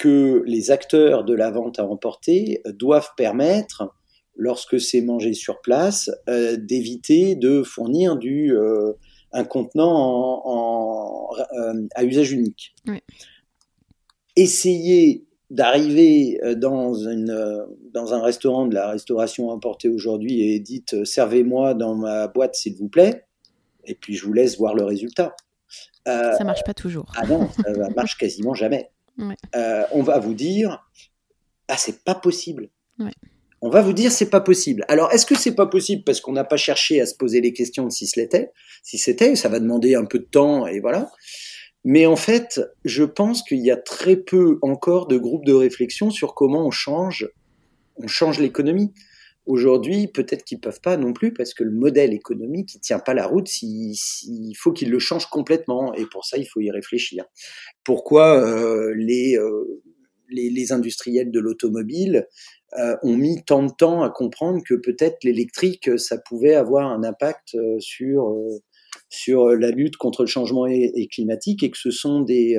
que 0.00 0.42
les 0.46 0.70
acteurs 0.70 1.24
de 1.24 1.34
la 1.34 1.50
vente 1.50 1.78
à 1.78 1.84
emporter 1.84 2.62
doivent 2.66 3.10
permettre, 3.16 3.92
lorsque 4.34 4.80
c'est 4.80 5.02
mangé 5.02 5.34
sur 5.34 5.60
place, 5.60 6.10
euh, 6.28 6.56
d'éviter 6.56 7.36
de 7.36 7.62
fournir 7.62 8.16
du, 8.16 8.56
euh, 8.56 8.92
un 9.32 9.44
contenant 9.44 10.42
en, 10.44 11.28
euh, 11.36 11.86
à 11.94 12.04
usage 12.04 12.32
unique. 12.32 12.74
Essayer 14.36 15.26
d'arriver 15.50 16.38
dans, 16.56 16.94
une, 16.94 17.66
dans 17.92 18.14
un 18.14 18.22
restaurant 18.22 18.66
de 18.66 18.74
la 18.74 18.88
restauration 18.88 19.50
emportée 19.50 19.88
aujourd'hui 19.88 20.42
et 20.42 20.60
dites 20.60 21.04
servez-moi 21.04 21.74
dans 21.74 21.96
ma 21.96 22.28
boîte 22.28 22.54
s'il 22.54 22.76
vous 22.76 22.88
plaît, 22.88 23.24
et 23.84 23.94
puis 23.94 24.14
je 24.14 24.24
vous 24.24 24.32
laisse 24.32 24.58
voir 24.58 24.74
le 24.74 24.84
résultat. 24.84 25.34
ça 26.06 26.44
marche 26.44 26.64
pas 26.64 26.74
toujours. 26.74 27.12
Ah 27.16 27.26
non, 27.26 27.48
ça 27.52 27.88
marche 27.94 28.16
quasiment 28.18 28.54
jamais. 28.54 28.90
Euh, 29.54 29.84
on 29.92 30.02
va 30.02 30.18
vous 30.18 30.34
dire 30.34 30.86
ah 31.68 31.76
c'est 31.76 32.02
pas 32.04 32.14
possible. 32.14 32.70
On 33.62 33.68
va 33.68 33.82
vous 33.82 33.92
dire 33.92 34.10
c'est 34.10 34.30
pas 34.30 34.40
possible. 34.40 34.84
Alors 34.88 35.12
est-ce 35.12 35.26
que 35.26 35.36
c'est 35.36 35.54
pas 35.54 35.66
possible? 35.66 36.02
Parce 36.04 36.20
qu'on 36.20 36.32
n'a 36.32 36.44
pas 36.44 36.56
cherché 36.56 37.00
à 37.00 37.06
se 37.06 37.14
poser 37.14 37.40
les 37.40 37.52
questions 37.52 37.84
de 37.84 37.90
si 37.90 38.10
l'était, 38.16 38.52
si 38.82 38.98
c'était, 38.98 39.36
ça 39.36 39.48
va 39.48 39.60
demander 39.60 39.94
un 39.94 40.04
peu 40.04 40.18
de 40.18 40.24
temps 40.24 40.66
et 40.66 40.80
voilà. 40.80 41.10
Mais 41.84 42.06
en 42.06 42.16
fait, 42.16 42.60
je 42.84 43.04
pense 43.04 43.42
qu'il 43.42 43.60
y 43.60 43.70
a 43.70 43.76
très 43.76 44.16
peu 44.16 44.58
encore 44.62 45.06
de 45.06 45.16
groupes 45.16 45.46
de 45.46 45.54
réflexion 45.54 46.10
sur 46.10 46.34
comment 46.34 46.66
on 46.66 46.70
change, 46.70 47.28
on 47.96 48.06
change 48.06 48.38
l'économie. 48.38 48.92
Aujourd'hui, 49.50 50.06
peut-être 50.06 50.44
qu'ils 50.44 50.60
peuvent 50.60 50.80
pas 50.80 50.96
non 50.96 51.12
plus 51.12 51.34
parce 51.34 51.54
que 51.54 51.64
le 51.64 51.72
modèle 51.72 52.14
économique 52.14 52.72
il 52.76 52.78
tient 52.78 53.00
pas 53.00 53.14
la 53.14 53.26
route. 53.26 53.50
Il, 53.62 54.54
faut 54.56 54.70
qu'il 54.70 54.90
le 54.90 55.00
change 55.00 55.26
complètement 55.26 55.92
et 55.92 56.06
pour 56.06 56.24
ça 56.24 56.38
il 56.38 56.46
faut 56.46 56.60
y 56.60 56.70
réfléchir. 56.70 57.24
Pourquoi 57.82 58.38
euh, 58.38 58.94
les, 58.96 59.36
euh, 59.36 59.82
les, 60.28 60.50
les 60.50 60.70
industriels 60.70 61.32
de 61.32 61.40
l'automobile 61.40 62.28
euh, 62.78 62.94
ont 63.02 63.16
mis 63.16 63.42
tant 63.44 63.64
de 63.64 63.72
temps 63.76 64.04
à 64.04 64.10
comprendre 64.10 64.62
que 64.64 64.74
peut-être 64.74 65.24
l'électrique 65.24 65.98
ça 65.98 66.16
pouvait 66.16 66.54
avoir 66.54 66.88
un 66.88 67.02
impact 67.02 67.56
sur 67.80 68.32
sur 69.08 69.48
la 69.48 69.72
lutte 69.72 69.96
contre 69.96 70.22
le 70.22 70.28
changement 70.28 70.66
climatique 71.10 71.64
et 71.64 71.72
que 71.72 71.78
ce 71.78 71.90
sont 71.90 72.20
des 72.20 72.56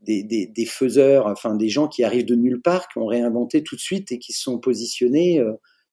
des, 0.00 0.24
des, 0.24 0.48
des, 0.48 0.66
faiseurs, 0.66 1.26
enfin 1.26 1.54
des 1.54 1.68
gens 1.68 1.86
qui 1.86 2.02
arrivent 2.02 2.26
de 2.26 2.34
nulle 2.34 2.60
part, 2.60 2.88
qui 2.88 2.98
ont 2.98 3.06
réinventé 3.06 3.62
tout 3.62 3.76
de 3.76 3.80
suite 3.80 4.10
et 4.10 4.18
qui 4.18 4.32
se 4.32 4.42
sont 4.42 4.58
positionnés 4.58 5.40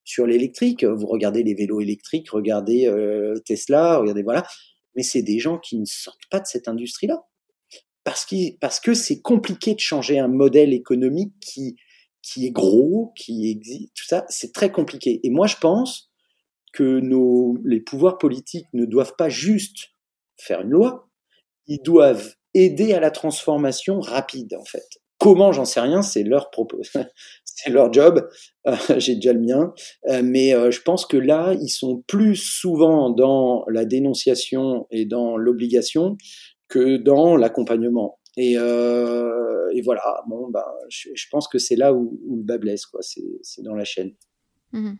sur 0.05 0.25
l'électrique. 0.25 0.85
Vous 0.85 1.07
regardez 1.07 1.43
les 1.43 1.53
vélos 1.53 1.81
électriques, 1.81 2.29
regardez 2.29 2.87
euh, 2.87 3.37
Tesla, 3.45 3.97
regardez 3.97 4.23
voilà. 4.23 4.45
Mais 4.95 5.03
c'est 5.03 5.23
des 5.23 5.39
gens 5.39 5.57
qui 5.57 5.77
ne 5.77 5.85
sortent 5.85 6.29
pas 6.31 6.39
de 6.39 6.45
cette 6.45 6.69
industrie-là. 6.69 7.25
Parce, 8.05 8.27
parce 8.61 8.79
que 8.79 8.93
c'est 8.93 9.19
compliqué 9.19 9.73
de 9.73 9.79
changer 9.79 10.19
un 10.19 10.27
modèle 10.27 10.73
économique 10.73 11.33
qui, 11.41 11.75
qui 12.21 12.45
est 12.45 12.51
gros, 12.51 13.11
qui 13.15 13.49
existe, 13.49 13.93
tout 13.95 14.05
ça, 14.05 14.25
c'est 14.29 14.53
très 14.53 14.71
compliqué. 14.71 15.19
Et 15.23 15.29
moi, 15.29 15.47
je 15.47 15.57
pense 15.57 16.11
que 16.73 16.99
nos, 16.99 17.57
les 17.63 17.79
pouvoirs 17.79 18.17
politiques 18.17 18.67
ne 18.73 18.85
doivent 18.85 19.15
pas 19.17 19.29
juste 19.29 19.89
faire 20.37 20.61
une 20.61 20.69
loi, 20.69 21.09
ils 21.67 21.81
doivent 21.81 22.35
aider 22.53 22.93
à 22.93 22.99
la 22.99 23.11
transformation 23.11 23.99
rapide, 23.99 24.55
en 24.59 24.65
fait. 24.65 24.87
Comment, 25.17 25.51
j'en 25.51 25.65
sais 25.65 25.79
rien, 25.79 26.01
c'est 26.01 26.23
leur 26.23 26.51
propos, 26.51 26.81
c'est 27.55 27.71
leur 27.71 27.91
job. 27.91 28.29
Euh, 28.67 28.75
j'ai 28.99 29.15
déjà 29.15 29.33
le 29.33 29.39
mien, 29.39 29.73
euh, 30.09 30.21
mais 30.23 30.53
euh, 30.53 30.69
je 30.71 30.81
pense 30.81 31.05
que 31.05 31.17
là, 31.17 31.53
ils 31.53 31.69
sont 31.69 32.03
plus 32.07 32.35
souvent 32.35 33.09
dans 33.09 33.65
la 33.69 33.85
dénonciation 33.85 34.85
et 34.91 35.05
dans 35.05 35.37
l'obligation 35.37 36.17
que 36.67 36.97
dans 36.97 37.37
l'accompagnement. 37.37 38.19
Et, 38.37 38.57
voilà, 39.83 40.23
bon, 40.27 40.49
bah, 40.49 40.65
je, 40.89 41.25
pense 41.31 41.47
que 41.47 41.57
c'est 41.57 41.75
là 41.75 41.93
où, 41.93 42.19
le 42.29 42.43
bas 42.43 42.57
blesse, 42.57 42.85
quoi. 42.85 43.01
C'est 43.01 43.61
dans 43.61 43.75
la 43.75 43.85
chaîne. 43.85 44.11
Mmh 44.73 44.93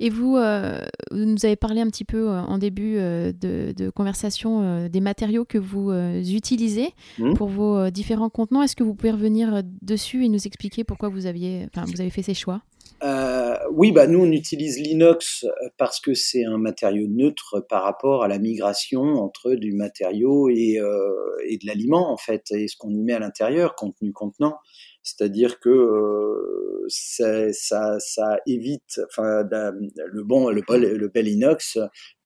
Et 0.00 0.10
vous, 0.10 0.36
vous 0.36 1.24
nous 1.24 1.44
avez 1.44 1.56
parlé 1.56 1.80
un 1.80 1.88
petit 1.88 2.04
peu 2.04 2.28
en 2.28 2.58
début 2.58 2.94
de, 2.94 3.90
conversation 3.90 4.88
des 4.88 5.00
matériaux 5.00 5.44
que 5.44 5.58
vous 5.58 5.92
utilisez 5.92 6.90
mmh. 7.18 7.34
pour 7.34 7.48
vos 7.48 7.90
différents 7.90 8.30
contenants. 8.30 8.62
Est-ce 8.62 8.76
que 8.76 8.84
vous 8.84 8.94
pouvez 8.94 9.12
revenir 9.12 9.62
dessus 9.82 10.24
et 10.24 10.28
nous 10.28 10.46
expliquer 10.46 10.84
pourquoi 10.84 11.08
vous, 11.08 11.26
aviez, 11.26 11.68
vous 11.74 12.00
avez 12.00 12.10
fait 12.10 12.22
ces 12.22 12.34
choix? 12.34 12.62
Euh, 13.04 13.56
oui, 13.72 13.90
bah 13.90 14.06
nous 14.06 14.20
on 14.20 14.30
utilise 14.30 14.78
l'inox 14.78 15.44
parce 15.76 15.98
que 15.98 16.14
c'est 16.14 16.44
un 16.44 16.58
matériau 16.58 17.08
neutre 17.08 17.58
par 17.68 17.82
rapport 17.82 18.22
à 18.22 18.28
la 18.28 18.38
migration 18.38 19.02
entre 19.02 19.54
du 19.54 19.72
matériau 19.72 20.48
et, 20.48 20.78
euh, 20.78 21.10
et 21.44 21.58
de 21.58 21.66
l'aliment 21.66 22.12
en 22.12 22.16
fait, 22.16 22.52
et 22.52 22.68
ce 22.68 22.76
qu'on 22.76 22.90
y 22.90 23.02
met 23.02 23.14
à 23.14 23.18
l'intérieur, 23.18 23.74
contenu 23.74 24.12
contenant. 24.12 24.56
C'est-à-dire 25.02 25.58
que 25.58 25.68
euh, 25.68 26.71
ça, 26.88 28.38
évite, 28.46 29.00
enfin, 29.06 29.42
le 29.42 30.22
bon, 30.22 30.50
le, 30.50 31.08
bel 31.08 31.28
inox 31.28 31.78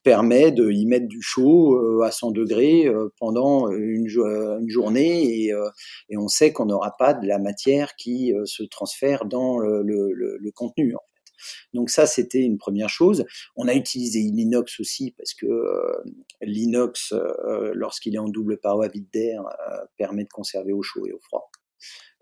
permet 0.06 0.52
de 0.52 0.70
y 0.70 0.86
mettre 0.86 1.08
du 1.08 1.20
chaud 1.20 1.74
euh, 1.74 2.04
à 2.04 2.12
100 2.12 2.30
degrés 2.30 2.86
euh, 2.86 3.08
pendant 3.18 3.72
une, 3.72 4.06
journée 4.06 5.42
et, 5.42 5.52
euh, 5.52 5.68
et, 6.08 6.16
on 6.16 6.28
sait 6.28 6.52
qu'on 6.52 6.66
n'aura 6.66 6.96
pas 6.96 7.12
de 7.12 7.26
la 7.26 7.40
matière 7.40 7.96
qui 7.96 8.32
se 8.44 8.62
transfère 8.62 9.24
dans 9.24 9.58
le, 9.58 10.50
contenu. 10.54 10.94
Donc 11.74 11.90
ça, 11.90 12.06
c'était 12.06 12.40
une 12.40 12.56
première 12.56 12.88
chose. 12.88 13.24
On 13.56 13.66
a 13.66 13.74
utilisé 13.74 14.20
l'inox 14.20 14.78
aussi 14.78 15.12
parce 15.18 15.34
que 15.34 15.46
l'inox, 16.40 17.12
lorsqu'il 17.74 18.14
est 18.14 18.18
en 18.18 18.28
double 18.28 18.58
paroi 18.58 18.86
vide 18.86 19.08
d'air, 19.12 19.42
permet 19.98 20.22
de 20.22 20.30
conserver 20.30 20.72
au 20.72 20.82
chaud 20.82 21.04
et 21.06 21.12
au 21.12 21.18
froid 21.18 21.50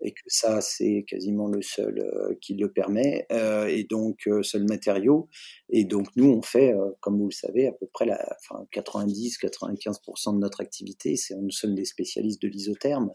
et 0.01 0.11
que 0.11 0.21
ça, 0.27 0.61
c'est 0.61 1.05
quasiment 1.07 1.47
le 1.47 1.61
seul 1.61 1.99
euh, 1.99 2.35
qui 2.41 2.55
le 2.55 2.71
permet, 2.71 3.25
euh, 3.31 3.67
et 3.67 3.85
donc 3.85 4.27
euh, 4.27 4.43
seul 4.43 4.63
matériau. 4.63 5.29
Et 5.69 5.85
donc 5.85 6.07
nous, 6.15 6.29
on 6.29 6.41
fait, 6.41 6.73
comme 6.99 7.17
vous 7.17 7.27
le 7.29 7.33
savez, 7.33 7.67
à 7.67 7.71
peu 7.71 7.87
près 7.87 8.05
la, 8.05 8.37
enfin, 8.39 8.65
90-95% 8.73 10.35
de 10.35 10.39
notre 10.39 10.61
activité, 10.61 11.15
c'est 11.15 11.35
nous 11.35 11.51
sommes 11.51 11.75
des 11.75 11.85
spécialistes 11.85 12.41
de 12.41 12.47
l'isotherme, 12.47 13.11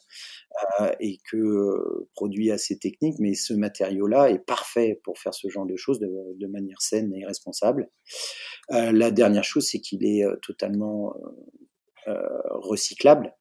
et 0.98 1.18
que 1.30 2.08
produit 2.14 2.50
assez 2.50 2.78
technique, 2.78 3.16
mais 3.18 3.34
ce 3.34 3.54
matériau-là 3.54 4.30
est 4.30 4.44
parfait 4.44 5.00
pour 5.04 5.18
faire 5.18 5.34
ce 5.34 5.48
genre 5.48 5.66
de 5.66 5.76
choses 5.76 6.00
de, 6.00 6.10
de 6.36 6.46
manière 6.46 6.80
saine 6.80 7.14
et 7.14 7.24
responsable. 7.24 7.88
la 8.70 9.10
dernière 9.10 9.44
chose, 9.44 9.68
c'est 9.70 9.80
qu'il 9.80 10.04
est 10.04 10.24
totalement 10.42 11.14
recyclable. 12.06 13.32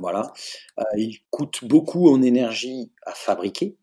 Voilà. 0.00 0.32
Euh, 0.78 0.84
il 0.96 1.18
coûte 1.30 1.64
beaucoup 1.64 2.08
en 2.08 2.22
énergie 2.22 2.92
à 3.04 3.12
fabriquer, 3.12 3.76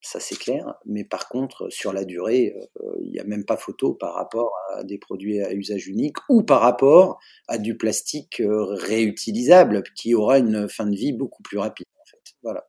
ça 0.00 0.20
c'est 0.20 0.38
clair, 0.38 0.74
mais 0.84 1.04
par 1.04 1.28
contre, 1.28 1.68
sur 1.70 1.92
la 1.92 2.04
durée, 2.04 2.54
euh, 2.56 2.96
il 3.02 3.10
n'y 3.10 3.20
a 3.20 3.24
même 3.24 3.44
pas 3.44 3.56
photo 3.56 3.94
par 3.94 4.14
rapport 4.14 4.52
à 4.74 4.84
des 4.84 4.98
produits 4.98 5.40
à 5.40 5.52
usage 5.52 5.86
unique 5.86 6.16
ou 6.28 6.42
par 6.42 6.60
rapport 6.60 7.18
à 7.46 7.58
du 7.58 7.76
plastique 7.76 8.40
euh, 8.40 8.64
réutilisable 8.64 9.82
qui 9.94 10.14
aura 10.14 10.38
une 10.38 10.68
fin 10.68 10.86
de 10.86 10.96
vie 10.96 11.12
beaucoup 11.12 11.42
plus 11.42 11.58
rapide. 11.58 11.86
En 12.00 12.06
fait. 12.06 12.34
Voilà. 12.42 12.64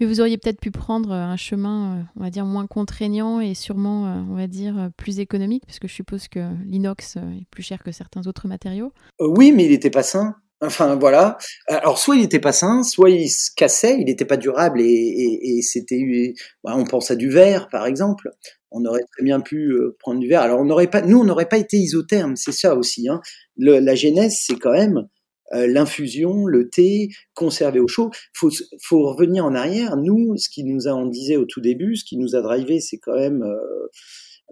Mais 0.00 0.06
vous 0.06 0.20
auriez 0.20 0.36
peut-être 0.36 0.60
pu 0.60 0.72
prendre 0.72 1.12
un 1.12 1.36
chemin, 1.36 2.04
on 2.16 2.24
va 2.24 2.30
dire, 2.30 2.44
moins 2.44 2.66
contraignant 2.66 3.40
et 3.40 3.54
sûrement, 3.54 4.26
on 4.28 4.34
va 4.34 4.48
dire, 4.48 4.90
plus 4.96 5.20
économique, 5.20 5.64
puisque 5.64 5.86
je 5.86 5.94
suppose 5.94 6.26
que 6.26 6.40
l'inox 6.64 7.18
est 7.18 7.46
plus 7.52 7.62
cher 7.62 7.84
que 7.84 7.92
certains 7.92 8.26
autres 8.26 8.48
matériaux. 8.48 8.92
oui, 9.20 9.52
mais 9.52 9.66
il 9.66 9.70
n'était 9.70 9.88
pas 9.88 10.02
sain. 10.02 10.34
Enfin 10.62 10.96
voilà. 10.96 11.38
Alors 11.68 11.98
soit 11.98 12.16
il 12.16 12.20
n'était 12.20 12.38
pas 12.38 12.52
sain, 12.52 12.82
soit 12.82 13.08
il 13.08 13.30
se 13.30 13.50
cassait, 13.56 13.96
il 13.98 14.04
n'était 14.04 14.26
pas 14.26 14.36
durable 14.36 14.80
et, 14.82 14.84
et, 14.84 15.58
et 15.58 15.62
c'était. 15.62 16.34
Bah, 16.62 16.74
on 16.76 16.84
pense 16.84 17.10
à 17.10 17.16
du 17.16 17.30
verre 17.30 17.68
par 17.70 17.86
exemple. 17.86 18.30
On 18.70 18.84
aurait 18.84 19.04
très 19.10 19.24
bien 19.24 19.40
pu 19.40 19.70
euh, 19.72 19.96
prendre 19.98 20.20
du 20.20 20.28
verre. 20.28 20.42
Alors 20.42 20.60
on 20.60 20.66
n'aurait 20.66 20.88
pas, 20.88 21.00
nous 21.00 21.18
on 21.18 21.24
n'aurait 21.24 21.48
pas 21.48 21.56
été 21.56 21.78
isotherme, 21.78 22.36
c'est 22.36 22.52
ça 22.52 22.74
aussi. 22.74 23.08
Hein. 23.08 23.20
Le, 23.56 23.78
la 23.78 23.94
genèse 23.94 24.38
c'est 24.38 24.56
quand 24.56 24.72
même 24.72 25.08
euh, 25.54 25.66
l'infusion, 25.66 26.44
le 26.44 26.68
thé, 26.68 27.08
conservé 27.34 27.80
au 27.80 27.88
chaud. 27.88 28.10
Faut 28.34 28.50
faut 28.82 29.14
revenir 29.14 29.46
en 29.46 29.54
arrière. 29.54 29.96
Nous, 29.96 30.36
ce 30.36 30.50
qui 30.50 30.64
nous 30.64 30.88
a, 30.88 30.92
on 30.92 31.06
disait 31.06 31.36
au 31.36 31.46
tout 31.46 31.62
début, 31.62 31.96
ce 31.96 32.04
qui 32.04 32.18
nous 32.18 32.36
a 32.36 32.42
drivé, 32.42 32.80
c'est 32.80 32.98
quand 32.98 33.16
même 33.16 33.42
euh, 33.42 33.88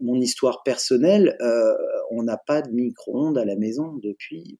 mon 0.00 0.20
histoire 0.20 0.62
personnelle. 0.64 1.36
on 2.10 2.22
n'a 2.22 2.38
pas 2.38 2.62
de 2.62 2.70
micro-ondes 2.70 3.36
à 3.36 3.44
la 3.44 3.56
maison 3.56 3.92
depuis 4.02 4.58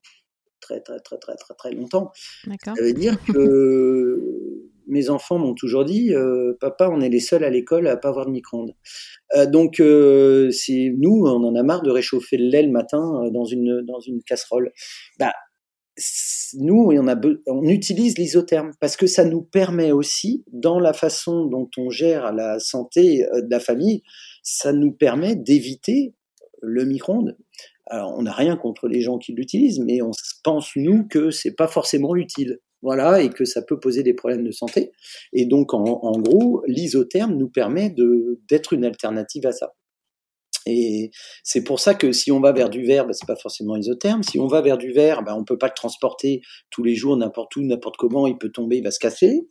très 0.61 0.81
très 0.81 1.01
très 1.01 1.19
très 1.19 1.37
très 1.37 1.55
très 1.55 1.71
longtemps. 1.73 2.13
Ça 2.65 2.75
veut 2.81 2.93
dire 2.93 3.17
que 3.25 4.59
mes 4.89 5.11
enfants 5.11 5.39
m'ont 5.39 5.55
toujours 5.55 5.85
dit, 5.85 6.15
euh, 6.15 6.55
papa, 6.61 6.89
on 6.91 7.01
est 7.01 7.09
les 7.09 7.21
seuls 7.21 7.45
à 7.45 7.51
l'école 7.51 7.87
à 7.87 7.97
pas 7.97 8.09
avoir 8.09 8.27
de 8.27 8.31
micro-ondes. 8.31 8.75
Euh, 9.37 9.47
donc, 9.47 9.81
euh, 9.81 10.51
c'est 10.51 10.93
nous, 10.97 11.27
on 11.27 11.45
en 11.45 11.55
a 11.55 11.63
marre 11.63 11.83
de 11.83 11.91
réchauffer 11.91 12.37
le 12.37 12.49
lait 12.49 12.63
le 12.63 12.73
matin 12.73 13.31
dans 13.33 13.45
une 13.45 13.83
dans 13.83 14.01
une 14.01 14.23
casserole. 14.23 14.73
Bah, 15.19 15.33
nous, 16.55 16.91
on, 16.93 17.09
a 17.09 17.17
on 17.47 17.65
utilise 17.65 18.19
l'isotherme 18.19 18.71
parce 18.81 18.97
que 18.97 19.07
ça 19.07 19.25
nous 19.25 19.43
permet 19.43 19.93
aussi, 19.93 20.45
dans 20.53 20.79
la 20.79 20.93
façon 20.93 21.45
dont 21.45 21.69
on 21.77 21.91
gère 21.91 22.33
la 22.33 22.59
santé 22.59 23.27
de 23.35 23.51
la 23.51 23.61
famille, 23.61 24.03
ça 24.43 24.73
nous 24.73 24.93
permet 24.93 25.37
d'éviter 25.37 26.15
le 26.63 26.85
micro-ondes. 26.85 27.37
Alors, 27.91 28.15
on 28.17 28.23
n'a 28.23 28.33
rien 28.33 28.57
contre 28.57 28.89
les 28.89 29.01
gens 29.01 29.19
qui 29.19 29.33
l'utilisent, 29.33 29.81
mais 29.81 30.03
on 30.03 30.11
pense, 30.45 30.71
nous, 30.77 31.07
que 31.07 31.31
c'est 31.31 31.55
pas 31.55 31.69
forcément 31.69 32.15
utile. 32.17 32.59
Voilà, 32.81 33.23
et 33.23 33.31
que 33.31 33.45
ça 33.45 33.61
peut 33.61 33.81
poser 33.81 34.05
des 34.05 34.15
problèmes 34.15 34.45
de 34.45 34.53
santé. 34.53 34.93
Et 35.33 35.47
donc, 35.47 35.75
en, 35.75 35.83
en 35.83 36.21
gros, 36.21 36.63
l'isotherme 36.69 37.35
nous 37.35 37.49
permet 37.49 37.93
d'être 38.49 38.73
une 38.73 38.85
alternative 38.85 39.47
à 39.47 39.53
ça. 39.53 39.73
Et 40.69 41.11
c'est 41.43 41.65
pour 41.65 41.81
ça 41.81 41.95
que 41.95 42.13
si 42.13 42.31
on 42.31 42.41
va 42.41 42.53
vers 42.53 42.69
du 42.69 42.85
verre, 42.85 43.07
ben, 43.07 43.13
c'est 43.13 43.27
pas 43.27 43.37
forcément 43.37 43.77
isotherme. 43.77 44.23
Si 44.23 44.39
on 44.39 44.47
va 44.47 44.61
vers 44.61 44.77
du 44.77 44.93
verre, 44.93 45.23
ben, 45.23 45.35
on 45.35 45.45
peut 45.45 45.59
pas 45.59 45.69
le 45.69 45.75
transporter 45.75 46.43
tous 46.71 46.83
les 46.83 46.95
jours, 46.95 47.17
n'importe 47.17 47.57
où, 47.57 47.63
n'importe 47.63 47.97
comment. 47.97 48.27
Il 48.27 48.37
peut 48.37 48.51
tomber, 48.51 48.77
il 48.77 48.85
va 48.85 48.91
se 48.91 48.99
casser. 48.99 49.47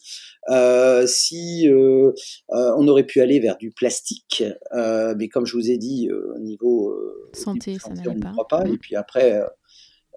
Euh, 0.49 1.05
si 1.07 1.67
euh, 1.67 2.11
euh, 2.51 2.71
on 2.77 2.87
aurait 2.87 3.05
pu 3.05 3.19
aller 3.21 3.39
vers 3.39 3.57
du 3.57 3.71
plastique, 3.71 4.43
mais 4.73 5.27
comme 5.27 5.45
je 5.45 5.55
vous 5.57 5.71
ai 5.71 5.77
dit, 5.77 6.09
au 6.11 6.39
niveau 6.39 6.95
santé, 7.33 7.77
ça 7.79 7.89
n'allait 7.89 8.19
pas. 8.19 8.33
pas. 8.49 8.63
Mmh. 8.63 8.73
Et 8.73 8.77
puis 8.77 8.95
après, 8.95 9.41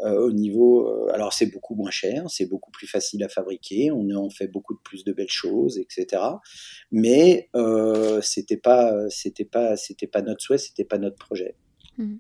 au 0.03 0.33
niveau, 0.33 0.89
euh, 0.89 1.13
alors 1.13 1.33
c'est 1.33 1.47
beaucoup 1.47 1.75
moins 1.75 1.91
cher, 1.91 2.25
c'est 2.29 2.47
beaucoup 2.47 2.71
plus 2.71 2.87
facile 2.87 3.23
à 3.23 3.29
fabriquer, 3.29 3.91
on 3.91 4.11
en 4.15 4.31
fait 4.31 4.49
beaucoup 4.49 4.75
plus 4.77 5.05
de 5.05 5.13
belles 5.13 5.31
choses, 5.31 5.79
etc. 5.79 6.23
Mais 6.91 7.49
euh, 7.55 8.21
c'était 8.23 8.57
pas, 8.57 8.95
c'était 9.11 9.45
pas, 9.45 9.77
c'était 9.77 10.07
pas 10.07 10.23
notre 10.23 10.43
souhait, 10.43 10.59
c'était 10.59 10.85
pas 10.85 10.99
notre 10.99 11.17
projet. 11.17 11.55
Mmh. 11.99 12.17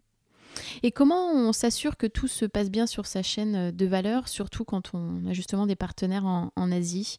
Et 0.82 0.90
comment 0.90 1.32
on 1.32 1.52
s'assure 1.52 1.96
que 1.96 2.06
tout 2.06 2.28
se 2.28 2.44
passe 2.44 2.70
bien 2.70 2.86
sur 2.86 3.06
sa 3.06 3.22
chaîne 3.22 3.70
de 3.70 3.86
valeur, 3.86 4.28
surtout 4.28 4.64
quand 4.64 4.90
on 4.94 5.26
a 5.26 5.32
justement 5.32 5.66
des 5.66 5.76
partenaires 5.76 6.26
en, 6.26 6.72
Asie 6.72 7.18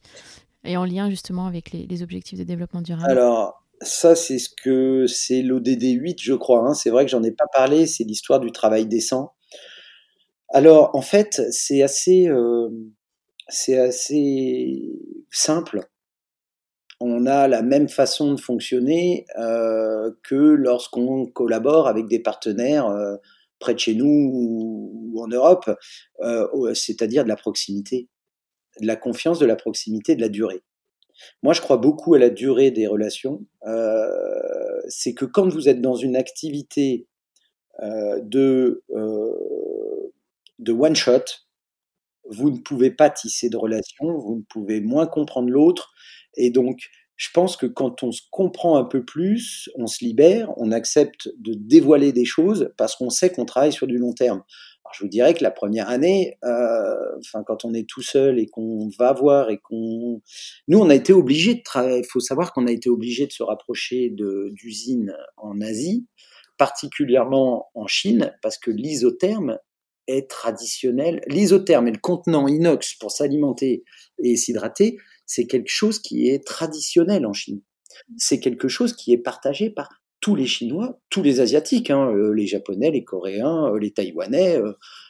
et 0.63 0.77
en 0.77 0.85
lien 0.85 1.09
justement 1.09 1.47
avec 1.47 1.71
les, 1.71 2.03
objectifs 2.03 2.37
de 2.37 2.43
développement 2.43 2.81
durable? 2.81 3.09
Alors, 3.09 3.63
ça, 3.81 4.15
c'est 4.15 4.37
ce 4.37 4.49
que 4.49 5.07
c'est 5.07 5.41
l'ODD 5.41 5.83
8, 5.83 6.21
je 6.21 6.33
crois. 6.33 6.67
Hein. 6.67 6.73
C'est 6.73 6.91
vrai 6.91 7.05
que 7.05 7.11
j'en 7.11 7.23
ai 7.23 7.31
pas 7.31 7.47
parlé, 7.51 7.87
c'est 7.87 8.03
l'histoire 8.03 8.39
du 8.39 8.51
travail 8.51 8.85
décent. 8.85 9.33
Alors, 10.53 10.93
en 10.93 11.01
fait, 11.01 11.41
c'est 11.51 11.81
assez, 11.81 12.27
euh, 12.27 12.69
c'est 13.47 13.77
assez 13.77 14.99
simple. 15.31 15.81
On 16.99 17.25
a 17.25 17.47
la 17.47 17.61
même 17.61 17.87
façon 17.87 18.33
de 18.33 18.39
fonctionner 18.39 19.25
euh, 19.39 20.11
que 20.23 20.35
lorsqu'on 20.35 21.25
collabore 21.25 21.87
avec 21.87 22.07
des 22.07 22.19
partenaires 22.19 22.87
euh, 22.87 23.15
près 23.59 23.73
de 23.73 23.79
chez 23.79 23.95
nous 23.95 24.29
ou, 24.33 25.21
en 25.21 25.27
Europe, 25.27 25.69
c'est-à-dire 26.73 27.23
de 27.23 27.29
la 27.29 27.35
proximité, 27.35 28.09
de 28.79 28.87
la 28.87 28.95
confiance, 28.95 29.39
de 29.39 29.45
la 29.45 29.55
proximité, 29.55 30.15
de 30.15 30.21
la 30.21 30.29
durée. 30.29 30.63
Moi, 31.43 31.53
je 31.53 31.61
crois 31.61 31.77
beaucoup 31.77 32.15
à 32.15 32.19
la 32.19 32.29
durée 32.29 32.71
des 32.71 32.87
relations. 32.87 33.45
c'est 34.87 35.13
que 35.13 35.25
quand 35.25 35.47
vous 35.47 35.69
êtes 35.69 35.81
dans 35.81 35.95
une 35.95 36.15
activité 36.15 37.07
de 37.81 38.83
de 40.61 40.71
one 40.71 40.95
shot, 40.95 41.25
vous 42.29 42.49
ne 42.49 42.59
pouvez 42.59 42.91
pas 42.91 43.09
tisser 43.09 43.49
de 43.49 43.57
relations, 43.57 44.17
vous 44.19 44.37
ne 44.37 44.43
pouvez 44.49 44.79
moins 44.79 45.07
comprendre 45.07 45.49
l'autre. 45.49 45.91
Et 46.35 46.49
donc, 46.49 46.89
je 47.17 47.29
pense 47.33 47.57
que 47.57 47.65
quand 47.65 48.03
on 48.03 48.11
se 48.11 48.21
comprend 48.31 48.77
un 48.77 48.83
peu 48.83 49.03
plus, 49.03 49.69
on 49.75 49.85
se 49.85 50.03
libère, 50.03 50.51
on 50.57 50.71
accepte 50.71 51.29
de 51.37 51.53
dévoiler 51.53 52.13
des 52.13 52.25
choses 52.25 52.71
parce 52.77 52.95
qu'on 52.95 53.09
sait 53.09 53.31
qu'on 53.31 53.45
travaille 53.45 53.73
sur 53.73 53.85
du 53.85 53.97
long 53.97 54.13
terme. 54.13 54.43
Alors, 54.83 54.93
je 54.93 55.03
vous 55.03 55.09
dirais 55.09 55.33
que 55.33 55.43
la 55.43 55.51
première 55.51 55.89
année, 55.89 56.37
euh, 56.43 56.95
enfin, 57.19 57.43
quand 57.43 57.63
on 57.65 57.73
est 57.73 57.87
tout 57.87 58.01
seul 58.01 58.39
et 58.39 58.47
qu'on 58.47 58.89
va 58.97 59.13
voir 59.13 59.51
et 59.51 59.59
qu'on, 59.59 60.21
nous, 60.67 60.79
on 60.79 60.89
a 60.89 60.95
été 60.95 61.13
obligé 61.13 61.53
de 61.53 61.61
travailler. 61.61 61.99
Il 61.99 62.09
faut 62.09 62.19
savoir 62.19 62.53
qu'on 62.53 62.65
a 62.65 62.71
été 62.71 62.89
obligé 62.89 63.27
de 63.27 63.31
se 63.31 63.43
rapprocher 63.43 64.09
d'usines 64.09 65.15
en 65.37 65.61
Asie, 65.61 66.07
particulièrement 66.57 67.69
en 67.75 67.85
Chine, 67.85 68.35
parce 68.41 68.57
que 68.57 68.71
l'isotherme 68.71 69.59
est 70.07 70.29
traditionnel. 70.29 71.21
L'isotherme 71.27 71.87
et 71.87 71.91
le 71.91 71.99
contenant 71.99 72.47
inox 72.47 72.95
pour 72.95 73.11
s'alimenter 73.11 73.83
et 74.23 74.35
s'hydrater, 74.35 74.97
c'est 75.25 75.47
quelque 75.47 75.69
chose 75.69 75.99
qui 75.99 76.29
est 76.29 76.45
traditionnel 76.45 77.25
en 77.25 77.33
Chine. 77.33 77.61
C'est 78.17 78.39
quelque 78.39 78.67
chose 78.67 78.93
qui 78.93 79.13
est 79.13 79.17
partagé 79.17 79.69
par 79.69 79.89
tous 80.19 80.35
les 80.35 80.45
Chinois, 80.45 80.99
tous 81.09 81.23
les 81.23 81.39
Asiatiques, 81.39 81.89
hein, 81.89 82.13
les 82.35 82.45
Japonais, 82.45 82.91
les 82.91 83.03
Coréens, 83.03 83.71
les 83.79 83.91
Taïwanais, 83.91 84.59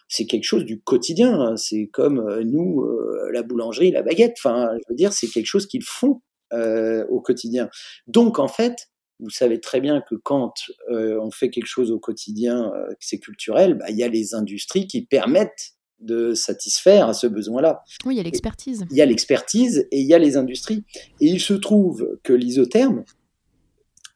c'est 0.07 0.25
quelque 0.25 0.43
chose 0.43 0.65
du 0.65 0.81
quotidien. 0.81 1.39
Hein. 1.39 1.57
C'est 1.57 1.89
comme 1.91 2.41
nous, 2.43 2.85
la 3.31 3.43
boulangerie, 3.43 3.91
la 3.91 4.03
baguette. 4.03 4.35
Enfin, 4.37 4.69
je 4.73 4.83
veux 4.89 4.95
dire, 4.95 5.13
c'est 5.13 5.27
quelque 5.27 5.47
chose 5.47 5.67
qu'ils 5.67 5.83
font 5.83 6.21
au 6.53 7.21
quotidien. 7.21 7.69
Donc, 8.07 8.37
en 8.39 8.49
fait, 8.49 8.90
vous 9.21 9.29
savez 9.29 9.61
très 9.61 9.79
bien 9.79 10.01
que 10.01 10.15
quand 10.15 10.53
on 10.89 11.31
fait 11.31 11.49
quelque 11.49 11.67
chose 11.67 11.91
au 11.91 11.99
quotidien, 11.99 12.71
c'est 12.99 13.19
culturel, 13.19 13.75
bah, 13.75 13.85
il 13.89 13.95
y 13.95 14.03
a 14.03 14.07
les 14.07 14.35
industries 14.35 14.87
qui 14.87 15.05
permettent 15.05 15.75
de 16.01 16.33
satisfaire 16.33 17.07
à 17.07 17.13
ce 17.13 17.27
besoin-là. 17.27 17.83
Oui, 18.05 18.15
il 18.15 18.17
y 18.17 18.19
a 18.19 18.23
l'expertise. 18.23 18.85
Il 18.89 18.97
y 18.97 19.01
a 19.01 19.05
l'expertise 19.05 19.87
et 19.91 20.01
il 20.01 20.07
y 20.07 20.13
a 20.13 20.19
les 20.19 20.35
industries. 20.35 20.83
Et 21.19 21.27
il 21.27 21.39
se 21.39 21.53
trouve 21.53 22.19
que 22.23 22.33
l'isotherme 22.33 23.03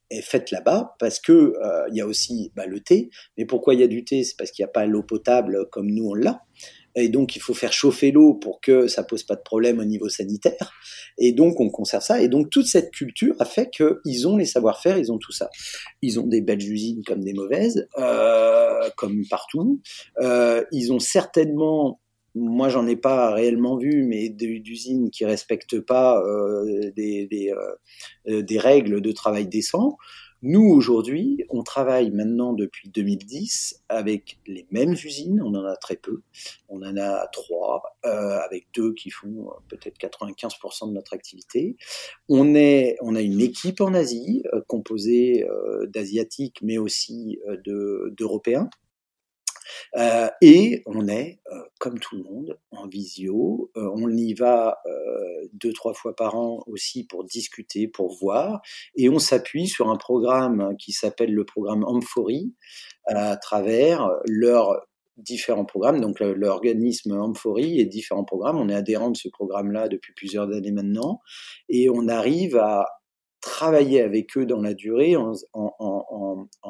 est 0.09 0.21
faite 0.21 0.51
là-bas 0.51 0.95
parce 0.99 1.19
que 1.19 1.31
euh, 1.31 1.87
il 1.89 1.97
y 1.97 2.01
a 2.01 2.07
aussi 2.07 2.51
bah, 2.55 2.65
le 2.65 2.79
thé. 2.79 3.09
Mais 3.37 3.45
pourquoi 3.45 3.73
il 3.73 3.79
y 3.79 3.83
a 3.83 3.87
du 3.87 4.03
thé? 4.03 4.23
C'est 4.23 4.35
parce 4.37 4.51
qu'il 4.51 4.63
n'y 4.63 4.69
a 4.69 4.71
pas 4.71 4.85
l'eau 4.85 5.03
potable 5.03 5.67
comme 5.71 5.89
nous 5.89 6.09
on 6.09 6.13
l'a. 6.13 6.41
Et 6.95 7.09
donc, 7.09 7.35
il 7.35 7.41
faut 7.41 7.53
faire 7.53 7.73
chauffer 7.73 8.11
l'eau 8.11 8.33
pour 8.33 8.61
que 8.61 8.87
ça 8.87 9.03
pose 9.03 9.23
pas 9.23 9.35
de 9.35 9.41
problème 9.41 9.79
au 9.79 9.85
niveau 9.85 10.09
sanitaire. 10.09 10.71
Et 11.17 11.33
donc, 11.33 11.59
on 11.59 11.69
conserve 11.69 12.03
ça. 12.03 12.21
Et 12.21 12.27
donc, 12.27 12.49
toute 12.49 12.67
cette 12.67 12.91
culture 12.91 13.35
a 13.39 13.45
fait 13.45 13.69
qu'ils 13.69 14.27
ont 14.27 14.37
les 14.37 14.45
savoir-faire, 14.45 14.97
ils 14.97 15.11
ont 15.11 15.17
tout 15.17 15.31
ça. 15.31 15.49
Ils 16.01 16.19
ont 16.19 16.27
des 16.27 16.41
belles 16.41 16.63
usines 16.63 17.03
comme 17.05 17.23
des 17.23 17.33
mauvaises, 17.33 17.87
euh, 17.97 18.89
comme 18.97 19.23
partout. 19.29 19.81
Euh, 20.21 20.63
ils 20.71 20.93
ont 20.93 20.99
certainement 20.99 21.99
moi 22.35 22.67
j'en 22.69 22.85
ai 22.85 22.97
pas 22.97 23.33
réellement 23.33 23.77
vu, 23.77 24.03
mais 24.03 24.29
d'usines 24.29 25.09
qui 25.09 25.25
respectent 25.25 25.79
pas 25.79 26.21
euh, 26.21 26.91
des, 26.95 27.27
des, 27.27 27.53
euh, 28.27 28.41
des, 28.41 28.59
règles 28.59 29.01
de 29.01 29.11
travail 29.11 29.47
décent. 29.47 29.97
Nous, 30.41 30.63
aujourd'hui, 30.63 31.43
on 31.49 31.63
travaille 31.63 32.11
maintenant 32.11 32.53
depuis 32.53 32.89
2010 32.89 33.83
avec 33.89 34.39
les 34.45 34.67
mêmes 34.69 34.93
usines, 34.93 35.41
on 35.41 35.55
en 35.55 35.65
a 35.65 35.75
très 35.75 35.95
peu, 35.95 36.21
on 36.69 36.81
en 36.83 36.97
a 36.97 37.27
trois, 37.27 37.97
euh, 38.05 38.37
avec 38.39 38.67
deux 38.75 38.93
qui 38.93 39.09
font 39.09 39.49
euh, 39.49 39.53
peut-être 39.69 39.97
95% 39.97 40.89
de 40.89 40.93
notre 40.93 41.13
activité. 41.13 41.77
On, 42.29 42.53
est, 42.53 42.97
on 43.01 43.15
a 43.15 43.21
une 43.21 43.41
équipe 43.41 43.81
en 43.81 43.93
Asie, 43.93 44.43
euh, 44.53 44.61
composée 44.67 45.45
d'Asiatiques, 45.87 46.59
mais 46.61 46.77
aussi 46.77 47.39
d'Européens. 47.65 48.69
Euh, 49.95 50.29
et 50.41 50.81
on 50.85 51.07
est, 51.07 51.39
euh, 51.51 51.61
comme 51.79 51.99
tout 51.99 52.15
le 52.15 52.23
monde, 52.23 52.57
en 52.71 52.87
visio. 52.87 53.71
Euh, 53.77 53.89
on 53.95 54.09
y 54.09 54.33
va 54.33 54.77
deux, 55.53 55.73
trois 55.73 55.93
fois 55.93 56.15
par 56.15 56.35
an 56.35 56.63
aussi 56.67 57.05
pour 57.05 57.23
discuter, 57.23 57.87
pour 57.87 58.17
voir. 58.19 58.61
Et 58.95 59.09
on 59.09 59.19
s'appuie 59.19 59.67
sur 59.67 59.89
un 59.89 59.95
programme 59.97 60.75
qui 60.77 60.91
s'appelle 60.91 61.33
le 61.33 61.45
programme 61.45 61.83
Amphorie, 61.83 62.53
à 63.07 63.37
travers 63.37 64.09
leurs 64.27 64.85
différents 65.17 65.65
programmes, 65.65 66.01
donc 66.01 66.19
l'organisme 66.19 67.17
Amphorie 67.17 67.79
et 67.79 67.85
différents 67.85 68.25
programmes. 68.25 68.57
On 68.57 68.69
est 68.69 68.75
adhérent 68.75 69.11
de 69.11 69.17
ce 69.17 69.29
programme-là 69.29 69.87
depuis 69.87 70.13
plusieurs 70.13 70.51
années 70.51 70.71
maintenant, 70.71 71.21
et 71.69 71.89
on 71.89 72.07
arrive 72.07 72.57
à 72.57 72.85
travailler 73.41 74.01
avec 74.01 74.37
eux 74.37 74.45
dans 74.45 74.61
la 74.61 74.73
durée 74.73 75.15
en, 75.15 75.33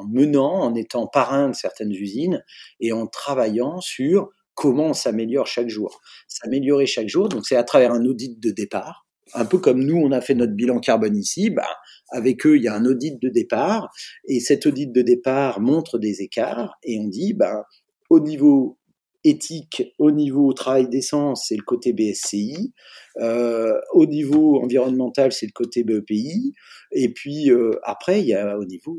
menant, 0.08 0.62
en 0.62 0.74
étant 0.74 1.06
parrain 1.06 1.48
de 1.48 1.54
certaines 1.54 1.92
usines 1.92 2.42
et 2.80 2.92
en 2.92 3.06
travaillant 3.06 3.80
sur 3.80 4.30
comment 4.54 4.86
on 4.86 4.94
s'améliore 4.94 5.46
chaque 5.46 5.68
jour. 5.68 6.00
S'améliorer 6.28 6.86
chaque 6.86 7.08
jour, 7.08 7.28
donc 7.28 7.46
c'est 7.46 7.56
à 7.56 7.64
travers 7.64 7.92
un 7.92 8.04
audit 8.04 8.40
de 8.40 8.50
départ. 8.50 9.06
Un 9.34 9.44
peu 9.44 9.58
comme 9.58 9.82
nous, 9.82 9.96
on 9.96 10.12
a 10.12 10.20
fait 10.20 10.34
notre 10.34 10.52
bilan 10.52 10.78
carbone 10.78 11.16
ici, 11.16 11.50
bah, 11.50 11.68
avec 12.10 12.46
eux, 12.46 12.56
il 12.56 12.62
y 12.62 12.68
a 12.68 12.74
un 12.74 12.84
audit 12.84 13.20
de 13.20 13.28
départ, 13.28 13.90
et 14.28 14.40
cet 14.40 14.66
audit 14.66 14.92
de 14.92 15.02
départ 15.02 15.60
montre 15.60 15.98
des 15.98 16.22
écarts, 16.22 16.76
et 16.84 16.98
on 17.00 17.08
dit, 17.08 17.34
bah, 17.34 17.64
au 18.08 18.20
niveau 18.20 18.78
éthique 19.26 19.94
au 19.98 20.10
niveau 20.10 20.52
travail 20.52 20.88
d'essence, 20.88 21.46
c'est 21.48 21.56
le 21.56 21.62
côté 21.62 21.92
BSCI. 21.92 22.72
Euh, 23.18 23.78
au 23.92 24.06
niveau 24.06 24.60
environnemental, 24.62 25.32
c'est 25.32 25.46
le 25.46 25.52
côté 25.52 25.84
BEPI. 25.84 26.54
Et 26.92 27.12
puis 27.12 27.50
euh, 27.50 27.72
après, 27.82 28.20
il 28.20 28.26
y 28.26 28.34
a 28.34 28.58
au 28.58 28.64
niveau 28.64 28.98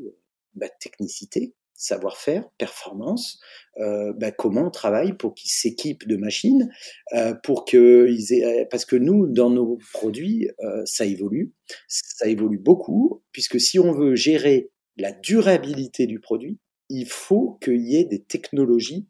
bah, 0.53 0.67
technicité, 0.79 1.53
savoir-faire, 1.77 2.49
performance, 2.57 3.39
euh, 3.79 4.11
bah, 4.13 4.31
comment 4.31 4.67
on 4.67 4.71
travaille 4.71 5.13
pour 5.13 5.35
qu'ils 5.35 5.51
s'équipent 5.51 6.07
de 6.07 6.17
machines, 6.17 6.69
euh, 7.13 7.35
pour 7.43 7.65
que 7.65 8.07
ils 8.09 8.33
aient, 8.33 8.67
parce 8.69 8.83
que 8.83 8.95
nous, 8.95 9.27
dans 9.27 9.51
nos 9.51 9.77
produits, 9.93 10.49
euh, 10.61 10.81
ça 10.85 11.05
évolue, 11.05 11.53
ça 11.87 12.27
évolue 12.27 12.57
beaucoup, 12.57 13.23
puisque 13.31 13.59
si 13.59 13.79
on 13.79 13.91
veut 13.91 14.15
gérer 14.15 14.71
la 14.97 15.11
durabilité 15.11 16.07
du 16.07 16.19
produit, 16.19 16.57
il 16.89 17.07
faut 17.07 17.59
qu'il 17.61 17.85
y 17.87 17.97
ait 17.97 18.05
des 18.05 18.23
technologies 18.23 19.07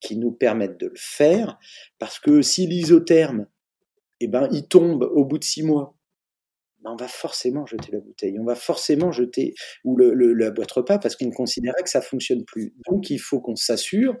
qui 0.00 0.16
nous 0.16 0.32
permettent 0.32 0.78
de 0.78 0.86
le 0.86 0.96
faire, 0.96 1.58
parce 1.98 2.18
que 2.18 2.42
si 2.42 2.66
l'isotherme, 2.66 3.46
eh 4.20 4.28
ben, 4.28 4.48
il 4.52 4.66
tombe 4.68 5.02
au 5.02 5.24
bout 5.24 5.38
de 5.38 5.44
six 5.44 5.62
mois, 5.62 5.94
ben 6.82 6.92
on 6.92 6.96
va 6.96 7.08
forcément 7.08 7.66
jeter 7.66 7.90
la 7.92 8.00
bouteille, 8.00 8.38
on 8.38 8.44
va 8.44 8.54
forcément 8.54 9.10
jeter 9.10 9.54
ou 9.84 9.96
le, 9.96 10.12
la 10.32 10.50
boîte 10.52 10.70
repas 10.70 10.98
parce 10.98 11.16
qu'on 11.16 11.30
considérait 11.30 11.82
que 11.82 11.90
ça 11.90 12.00
fonctionne 12.00 12.44
plus. 12.44 12.72
Donc 12.88 13.10
il 13.10 13.18
faut 13.18 13.40
qu'on 13.40 13.56
s'assure 13.56 14.16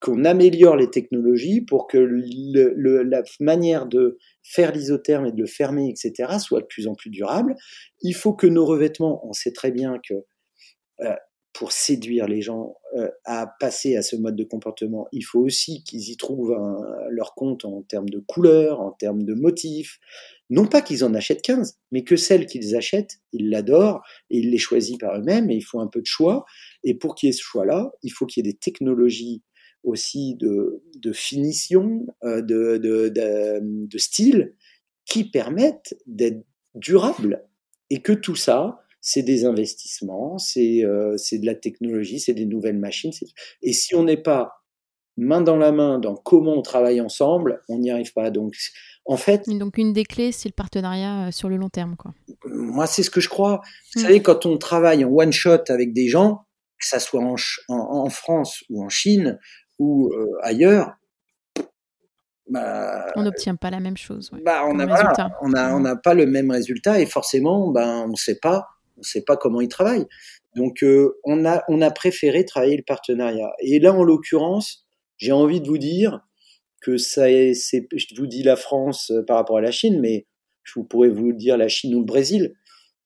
qu'on 0.00 0.24
améliore 0.24 0.76
les 0.76 0.90
technologies 0.90 1.60
pour 1.60 1.88
que 1.88 1.98
le, 1.98 3.02
la 3.02 3.22
manière 3.40 3.86
de 3.86 4.16
faire 4.42 4.72
l'isotherme 4.72 5.26
et 5.26 5.32
de 5.32 5.40
le 5.40 5.46
fermer, 5.46 5.88
etc., 5.88 6.38
soit 6.38 6.60
de 6.60 6.66
plus 6.66 6.86
en 6.86 6.94
plus 6.94 7.10
durable. 7.10 7.56
Il 8.02 8.14
faut 8.14 8.32
que 8.32 8.46
nos 8.46 8.64
revêtements, 8.64 9.26
on 9.26 9.32
sait 9.32 9.52
très 9.52 9.72
bien 9.72 9.98
que 10.08 10.14
euh, 11.00 11.16
pour 11.58 11.72
séduire 11.72 12.28
les 12.28 12.40
gens 12.40 12.76
euh, 12.96 13.10
à 13.24 13.52
passer 13.58 13.96
à 13.96 14.02
ce 14.02 14.14
mode 14.14 14.36
de 14.36 14.44
comportement, 14.44 15.08
il 15.10 15.22
faut 15.22 15.40
aussi 15.40 15.82
qu'ils 15.82 16.08
y 16.08 16.16
trouvent 16.16 16.56
leur 17.10 17.34
compte 17.34 17.64
en 17.64 17.82
termes 17.82 18.08
de 18.08 18.20
couleurs, 18.20 18.80
en 18.80 18.92
termes 18.92 19.24
de 19.24 19.34
motifs. 19.34 19.98
Non 20.50 20.66
pas 20.66 20.82
qu'ils 20.82 21.02
en 21.02 21.14
achètent 21.14 21.42
15, 21.42 21.76
mais 21.90 22.04
que 22.04 22.14
celles 22.14 22.46
qu'ils 22.46 22.76
achètent, 22.76 23.18
ils 23.32 23.50
l'adorent 23.50 24.02
et 24.30 24.38
ils 24.38 24.50
les 24.52 24.58
choisissent 24.58 24.98
par 24.98 25.18
eux-mêmes 25.18 25.50
et 25.50 25.56
il 25.56 25.62
faut 25.62 25.80
un 25.80 25.88
peu 25.88 26.00
de 26.00 26.06
choix. 26.06 26.44
Et 26.84 26.94
pour 26.94 27.16
qu'il 27.16 27.26
y 27.26 27.30
ait 27.30 27.32
ce 27.32 27.42
choix-là, 27.42 27.90
il 28.04 28.10
faut 28.10 28.24
qu'il 28.24 28.46
y 28.46 28.48
ait 28.48 28.52
des 28.52 28.58
technologies 28.58 29.42
aussi 29.82 30.36
de, 30.36 30.80
finition, 31.12 32.06
euh, 32.22 32.40
de 32.40 33.98
style 33.98 34.54
qui 35.06 35.28
permettent 35.28 35.96
d'être 36.06 36.44
durables 36.76 37.44
et 37.90 38.00
que 38.00 38.12
tout 38.12 38.36
ça, 38.36 38.78
c'est 39.10 39.22
des 39.22 39.46
investissements, 39.46 40.36
c'est 40.36 40.84
euh, 40.84 41.16
de 41.16 41.46
la 41.46 41.54
technologie, 41.54 42.20
c'est 42.20 42.34
des 42.34 42.44
nouvelles 42.44 42.78
machines. 42.78 43.10
Et 43.62 43.72
si 43.72 43.94
on 43.94 44.04
n'est 44.04 44.18
pas 44.18 44.62
main 45.16 45.40
dans 45.40 45.56
la 45.56 45.72
main 45.72 45.98
dans 45.98 46.14
comment 46.14 46.52
on 46.52 46.60
travaille 46.60 47.00
ensemble, 47.00 47.62
on 47.70 47.78
n'y 47.78 47.90
arrive 47.90 48.12
pas. 48.12 48.30
Donc, 48.30 48.52
en 49.06 49.16
fait. 49.16 49.48
Donc, 49.48 49.78
une 49.78 49.94
des 49.94 50.04
clés, 50.04 50.30
c'est 50.30 50.50
le 50.50 50.54
partenariat 50.54 51.28
euh, 51.28 51.30
sur 51.30 51.48
le 51.48 51.56
long 51.56 51.70
terme, 51.70 51.96
quoi. 51.96 52.12
Moi, 52.44 52.86
c'est 52.86 53.02
ce 53.02 53.08
que 53.08 53.22
je 53.22 53.30
crois. 53.30 53.62
Vous 53.94 54.02
mmh. 54.02 54.04
savez, 54.04 54.22
quand 54.22 54.44
on 54.44 54.58
travaille 54.58 55.02
en 55.06 55.08
one 55.08 55.32
shot 55.32 55.70
avec 55.70 55.94
des 55.94 56.08
gens, 56.08 56.44
que 56.78 56.86
ça 56.86 57.00
soit 57.00 57.22
en, 57.22 57.34
en, 57.68 58.10
France 58.10 58.62
ou 58.68 58.84
en 58.84 58.90
Chine 58.90 59.38
ou 59.78 60.12
euh, 60.12 60.26
ailleurs, 60.42 60.92
bah, 62.50 63.06
on 63.16 63.22
n'obtient 63.22 63.56
pas 63.56 63.70
la 63.70 63.80
même 63.80 63.96
chose. 63.96 64.30
bah, 64.44 64.66
on 64.66 64.74
n'a 64.74 64.86
pas, 64.86 65.30
on 65.40 65.54
a, 65.54 65.74
on 65.74 65.80
mmh. 65.80 66.00
pas 66.04 66.12
le 66.12 66.26
même 66.26 66.50
résultat 66.50 67.00
et 67.00 67.06
forcément, 67.06 67.70
ben, 67.70 68.04
on 68.04 68.10
ne 68.10 68.16
sait 68.16 68.38
pas 68.38 68.66
on 68.98 69.00
ne 69.00 69.04
sait 69.04 69.22
pas 69.22 69.36
comment 69.36 69.60
ils 69.60 69.68
travaillent. 69.68 70.06
Donc 70.56 70.82
euh, 70.82 71.18
on, 71.24 71.44
a, 71.44 71.62
on 71.68 71.80
a 71.80 71.90
préféré 71.90 72.44
travailler 72.44 72.76
le 72.76 72.82
partenariat. 72.82 73.52
Et 73.60 73.78
là, 73.78 73.94
en 73.94 74.02
l'occurrence, 74.02 74.86
j'ai 75.16 75.32
envie 75.32 75.60
de 75.60 75.68
vous 75.68 75.78
dire 75.78 76.20
que 76.80 76.96
ça 76.96 77.26
c'est, 77.54 77.88
je 77.94 78.14
vous 78.16 78.26
dis 78.26 78.42
la 78.42 78.56
France 78.56 79.10
euh, 79.10 79.24
par 79.24 79.36
rapport 79.36 79.58
à 79.58 79.60
la 79.60 79.70
Chine, 79.70 80.00
mais 80.00 80.26
je 80.64 80.80
pourrais 80.80 81.08
vous 81.08 81.32
dire 81.32 81.56
la 81.56 81.68
Chine 81.68 81.94
ou 81.94 82.00
le 82.00 82.04
Brésil. 82.04 82.54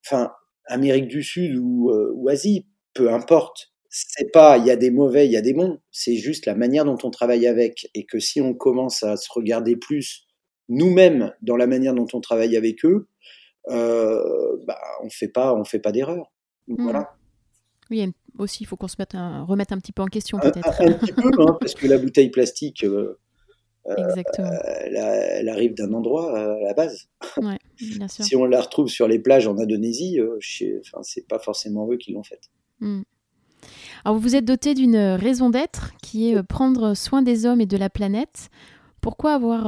Enfin, 0.04 0.32
Amérique 0.66 1.08
du 1.08 1.22
Sud 1.22 1.56
ou, 1.56 1.90
euh, 1.90 2.12
ou 2.14 2.28
Asie, 2.28 2.66
peu 2.94 3.12
importe. 3.12 3.72
C'est 3.88 4.32
pas, 4.32 4.56
il 4.56 4.66
y 4.66 4.70
a 4.70 4.76
des 4.76 4.90
mauvais, 4.90 5.26
il 5.26 5.32
y 5.32 5.36
a 5.36 5.42
des 5.42 5.52
bons. 5.52 5.78
C'est 5.90 6.16
juste 6.16 6.46
la 6.46 6.54
manière 6.54 6.86
dont 6.86 6.96
on 7.02 7.10
travaille 7.10 7.46
avec. 7.46 7.90
Et 7.94 8.06
que 8.06 8.18
si 8.18 8.40
on 8.40 8.54
commence 8.54 9.02
à 9.02 9.16
se 9.16 9.28
regarder 9.30 9.76
plus 9.76 10.26
nous-mêmes 10.70 11.34
dans 11.42 11.56
la 11.56 11.66
manière 11.66 11.94
dont 11.94 12.06
on 12.14 12.20
travaille 12.20 12.56
avec 12.56 12.84
eux, 12.86 13.08
euh, 13.68 14.56
bah, 14.66 14.78
on 15.02 15.10
fait 15.10 15.28
pas, 15.28 15.54
on 15.54 15.64
fait 15.64 15.78
pas 15.78 15.92
d'erreur. 15.92 16.30
Hmm. 16.68 16.82
Voilà. 16.82 17.14
Oui, 17.90 18.10
aussi, 18.38 18.62
il 18.62 18.66
faut 18.66 18.76
qu'on 18.76 18.88
se 18.88 18.96
mette 18.98 19.14
un, 19.14 19.44
remette 19.44 19.72
un 19.72 19.78
petit 19.78 19.92
peu 19.92 20.02
en 20.02 20.06
question 20.06 20.38
peut-être. 20.38 20.80
Un, 20.80 20.92
petit 20.92 21.12
peu, 21.12 21.30
hein, 21.38 21.56
parce 21.60 21.74
que 21.74 21.86
la 21.86 21.98
bouteille 21.98 22.30
plastique, 22.30 22.84
euh, 22.84 23.18
euh, 23.86 24.22
elle, 24.38 25.48
arrive 25.48 25.74
d'un 25.74 25.92
endroit 25.92 26.38
à 26.38 26.58
la 26.60 26.74
base. 26.74 27.08
Ouais, 27.36 27.58
bien 27.80 28.08
sûr. 28.08 28.24
si 28.24 28.36
on 28.36 28.44
la 28.44 28.60
retrouve 28.60 28.88
sur 28.88 29.08
les 29.08 29.18
plages 29.18 29.46
en 29.46 29.58
Indonésie, 29.58 30.20
enfin, 30.80 31.02
c'est 31.02 31.26
pas 31.26 31.38
forcément 31.38 31.90
eux 31.90 31.96
qui 31.96 32.12
l'ont 32.12 32.22
faite. 32.22 32.50
Hmm. 32.80 33.02
Alors, 34.04 34.16
vous 34.16 34.22
vous 34.22 34.36
êtes 34.36 34.44
doté 34.44 34.74
d'une 34.74 34.96
raison 34.96 35.50
d'être 35.50 35.92
qui 36.02 36.30
est 36.30 36.42
prendre 36.42 36.94
soin 36.94 37.22
des 37.22 37.46
hommes 37.46 37.60
et 37.60 37.66
de 37.66 37.76
la 37.76 37.90
planète. 37.90 38.48
Pourquoi 39.00 39.34
avoir 39.34 39.62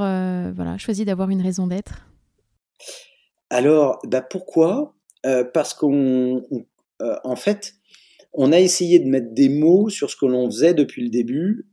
voilà, 0.55 0.78
choisi 0.78 1.05
d'avoir 1.05 1.30
une 1.30 1.42
raison 1.42 1.66
d'être? 1.66 2.07
Alors, 3.51 4.01
bah 4.07 4.22
pourquoi? 4.22 4.95
Euh, 5.26 5.45
Parce 5.45 5.74
qu'on, 5.74 6.42
euh, 7.03 7.16
en 7.24 7.36
fait, 7.36 7.74
on 8.32 8.53
a 8.53 8.61
essayé 8.61 8.99
de 8.99 9.07
mettre 9.07 9.32
des 9.32 9.49
mots 9.49 9.88
sur 9.88 10.11
ce 10.11 10.16
que 10.16 10.26
l'on 10.26 10.51
faisait 10.51 10.74
depuis 10.74 11.03
le 11.03 11.09
début 11.09 11.66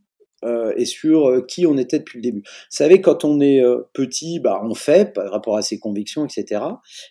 euh, 0.43 0.73
et 0.77 0.85
sur 0.85 1.45
qui 1.47 1.65
on 1.65 1.77
était 1.77 1.99
depuis 1.99 2.19
le 2.19 2.23
début. 2.23 2.41
Vous 2.41 2.65
savez, 2.69 3.01
quand 3.01 3.25
on 3.25 3.39
est 3.41 3.61
petit, 3.93 4.39
bah, 4.39 4.61
on 4.63 4.73
fait 4.75 5.13
par 5.13 5.31
rapport 5.31 5.57
à 5.57 5.61
ses 5.61 5.79
convictions, 5.79 6.25
etc. 6.25 6.61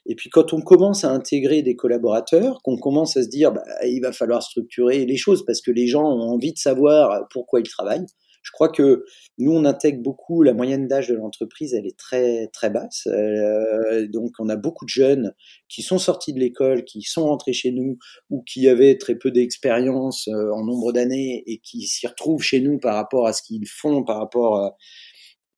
Et 0.06 0.14
puis 0.14 0.30
quand 0.30 0.52
on 0.52 0.60
commence 0.60 1.04
à 1.04 1.10
intégrer 1.10 1.62
des 1.62 1.76
collaborateurs, 1.76 2.62
qu'on 2.62 2.76
commence 2.76 3.16
à 3.16 3.22
se 3.22 3.28
dire, 3.28 3.52
bah, 3.52 3.64
il 3.84 4.00
va 4.00 4.12
falloir 4.12 4.42
structurer 4.42 5.04
les 5.04 5.16
choses 5.16 5.44
parce 5.44 5.60
que 5.60 5.70
les 5.70 5.86
gens 5.86 6.04
ont 6.04 6.30
envie 6.30 6.52
de 6.52 6.58
savoir 6.58 7.26
pourquoi 7.30 7.60
ils 7.60 7.68
travaillent. 7.68 8.06
Je 8.42 8.50
crois 8.52 8.68
que 8.68 9.04
nous, 9.38 9.52
on 9.52 9.64
intègre 9.64 10.02
beaucoup 10.02 10.42
la 10.42 10.54
moyenne 10.54 10.88
d'âge 10.88 11.08
de 11.08 11.14
l'entreprise, 11.14 11.74
elle 11.74 11.86
est 11.86 11.98
très 11.98 12.48
très 12.48 12.70
basse. 12.70 13.06
Euh, 13.06 14.06
donc, 14.08 14.32
on 14.38 14.48
a 14.48 14.56
beaucoup 14.56 14.84
de 14.84 14.90
jeunes 14.90 15.34
qui 15.68 15.82
sont 15.82 15.98
sortis 15.98 16.32
de 16.32 16.40
l'école, 16.40 16.84
qui 16.84 17.02
sont 17.02 17.26
rentrés 17.26 17.52
chez 17.52 17.70
nous 17.70 17.98
ou 18.30 18.42
qui 18.42 18.68
avaient 18.68 18.96
très 18.96 19.16
peu 19.16 19.30
d'expérience 19.30 20.28
euh, 20.28 20.52
en 20.52 20.64
nombre 20.64 20.92
d'années 20.92 21.42
et 21.46 21.58
qui 21.58 21.82
s'y 21.82 22.06
retrouvent 22.06 22.42
chez 22.42 22.60
nous 22.60 22.78
par 22.78 22.94
rapport 22.94 23.26
à 23.26 23.32
ce 23.32 23.42
qu'ils 23.42 23.68
font, 23.68 24.04
par 24.04 24.18
rapport. 24.18 24.56
À... 24.56 24.76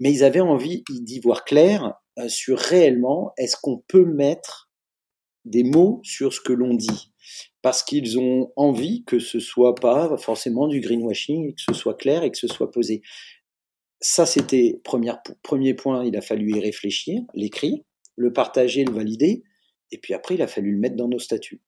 Mais 0.01 0.13
ils 0.13 0.25
avaient 0.25 0.41
envie 0.41 0.83
d'y 0.89 1.21
voir 1.21 1.45
clair 1.45 1.95
euh, 2.19 2.29
sur 2.29 2.59
réellement 2.59 3.33
est-ce 3.39 3.57
qu'on 3.61 3.83
peut 3.89 4.05
mettre 4.05 4.72
des 5.45 5.65
mots 5.65 6.01
sur 6.05 6.33
ce 6.33 6.41
que 6.41 6.53
l'on 6.53 6.75
dit 6.75 7.13
parce 7.63 7.83
qu'ils 7.83 8.19
ont 8.19 8.53
envie 8.57 9.05
que 9.05 9.19
ce 9.19 9.39
soit 9.39 9.75
pas 9.75 10.17
forcément 10.19 10.67
du 10.67 10.81
greenwashing, 10.81 11.55
que 11.55 11.63
ce 11.63 11.73
soit 11.73 11.95
clair 11.95 12.25
et 12.25 12.31
que 12.31 12.37
ce 12.39 12.49
soit 12.49 12.71
posé. 12.71 13.03
Ça, 14.01 14.27
c'était 14.27 14.81
premier 14.83 15.75
point, 15.75 16.05
il 16.05 16.17
a 16.17 16.21
fallu 16.21 16.57
y 16.57 16.61
réfléchir, 16.61 17.23
l'écrire, 17.35 17.79
le 18.17 18.33
partager, 18.33 18.85
le 18.85 18.93
valider, 18.93 19.45
et 19.93 19.99
puis 19.99 20.13
après, 20.13 20.35
il 20.35 20.43
a 20.43 20.49
fallu 20.49 20.73
le 20.73 20.79
mettre 20.79 20.97
dans 20.97 21.09
nos 21.09 21.21
statuts. 21.21 21.63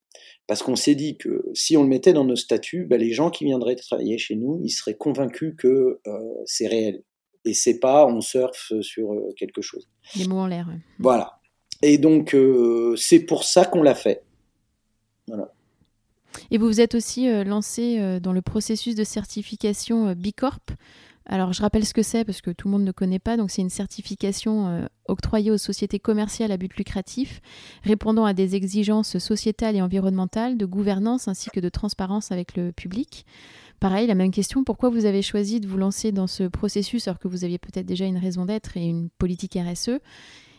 Parce 0.47 0.63
qu'on 0.63 0.77
s'est 0.77 0.95
dit 0.95 1.17
que 1.17 1.45
si 1.55 1.77
on 1.77 1.83
le 1.83 1.89
mettait 1.89 2.13
dans 2.13 2.25
nos 2.25 2.37
statuts, 2.37 2.87
ben, 2.87 2.99
les 2.99 3.13
gens 3.13 3.31
qui 3.31 3.45
viendraient 3.45 3.77
travailler 3.77 4.19
chez 4.19 4.35
nous, 4.35 4.61
ils 4.65 4.71
seraient 4.71 4.97
convaincus 4.97 5.55
que 5.57 6.01
euh, 6.07 6.19
c'est 6.45 6.67
réel. 6.67 7.05
Et 7.45 7.55
c'est 7.55 7.79
pas 7.79 8.07
on 8.07 8.21
surfe 8.21 8.73
sur 8.81 9.13
euh, 9.13 9.33
quelque 9.37 9.61
chose. 9.61 9.89
Les 10.17 10.27
mots 10.27 10.39
en 10.39 10.47
l'air. 10.47 10.67
Voilà. 10.99 11.39
Et 11.87 11.99
donc, 11.99 12.33
euh, 12.33 12.97
c'est 12.97 13.21
pour 13.21 13.45
ça 13.45 13.67
qu'on 13.67 13.83
l'a 13.83 13.95
fait. 13.95 14.23
Et 16.51 16.57
vous 16.57 16.67
vous 16.67 16.81
êtes 16.81 16.95
aussi 16.95 17.29
euh, 17.29 17.45
lancé 17.45 17.99
euh, 17.99 18.21
dans 18.21 18.33
le 18.33 18.41
processus 18.41 18.95
de 18.95 19.05
certification 19.05 20.15
Bicorp. 20.15 20.61
Alors, 21.27 21.53
je 21.53 21.61
rappelle 21.61 21.85
ce 21.85 21.93
que 21.93 22.03
c'est 22.03 22.25
parce 22.25 22.41
que 22.41 22.51
tout 22.51 22.69
le 22.69 22.73
monde 22.73 22.85
ne 22.85 22.93
connaît 22.93 23.19
pas. 23.19 23.37
Donc, 23.37 23.51
c'est 23.51 23.61
une 23.61 23.69
certification 23.69 24.87
octroyée 25.09 25.51
aux 25.51 25.59
sociétés 25.59 25.99
commerciales 25.99 26.53
à 26.53 26.59
but 26.59 26.75
lucratif, 26.77 27.41
répondant 27.83 28.27
à 28.27 28.35
des 28.35 28.57
exigences 28.57 29.17
sociétales 29.17 29.77
et 29.77 29.81
environnementales, 29.83 30.59
de 30.59 30.67
gouvernance 30.67 31.27
ainsi 31.27 31.49
que 31.49 31.61
de 31.61 31.71
transparence 31.71 32.31
avec 32.31 32.57
le 32.57 32.73
public. 32.73 33.25
Pareil, 33.81 34.07
la 34.07 34.15
même 34.15 34.31
question, 34.31 34.65
pourquoi 34.65 34.91
vous 34.91 35.07
avez 35.07 35.23
choisi 35.23 35.61
de 35.61 35.67
vous 35.67 35.79
lancer 35.79 36.13
dans 36.13 36.27
ce 36.27 36.45
processus 36.45 37.09
alors 37.09 37.19
que 37.19 37.29
vous 37.29 37.45
aviez 37.45 37.59
peut-être 37.59 37.87
déjà 37.87 38.05
une 38.05 38.19
raison 38.19 38.45
d'être 38.45 38.77
et 38.77 38.85
une 38.85 39.09
politique 39.11 39.59
RSE 39.59 40.01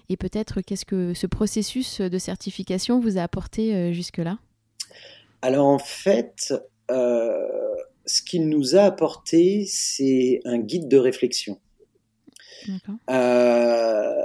Et 0.09 0.17
peut-être 0.17 0.61
qu'est-ce 0.61 0.85
que 0.85 1.13
ce 1.13 1.27
processus 1.27 2.01
de 2.01 2.17
certification 2.17 2.99
vous 2.99 3.17
a 3.17 3.21
apporté 3.21 3.93
jusque-là? 3.93 4.37
Alors 5.41 5.67
en 5.67 5.79
fait, 5.79 6.53
euh, 6.91 7.75
ce 8.05 8.21
qu'il 8.21 8.49
nous 8.49 8.75
a 8.75 8.81
apporté, 8.81 9.65
c'est 9.67 10.41
un 10.45 10.59
guide 10.59 10.87
de 10.87 10.97
réflexion. 10.97 11.59
Euh, 13.11 14.23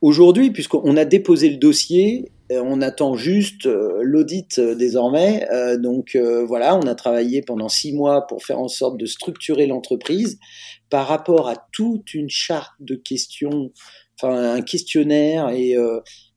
aujourd'hui, 0.00 0.50
puisqu'on 0.50 0.96
a 0.96 1.04
déposé 1.04 1.50
le 1.50 1.58
dossier, 1.58 2.32
euh, 2.50 2.60
on 2.64 2.80
attend 2.80 3.14
juste 3.14 3.66
l'audit 3.66 4.58
désormais. 4.58 5.46
donc 5.78 6.16
voilà, 6.16 6.76
on 6.76 6.88
a 6.88 6.94
travaillé 6.94 7.42
pendant 7.42 7.68
six 7.68 7.92
mois 7.92 8.26
pour 8.26 8.42
faire 8.42 8.58
en 8.58 8.68
sorte 8.68 8.96
de 8.96 9.06
structurer 9.06 9.66
l'entreprise 9.66 10.38
par 10.90 11.06
rapport 11.06 11.48
à 11.48 11.56
toute 11.72 12.14
une 12.14 12.30
charte 12.30 12.74
de 12.80 12.94
questions, 12.94 13.72
enfin 14.20 14.54
un 14.54 14.62
questionnaire 14.62 15.50
et 15.50 15.76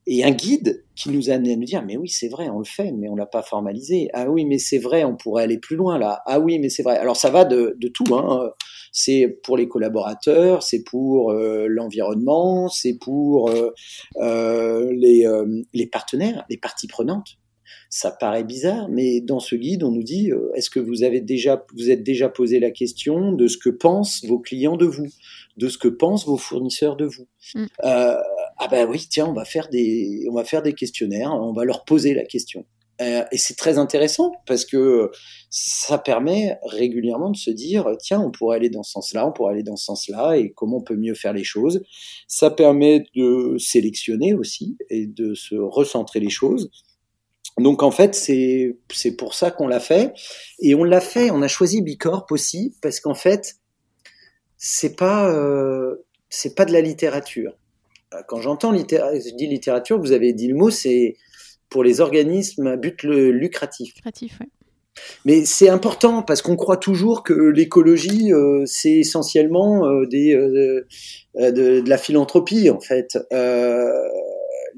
et 0.08 0.24
un 0.24 0.32
guide 0.32 0.84
qui 0.96 1.10
nous 1.10 1.30
a 1.30 1.34
amené 1.34 1.54
à 1.54 1.56
nous 1.56 1.64
dire 1.66 1.84
mais 1.86 1.96
oui 1.96 2.10
c'est 2.10 2.28
vrai 2.28 2.50
on 2.50 2.60
le 2.60 2.66
fait 2.66 2.92
mais 2.92 3.08
on 3.08 3.16
l'a 3.16 3.26
pas 3.28 3.44
formalisé. 3.44 4.10
Ah 4.14 4.30
oui 4.30 4.46
mais 4.46 4.58
c'est 4.58 4.80
vrai 4.80 5.04
on 5.04 5.16
pourrait 5.16 5.44
aller 5.44 5.60
plus 5.60 5.76
loin 5.76 5.98
là. 6.00 6.22
Ah 6.26 6.40
oui 6.40 6.60
mais 6.60 6.70
c'est 6.70 6.84
vrai. 6.84 6.98
Alors 6.98 7.16
ça 7.16 7.30
va 7.30 7.46
de, 7.46 7.76
de 7.80 7.88
tout 7.88 8.16
hein. 8.16 8.52
C'est 8.92 9.40
pour 9.44 9.58
les 9.58 9.68
collaborateurs 9.68 10.64
c'est 10.64 10.84
pour 10.84 11.32
euh, 11.32 11.68
l'environnement 11.70 12.68
c'est 12.68 12.98
pour 13.00 13.50
euh, 13.50 13.72
euh, 14.18 14.92
les, 14.92 15.26
euh, 15.26 15.46
les 15.74 15.88
partenaires 15.88 16.46
les 16.50 16.58
parties 16.58 16.88
prenantes 16.88 17.38
ça 17.94 18.10
paraît 18.10 18.46
bizarre, 18.46 18.88
mais 18.88 19.20
dans 19.20 19.42
ce 19.42 19.54
guide, 19.54 19.84
on 19.84 19.92
nous 19.92 20.02
dit 20.02 20.32
euh, 20.32 20.50
est-ce 20.56 20.70
que 20.70 20.80
vous 20.80 21.04
avez 21.04 21.20
déjà, 21.20 21.66
vous 21.76 21.92
êtes 21.92 22.04
déjà 22.04 22.30
posé 22.30 22.62
la 22.62 22.72
question 22.72 23.34
de 23.34 23.48
ce 23.48 23.58
que 23.58 23.70
pensent 23.70 24.24
vos 24.24 24.40
clients 24.40 24.78
de 24.78 24.86
vous, 24.86 25.08
de 25.58 25.68
ce 25.68 25.78
que 25.78 25.90
pensent 25.90 26.26
vos 26.26 26.38
fournisseurs 26.38 26.96
de 26.96 27.06
vous 27.06 27.28
mm. 27.54 27.66
euh, 27.84 28.16
Ah 28.58 28.68
ben 28.72 28.90
oui, 28.90 29.06
tiens, 29.10 29.26
on 29.28 29.34
va 29.34 29.44
faire 29.44 29.68
des, 29.68 30.26
on 30.30 30.34
va 30.34 30.46
faire 30.46 30.62
des 30.62 30.72
questionnaires, 30.72 31.34
on 31.34 31.52
va 31.52 31.66
leur 31.66 31.84
poser 31.84 32.14
la 32.14 32.24
question. 32.24 32.66
Euh, 33.02 33.26
et 33.30 33.38
c'est 33.38 33.56
très 33.56 33.78
intéressant 33.78 34.32
parce 34.46 34.64
que 34.64 35.12
ça 35.50 35.98
permet 35.98 36.60
régulièrement 36.64 37.30
de 37.30 37.36
se 37.36 37.52
dire 37.52 37.90
tiens, 38.00 38.22
on 38.22 38.32
pourrait 38.32 38.56
aller 38.56 38.70
dans 38.70 38.84
ce 38.84 38.92
sens-là, 38.92 39.28
on 39.28 39.34
pourrait 39.34 39.56
aller 39.56 39.64
dans 39.64 39.76
ce 39.76 39.84
sens-là, 39.84 40.38
et 40.38 40.54
comment 40.54 40.78
on 40.78 40.82
peut 40.82 40.96
mieux 40.96 41.16
faire 41.16 41.34
les 41.34 41.44
choses. 41.44 41.84
Ça 42.30 42.52
permet 42.52 43.04
de 43.16 43.58
sélectionner 43.58 44.34
aussi 44.34 44.78
et 44.90 45.08
de 45.08 45.34
se 45.34 45.56
recentrer 45.56 46.22
les 46.22 46.30
choses. 46.30 46.72
Donc 47.58 47.84
en 47.84 47.92
fait, 47.92 48.16
c'est 48.16 48.78
c'est 48.92 49.16
pour 49.16 49.34
ça 49.34 49.52
qu'on 49.52 49.68
l'a 49.68 49.80
fait 49.80 50.14
et 50.60 50.76
on 50.76 50.84
l'a 50.84 51.02
fait. 51.02 51.32
On 51.32 51.42
a 51.42 51.48
choisi 51.48 51.82
Bicorp 51.82 52.28
aussi 52.32 52.76
parce 52.82 53.00
qu'en 53.00 53.14
fait, 53.14 53.56
c'est 54.58 54.96
pas 54.96 55.30
euh, 55.30 56.06
c'est 56.30 56.56
pas 56.56 56.66
de 56.66 56.74
la 56.74 56.82
littérature. 56.82 57.58
Quand 58.28 58.42
j'entends 58.42 58.74
je 58.76 59.36
dis 59.36 59.48
littérature, 59.48 59.98
vous 60.00 60.12
avez 60.12 60.34
dit 60.34 60.48
le 60.48 60.56
mot, 60.56 60.70
c'est 60.70 61.16
pour 61.70 61.84
les 61.84 62.02
organismes 62.02 62.68
à 62.68 62.76
but 62.76 63.04
lucratif. 63.04 63.96
Lucratif, 63.96 64.38
oui. 64.42 64.48
Mais 65.24 65.46
c'est 65.46 65.70
important 65.70 66.22
parce 66.22 66.42
qu'on 66.42 66.58
croit 66.58 66.76
toujours 66.76 67.24
que 67.24 67.34
l'écologie, 67.34 68.34
euh, 68.34 68.64
c'est 68.66 68.98
essentiellement 68.98 69.88
euh, 69.88 70.06
des, 70.06 70.36
de, 70.36 70.86
de, 71.36 71.82
la 71.88 71.98
philanthropie, 71.98 72.70
en 72.70 72.82
fait. 72.82 73.18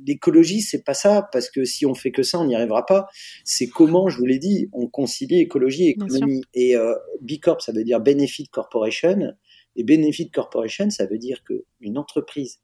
L'écologie, 0.06 0.62
c'est 0.62 0.84
pas 0.84 0.94
ça, 0.94 1.28
parce 1.32 1.50
que 1.50 1.66
si 1.66 1.86
on 1.86 1.94
fait 1.94 2.12
que 2.12 2.24
ça, 2.24 2.40
on 2.40 2.46
n'y 2.46 2.56
arrivera 2.56 2.86
pas. 2.86 3.08
C'est 3.44 3.68
comment, 3.68 4.10
je 4.10 4.18
vous 4.18 4.26
l'ai 4.26 4.40
dit, 4.40 4.70
on 4.74 4.88
concilie 4.88 5.40
écologie 5.40 5.88
et 5.88 5.90
économie. 5.90 6.42
Et 6.54 6.76
euh, 6.76 6.96
B 7.22 7.34
Corp, 7.42 7.62
ça 7.62 7.72
veut 7.72 7.84
dire 7.84 8.00
Benefit 8.00 8.48
Corporation. 8.48 9.34
Et 9.76 9.84
Benefit 9.84 10.30
Corporation, 10.30 10.90
ça 10.90 11.06
veut 11.06 11.18
dire 11.18 11.44
qu'une 11.44 11.98
entreprise 11.98 12.60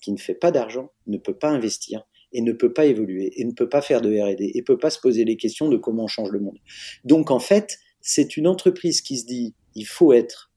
qui 0.00 0.12
ne 0.12 0.18
fait 0.18 0.34
pas 0.34 0.50
d'argent 0.50 0.90
ne 1.06 1.16
peut 1.16 1.36
pas 1.36 1.50
investir 1.50 2.04
et 2.32 2.40
ne 2.40 2.52
peut 2.52 2.72
pas 2.72 2.86
évoluer 2.86 3.32
et 3.40 3.44
ne 3.44 3.52
peut 3.52 3.68
pas 3.68 3.82
faire 3.82 4.00
de 4.00 4.18
R&D 4.18 4.52
et 4.54 4.62
peut 4.62 4.78
pas 4.78 4.90
se 4.90 4.98
poser 4.98 5.24
les 5.24 5.36
questions 5.36 5.68
de 5.68 5.76
comment 5.76 6.04
on 6.04 6.08
change 6.08 6.30
le 6.30 6.40
monde. 6.40 6.58
Donc 7.04 7.30
en 7.30 7.40
fait, 7.40 7.78
c'est 8.00 8.36
une 8.36 8.46
entreprise 8.46 9.00
qui 9.00 9.18
se 9.18 9.26
dit 9.26 9.54
il 9.74 9.86
faut 9.86 10.12
être 10.12 10.50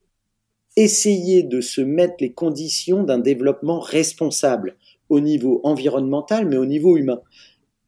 essayer 0.76 1.44
de 1.44 1.62
se 1.62 1.82
mettre 1.82 2.16
les 2.20 2.34
conditions 2.34 3.04
d'un 3.04 3.20
développement 3.20 3.80
responsable 3.80 4.78
au 5.10 5.20
niveau 5.20 5.62
environnemental, 5.64 6.48
mais 6.48 6.58
au 6.58 6.66
niveau 6.66 6.98
humain, 6.98 7.22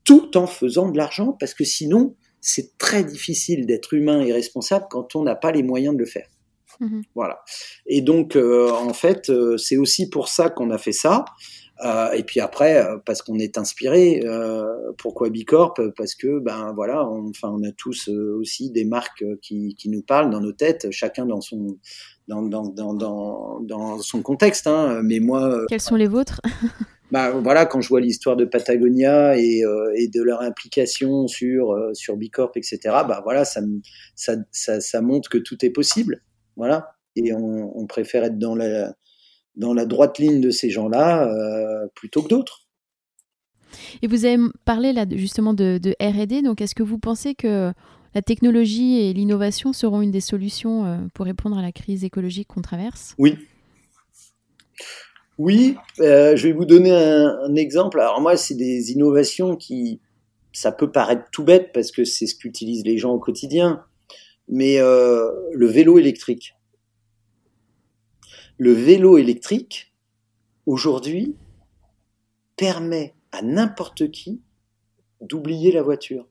tout 0.03 0.37
en 0.37 0.47
faisant 0.47 0.89
de 0.89 0.97
l'argent, 0.97 1.35
parce 1.39 1.53
que 1.53 1.63
sinon, 1.63 2.15
c'est 2.39 2.77
très 2.77 3.03
difficile 3.03 3.65
d'être 3.65 3.93
humain 3.93 4.21
et 4.21 4.31
responsable 4.31 4.85
quand 4.89 5.15
on 5.15 5.23
n'a 5.23 5.35
pas 5.35 5.51
les 5.51 5.63
moyens 5.63 5.93
de 5.95 5.99
le 5.99 6.05
faire. 6.05 6.27
Mhm. 6.79 7.03
Voilà. 7.15 7.39
Et 7.85 8.01
donc, 8.01 8.35
euh, 8.35 8.71
en 8.71 8.93
fait, 8.93 9.29
euh, 9.29 9.57
c'est 9.57 9.77
aussi 9.77 10.09
pour 10.09 10.27
ça 10.27 10.49
qu'on 10.49 10.69
a 10.71 10.77
fait 10.77 10.91
ça. 10.91 11.25
Euh, 11.85 12.11
et 12.13 12.23
puis 12.23 12.39
après, 12.39 12.83
parce 13.05 13.21
qu'on 13.21 13.37
est 13.37 13.57
inspiré. 13.57 14.23
pourquoi 14.97 15.29
Bicorp? 15.29 15.75
Parce 15.95 16.15
que, 16.15 16.39
ben 16.39 16.73
voilà, 16.73 17.07
on, 17.07 17.29
enfin, 17.29 17.49
on 17.49 17.63
a 17.63 17.71
tous 17.71 18.07
aussi 18.07 18.71
des 18.71 18.85
marques 18.85 19.23
qui, 19.41 19.75
qui, 19.75 19.89
nous 19.89 20.01
parlent 20.01 20.31
dans 20.31 20.41
nos 20.41 20.53
têtes, 20.53 20.87
chacun 20.89 21.27
dans 21.27 21.41
son 21.41 21.77
dans, 22.27 22.41
dans, 22.41 22.63
dans, 22.69 23.59
dans 23.61 23.99
son 23.99 24.21
contexte. 24.23 24.65
Hein. 24.65 25.01
Mais 25.03 25.19
moi, 25.19 25.65
quels 25.67 25.81
sont 25.81 25.95
les 25.95 26.07
vôtres? 26.07 26.41
bah, 27.11 27.31
voilà, 27.31 27.65
quand 27.65 27.79
je 27.81 27.89
vois 27.89 28.01
l'histoire 28.01 28.35
de 28.35 28.45
Patagonia 28.45 29.37
et, 29.37 29.63
euh, 29.63 29.93
et, 29.95 30.07
de 30.07 30.21
leur 30.21 30.41
implication 30.41 31.27
sur 31.27 31.71
euh, 31.71 31.93
sur 31.93 32.17
Bicorp, 32.17 32.51
etc. 32.55 32.79
Bah 32.83 33.21
voilà, 33.23 33.45
ça, 33.45 33.61
ça, 34.15 34.35
ça, 34.51 34.81
ça, 34.81 35.01
montre 35.01 35.29
que 35.29 35.37
tout 35.37 35.63
est 35.63 35.69
possible. 35.69 36.21
Voilà, 36.57 36.95
et 37.15 37.33
on, 37.33 37.77
on, 37.77 37.87
préfère 37.87 38.23
être 38.23 38.37
dans 38.37 38.55
la 38.55 38.93
dans 39.55 39.73
la 39.73 39.85
droite 39.85 40.19
ligne 40.19 40.41
de 40.41 40.49
ces 40.49 40.69
gens-là 40.69 41.27
euh, 41.27 41.87
plutôt 41.95 42.23
que 42.23 42.29
d'autres. 42.29 42.67
Et 44.01 44.07
vous 44.07 44.25
avez 44.25 44.37
parlé 44.65 44.93
là 44.93 45.05
justement 45.09 45.53
de, 45.53 45.79
de 45.81 45.95
R&D. 45.99 46.41
Donc, 46.41 46.61
est-ce 46.61 46.75
que 46.75 46.83
vous 46.83 46.99
pensez 46.99 47.35
que 47.35 47.71
la 48.13 48.21
technologie 48.21 48.99
et 48.99 49.13
l'innovation 49.13 49.73
seront 49.73 50.01
une 50.01 50.11
des 50.11 50.21
solutions 50.21 50.85
euh, 50.85 50.97
pour 51.13 51.25
répondre 51.25 51.57
à 51.57 51.61
la 51.61 51.71
crise 51.71 52.03
écologique 52.03 52.47
qu'on 52.47 52.61
traverse? 52.61 53.15
Oui, 53.17 53.37
oui, 55.37 55.75
euh, 55.99 56.35
je 56.35 56.47
vais 56.47 56.53
vous 56.53 56.65
donner 56.65 56.91
un, 56.91 57.55
exemple. 57.55 57.99
Alors 57.99 58.21
moi, 58.21 58.37
c'est 58.37 58.55
des 58.55 58.91
innovations 58.91 59.55
qui, 59.55 60.01
ça 60.51 60.71
peut 60.71 60.91
paraître 60.91 61.25
tout 61.31 61.43
bête 61.43 61.71
parce 61.73 61.91
que 61.91 62.03
c'est 62.05 62.25
ce 62.25 62.35
qu'utilisent 62.35 62.85
les 62.85 62.97
gens 62.97 63.11
au 63.11 63.19
quotidien. 63.19 63.83
mais 64.47 64.79
euh, 64.79 65.31
le 65.53 65.67
vélo 65.67 65.99
électrique. 65.99 66.55
Le 68.57 68.71
vélo 68.71 69.17
électrique, 69.17 69.93
aujourd'hui, 70.65 71.35
permet 72.55 73.13
à 73.31 73.43
n'importe 73.43 74.09
qui 74.09 74.41
d'oublier 75.21 75.71
la 75.71 75.83
voiture, 75.83 76.27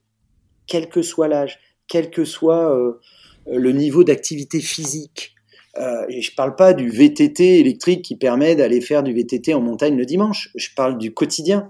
quel 0.67 0.89
que 0.89 1.03
soit 1.03 1.29
l'âge, 1.29 1.61
quel 1.87 2.11
que 2.11 2.25
soit 2.25 2.77
euh, 2.77 3.01
le 3.47 3.71
niveau 3.71 4.03
d'activité 4.03 4.61
physique. 4.61 5.36
Euh, 5.79 6.07
et 6.09 6.23
je 6.23 6.31
ne 6.31 6.37
parle 6.37 6.57
pas 6.57 6.73
du 6.73 6.89
VTT 6.89 7.61
électrique 7.61 8.03
qui 8.05 8.17
permet 8.17 8.57
d'aller 8.57 8.81
faire 8.81 9.03
du 9.03 9.13
VTT 9.13 9.55
en 9.55 9.61
montagne 9.61 9.97
le 9.97 10.07
dimanche. 10.07 10.51
Je 10.55 10.69
parle 10.75 10.99
du 10.99 11.13
quotidien. 11.13 11.69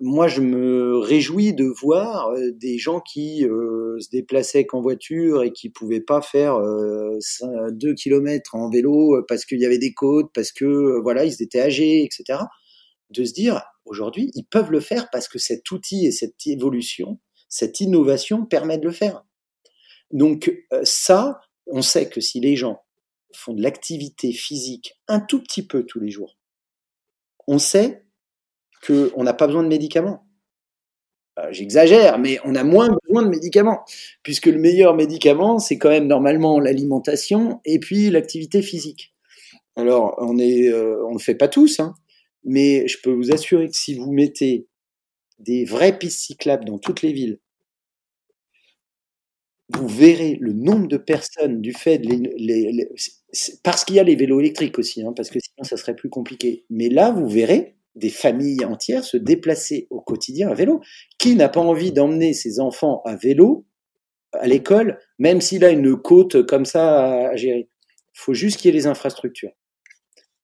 Moi, 0.00 0.28
je 0.28 0.40
me 0.40 0.96
réjouis 0.96 1.54
de 1.54 1.64
voir 1.64 2.28
euh, 2.28 2.52
des 2.52 2.78
gens 2.78 3.00
qui 3.00 3.44
euh, 3.44 3.98
se 3.98 4.08
déplaçaient 4.10 4.64
qu'en 4.64 4.80
voiture 4.80 5.42
et 5.42 5.52
qui 5.52 5.70
pouvaient 5.70 6.00
pas 6.00 6.22
faire 6.22 6.54
euh, 6.54 7.18
2 7.72 7.94
km 7.94 8.54
en 8.54 8.70
vélo 8.70 9.20
parce 9.26 9.44
qu'il 9.44 9.58
y 9.58 9.66
avait 9.66 9.78
des 9.78 9.92
côtes, 9.92 10.30
parce 10.32 10.52
que 10.52 11.00
voilà, 11.02 11.24
ils 11.24 11.42
étaient 11.42 11.60
âgés, 11.60 12.04
etc. 12.04 12.44
De 13.10 13.24
se 13.24 13.32
dire, 13.32 13.64
aujourd'hui, 13.86 14.30
ils 14.34 14.44
peuvent 14.44 14.70
le 14.70 14.80
faire 14.80 15.08
parce 15.10 15.26
que 15.26 15.40
cet 15.40 15.68
outil 15.72 16.06
et 16.06 16.12
cette 16.12 16.46
évolution, 16.46 17.18
cette 17.48 17.80
innovation 17.80 18.46
permet 18.46 18.78
de 18.78 18.84
le 18.84 18.92
faire. 18.92 19.24
Donc 20.12 20.52
ça, 20.84 21.40
on 21.66 21.82
sait 21.82 22.08
que 22.08 22.20
si 22.20 22.38
les 22.38 22.54
gens 22.54 22.82
font 23.34 23.52
de 23.52 23.62
l'activité 23.62 24.32
physique 24.32 25.00
un 25.06 25.20
tout 25.20 25.42
petit 25.42 25.66
peu 25.66 25.84
tous 25.84 26.00
les 26.00 26.10
jours, 26.10 26.36
on 27.46 27.58
sait 27.58 28.04
qu'on 28.86 29.22
n'a 29.24 29.34
pas 29.34 29.46
besoin 29.46 29.62
de 29.62 29.68
médicaments. 29.68 30.26
Euh, 31.38 31.48
j'exagère, 31.50 32.18
mais 32.18 32.38
on 32.44 32.54
a 32.54 32.64
moins 32.64 32.88
besoin 33.04 33.22
de 33.22 33.28
médicaments, 33.28 33.84
puisque 34.22 34.46
le 34.46 34.58
meilleur 34.58 34.94
médicament, 34.94 35.58
c'est 35.58 35.78
quand 35.78 35.88
même 35.88 36.06
normalement 36.06 36.60
l'alimentation 36.60 37.60
et 37.64 37.78
puis 37.78 38.10
l'activité 38.10 38.62
physique. 38.62 39.14
Alors, 39.76 40.16
on 40.18 40.38
euh, 40.38 41.08
ne 41.08 41.12
le 41.12 41.18
fait 41.18 41.36
pas 41.36 41.48
tous, 41.48 41.80
hein, 41.80 41.94
mais 42.44 42.88
je 42.88 42.98
peux 43.00 43.12
vous 43.12 43.32
assurer 43.32 43.68
que 43.68 43.76
si 43.76 43.94
vous 43.94 44.12
mettez 44.12 44.66
des 45.38 45.64
vraies 45.64 45.96
pistes 45.96 46.20
cyclables 46.20 46.64
dans 46.64 46.78
toutes 46.78 47.02
les 47.02 47.12
villes, 47.12 47.38
vous 49.70 49.88
verrez 49.88 50.36
le 50.40 50.52
nombre 50.52 50.88
de 50.88 50.96
personnes 50.96 51.60
du 51.60 51.72
fait 51.72 51.98
de 51.98 52.08
les, 52.36 52.88
parce 53.62 53.84
qu'il 53.84 53.96
y 53.96 54.00
a 54.00 54.04
les 54.04 54.16
vélos 54.16 54.40
électriques 54.40 54.78
aussi, 54.78 55.02
hein, 55.02 55.12
parce 55.14 55.30
que 55.30 55.38
sinon 55.38 55.64
ça 55.64 55.76
serait 55.76 55.96
plus 55.96 56.08
compliqué. 56.08 56.64
Mais 56.70 56.88
là, 56.88 57.10
vous 57.10 57.28
verrez 57.28 57.76
des 57.94 58.08
familles 58.10 58.64
entières 58.64 59.04
se 59.04 59.16
déplacer 59.16 59.86
au 59.90 60.00
quotidien 60.00 60.48
à 60.50 60.54
vélo. 60.54 60.80
Qui 61.18 61.34
n'a 61.34 61.48
pas 61.48 61.60
envie 61.60 61.92
d'emmener 61.92 62.32
ses 62.32 62.60
enfants 62.60 63.02
à 63.04 63.16
vélo 63.16 63.66
à 64.32 64.46
l'école, 64.46 64.98
même 65.18 65.40
s'il 65.40 65.64
a 65.64 65.70
une 65.70 65.96
côte 65.96 66.46
comme 66.46 66.64
ça 66.64 67.28
à 67.30 67.36
gérer? 67.36 67.68
Il 68.14 68.20
faut 68.20 68.34
juste 68.34 68.58
qu'il 68.58 68.68
y 68.70 68.74
ait 68.74 68.78
les 68.78 68.86
infrastructures. 68.86 69.52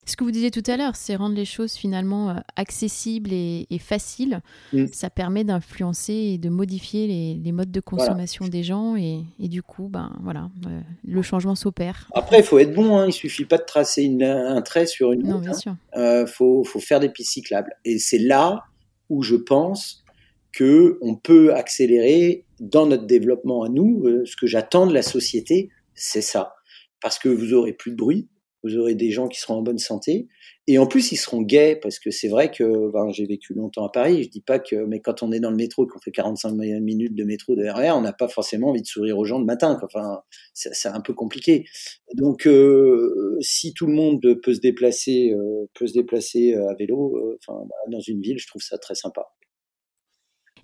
Ce 0.06 0.16
que 0.16 0.24
vous 0.24 0.30
disiez 0.30 0.50
tout 0.50 0.62
à 0.66 0.76
l'heure, 0.76 0.96
c'est 0.96 1.16
rendre 1.16 1.34
les 1.34 1.44
choses 1.44 1.74
finalement 1.74 2.30
euh, 2.30 2.34
accessibles 2.56 3.32
et, 3.32 3.66
faciles. 3.78 4.40
Mm. 4.72 4.86
Ça 4.92 5.10
permet 5.10 5.44
d'influencer 5.44 6.12
et 6.12 6.38
de 6.38 6.48
modifier 6.48 7.06
les, 7.06 7.52
modes 7.52 7.70
de 7.70 7.80
consommation 7.80 8.46
des 8.46 8.62
gens 8.62 8.96
et, 8.96 9.22
du 9.38 9.62
coup, 9.62 9.88
ben 9.88 10.12
voilà, 10.22 10.50
euh, 10.66 10.80
le 11.06 11.22
changement 11.22 11.54
s'opère. 11.54 12.10
Après, 12.14 12.38
il 12.38 12.44
faut 12.44 12.58
être 12.58 12.74
bon. 12.74 12.98
Hein. 12.98 13.06
Il 13.06 13.12
suffit 13.12 13.44
pas 13.44 13.58
de 13.58 13.64
tracer 13.64 14.06
un 14.22 14.62
trait 14.62 14.86
sur 14.86 15.12
une. 15.12 15.22
Non, 15.22 15.38
bien 15.38 15.52
hein. 15.52 15.54
sûr. 15.54 15.76
Euh, 15.96 16.26
faut, 16.26 16.64
faut 16.64 16.80
faire 16.80 17.00
des 17.00 17.08
pistes 17.08 17.32
cyclables. 17.32 17.74
Et 17.84 17.98
c'est 17.98 18.18
là 18.18 18.64
où 19.08 19.22
je 19.22 19.36
pense 19.36 20.04
que 20.52 20.98
on 21.00 21.14
peut 21.14 21.54
accélérer 21.54 22.44
dans 22.60 22.86
notre 22.86 23.06
développement 23.06 23.62
à 23.62 23.68
nous. 23.68 24.04
ce 24.24 24.36
que 24.36 24.46
j'attends 24.46 24.86
de 24.86 24.94
la 24.94 25.02
société, 25.02 25.70
c'est 25.94 26.22
ça, 26.22 26.54
parce 27.00 27.18
que 27.18 27.28
vous 27.28 27.54
aurez 27.54 27.72
plus 27.72 27.90
de 27.90 27.96
bruit 27.96 28.28
vous 28.64 28.76
aurez 28.76 28.94
des 28.94 29.10
gens 29.10 29.28
qui 29.28 29.38
seront 29.38 29.56
en 29.56 29.62
bonne 29.62 29.78
santé, 29.78 30.26
et 30.66 30.78
en 30.78 30.86
plus 30.86 31.12
ils 31.12 31.16
seront 31.16 31.42
gays, 31.42 31.76
parce 31.76 31.98
que 31.98 32.10
c'est 32.10 32.28
vrai 32.28 32.50
que 32.50 32.90
ben, 32.90 33.10
j'ai 33.10 33.26
vécu 33.26 33.52
longtemps 33.52 33.84
à 33.84 33.90
Paris, 33.90 34.24
je 34.24 34.30
dis 34.30 34.40
pas 34.40 34.58
que, 34.58 34.74
mais 34.86 35.00
quand 35.00 35.22
on 35.22 35.30
est 35.30 35.38
dans 35.40 35.50
le 35.50 35.56
métro, 35.56 35.86
qu'on 35.86 36.00
fait 36.00 36.10
45 36.10 36.52
minutes 36.52 37.14
de 37.14 37.24
métro 37.24 37.54
de 37.54 37.68
RER, 37.68 37.90
on 37.90 38.00
n'a 38.00 38.14
pas 38.14 38.28
forcément 38.28 38.70
envie 38.70 38.80
de 38.80 38.86
sourire 38.86 39.18
aux 39.18 39.26
gens 39.26 39.38
le 39.38 39.44
matin, 39.44 39.78
enfin 39.84 40.22
c'est 40.54 40.88
un 40.88 41.00
peu 41.02 41.12
compliqué. 41.12 41.66
Donc 42.14 42.46
euh, 42.46 43.36
si 43.40 43.74
tout 43.74 43.86
le 43.86 43.92
monde 43.92 44.20
peut 44.42 44.54
se 44.54 44.60
déplacer, 44.60 45.32
euh, 45.32 45.68
peut 45.74 45.86
se 45.86 45.92
déplacer 45.92 46.54
euh, 46.54 46.70
à 46.70 46.74
vélo, 46.74 47.38
bah, 47.46 47.54
dans 47.90 48.00
une 48.00 48.22
ville, 48.22 48.38
je 48.38 48.46
trouve 48.46 48.62
ça 48.62 48.78
très 48.78 48.94
sympa. 48.94 49.26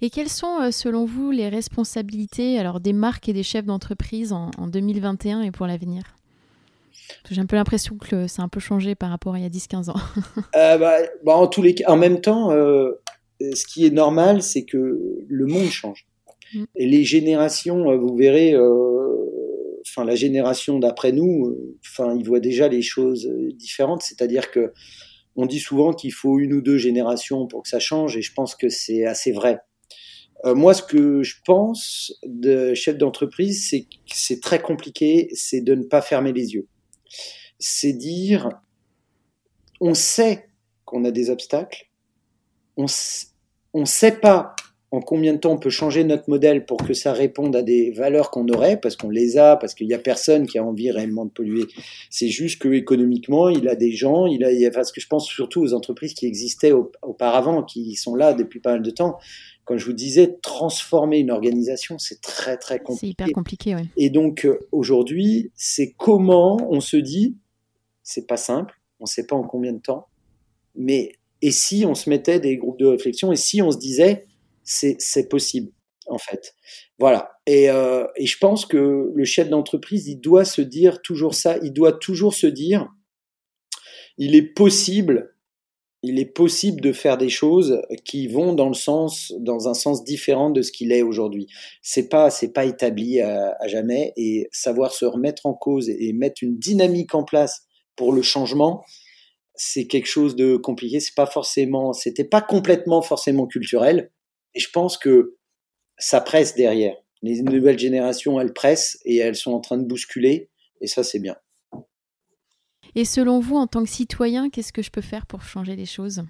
Et 0.01 0.09
quelles 0.09 0.30
sont, 0.30 0.70
selon 0.72 1.05
vous, 1.05 1.30
les 1.30 1.51
responsabilités 1.51 2.59
alors 2.59 2.80
des 2.80 2.94
marques 2.94 3.28
et 3.28 3.34
des 3.34 3.42
chefs 3.42 3.66
d'entreprise 3.66 4.32
en, 4.32 4.51
en 4.57 4.66
2021 4.66 5.42
et 5.42 5.51
pour 5.51 5.66
l'avenir? 5.66 6.19
J'ai 7.30 7.40
un 7.40 7.46
peu 7.46 7.56
l'impression 7.56 7.96
que 7.96 8.26
ça 8.26 8.42
a 8.42 8.44
un 8.44 8.48
peu 8.48 8.61
changé 8.61 8.94
par 8.94 9.11
rapport 9.11 9.34
à 9.34 9.38
il 9.38 9.42
y 9.42 9.46
a 9.46 9.50
10-15 9.50 9.90
ans. 9.90 10.00
euh, 10.56 10.78
bah, 10.78 10.96
bah, 11.24 11.36
en 11.36 11.46
tous 11.46 11.62
les 11.62 11.74
cas, 11.74 11.90
en 11.90 11.96
même 11.96 12.20
temps, 12.20 12.52
euh, 12.52 12.92
ce 13.40 13.64
qui 13.66 13.86
est 13.86 13.90
normal, 13.90 14.42
c'est 14.42 14.64
que 14.64 15.24
le 15.26 15.46
monde 15.46 15.68
change. 15.68 16.06
Mm. 16.54 16.64
Et 16.76 16.86
les 16.86 17.04
générations, 17.04 17.90
euh, 17.90 17.96
vous 17.96 18.14
verrez, 18.16 18.54
enfin 19.86 20.04
la 20.04 20.14
génération 20.14 20.78
d'après 20.78 21.12
nous, 21.12 21.56
enfin 21.86 22.14
ils 22.16 22.24
voient 22.24 22.40
déjà 22.40 22.68
les 22.68 22.82
choses 22.82 23.30
différentes. 23.54 24.02
C'est-à-dire 24.02 24.50
que 24.50 24.72
on 25.36 25.46
dit 25.46 25.61
souvent 25.61 25.92
qu'il 25.92 26.12
faut 26.12 26.38
une 26.38 26.52
ou 26.52 26.61
deux 26.61 26.76
générations 26.76 27.46
pour 27.46 27.62
que 27.62 27.68
ça 27.68 27.78
change, 27.78 28.16
et 28.16 28.22
je 28.22 28.32
pense 28.34 28.54
que 28.54 28.68
c'est 28.68 29.04
assez 29.04 29.32
vrai. 29.32 29.58
moi, 30.44 30.74
ce 30.74 30.82
que 30.82 31.22
je 31.22 31.36
pense 31.46 32.12
de 32.24 32.74
chef 32.74 32.98
d'entreprise, 32.98 33.68
c'est 33.70 33.82
que 33.82 33.88
c'est 34.06 34.40
très 34.40 34.61
compliqué, 34.61 35.28
c'est 35.32 35.61
de 35.61 35.74
ne 35.74 35.84
pas 35.84 36.02
fermer 36.02 36.32
les 36.32 36.54
yeux 36.54 36.66
c'est 37.58 37.92
dire, 37.92 38.48
on 39.80 39.94
sait 39.94 40.48
qu'on 40.84 41.04
a 41.04 41.11
des 41.11 41.30
obstacles, 41.30 41.88
on 42.76 42.86
ne 43.74 43.84
sait 43.84 44.18
pas 44.18 44.54
en 44.93 45.01
combien 45.01 45.34
de 45.34 45.38
temps 45.38 45.53
on 45.53 45.59
peut 45.59 45.70
changer 45.70 46.03
notre 46.03 46.28
modèle 46.28 46.66
pour 46.66 46.78
que 46.78 46.95
ça 46.95 47.12
réponde 47.12 47.55
à 47.55 47.62
des 47.62 47.93
valeurs 47.93 48.30
qu'on 48.30 48.49
aurait, 48.49 48.80
parce 48.80 48.97
qu'on 48.97 49.09
les 49.11 49.38
a, 49.38 49.57
parce 49.57 49.74
qu'il 49.74 49.86
n'y 49.86 49.95
a 49.95 49.99
personne 49.99 50.49
qui 50.49 50.59
a 50.59 50.64
envie 50.64 50.91
réellement 50.91 51.24
de 51.24 51.30
polluer. 51.30 51.66
C'est 52.11 52.28
juste 52.28 52.61
que 52.61 52.68
économiquement, 52.68 53.49
il 53.49 53.68
a 53.68 53.76
des 53.76 53.93
gens, 53.93 54.26
il 54.26 54.45
a, 54.45 54.70
parce 54.70 54.91
que 54.91 55.01
je 55.01 55.07
pense 55.07 55.26
surtout 55.26 55.62
aux 55.62 55.74
entreprises 55.74 56.14
qui 56.14 56.26
existaient 56.26 56.72
auparavant, 57.03 57.62
qui 57.62 57.95
sont 57.95 58.16
là 58.16 58.34
depuis 58.34 58.59
pas 58.59 58.72
mal 58.72 58.82
de 58.82 58.91
temps. 58.91 59.18
Comme 59.64 59.78
je 59.78 59.86
vous 59.86 59.93
disais, 59.93 60.38
transformer 60.43 61.18
une 61.18 61.30
organisation, 61.30 61.99
c'est 61.99 62.20
très 62.20 62.57
très 62.57 62.80
compliqué. 62.80 63.01
C'est 63.01 63.24
hyper 63.24 63.32
compliqué, 63.32 63.74
oui. 63.76 63.88
Et 63.97 64.11
donc 64.11 64.45
euh, 64.45 64.59
aujourd'hui, 64.72 65.53
c'est 65.55 65.93
comment 65.93 66.57
on 66.68 66.80
se 66.80 66.97
dit, 66.97 67.36
c'est 68.03 68.26
pas 68.26 68.36
simple, 68.36 68.74
on 68.99 69.05
ne 69.05 69.09
sait 69.09 69.26
pas 69.26 69.36
en 69.36 69.45
combien 69.45 69.72
de 69.72 69.78
temps, 69.78 70.09
mais 70.74 71.12
et 71.43 71.53
si 71.53 71.84
on 71.86 71.95
se 71.95 72.11
mettait 72.11 72.41
des 72.41 72.57
groupes 72.57 72.78
de 72.78 72.86
réflexion 72.86 73.30
et 73.30 73.36
si 73.36 73.62
on 73.62 73.70
se 73.70 73.78
disait, 73.78 74.26
c'est 74.70 75.28
possible 75.28 75.72
en 76.06 76.18
fait. 76.18 76.54
Voilà. 76.98 77.30
Et, 77.46 77.70
euh, 77.70 78.06
et, 78.16 78.26
je 78.26 78.36
pense 78.38 78.66
que 78.66 79.12
le 79.14 79.24
chef 79.24 79.48
d'entreprise, 79.48 80.08
il 80.08 80.20
doit 80.20 80.44
se 80.44 80.60
dire 80.60 81.02
toujours 81.02 81.34
ça. 81.34 81.56
Il 81.62 81.72
doit 81.72 81.92
toujours 81.92 82.34
se 82.34 82.48
dire, 82.48 82.88
il 84.18 84.34
est 84.34 84.42
possible 84.42 85.34
il 86.02 86.18
est 86.18 86.26
possible 86.26 86.80
de 86.80 86.92
faire 86.92 87.18
des 87.18 87.28
choses 87.28 87.82
qui 88.04 88.26
vont 88.26 88.54
dans 88.54 88.68
le 88.68 88.74
sens, 88.74 89.34
dans 89.38 89.68
un 89.68 89.74
sens 89.74 90.02
différent 90.02 90.50
de 90.50 90.62
ce 90.62 90.72
qu'il 90.72 90.92
est 90.92 91.02
aujourd'hui. 91.02 91.46
C'est 91.82 92.08
pas, 92.08 92.30
c'est 92.30 92.52
pas 92.52 92.64
établi 92.64 93.20
à, 93.20 93.56
jamais 93.66 94.12
et 94.16 94.48
savoir 94.50 94.92
se 94.92 95.04
remettre 95.04 95.44
en 95.46 95.52
cause 95.52 95.90
et, 95.90 96.12
mettre 96.14 96.42
une 96.42 96.58
dynamique 96.58 97.14
en 97.14 97.24
place 97.24 97.66
pour 97.96 98.12
le 98.12 98.22
changement, 98.22 98.82
c'est 99.54 99.86
quelque 99.86 100.06
chose 100.06 100.36
de 100.36 100.56
compliqué. 100.56 101.00
C'est 101.00 101.14
pas 101.14 101.26
forcément, 101.26 101.92
c'était 101.92 102.24
pas 102.24 102.40
complètement 102.40 103.02
forcément 103.02 103.46
culturel. 103.46 104.10
Et 104.55 104.61
je 104.61 104.70
pense 104.70 104.98
que 104.98 105.36
ça 105.98 106.20
presse 106.20 106.55
derrière. 106.55 106.96
Les 107.22 107.42
nouvelles 107.42 107.78
générations, 107.78 108.40
elles 108.40 108.53
pressent 108.53 108.98
et 109.05 109.16
elles 109.16 109.36
sont 109.36 109.53
en 109.53 109.61
train 109.61 109.76
de 109.76 109.84
bousculer. 109.84 110.51
Et 110.80 110.86
ça, 110.86 111.05
c'est 111.05 111.18
bien. 111.18 111.36
Et 112.94 113.05
selon 113.05 113.40
vous, 113.40 113.57
en 113.57 113.66
tant 113.66 113.84
que 113.84 113.90
citoyen, 113.90 114.51
qu'est-ce 114.51 114.72
que 114.72 114.82
je 114.82 114.90
peux 114.90 115.01
faire 115.01 115.26
pour 115.26 115.42
changer 115.42 115.76
les 115.76 115.86
choses? 115.86 116.24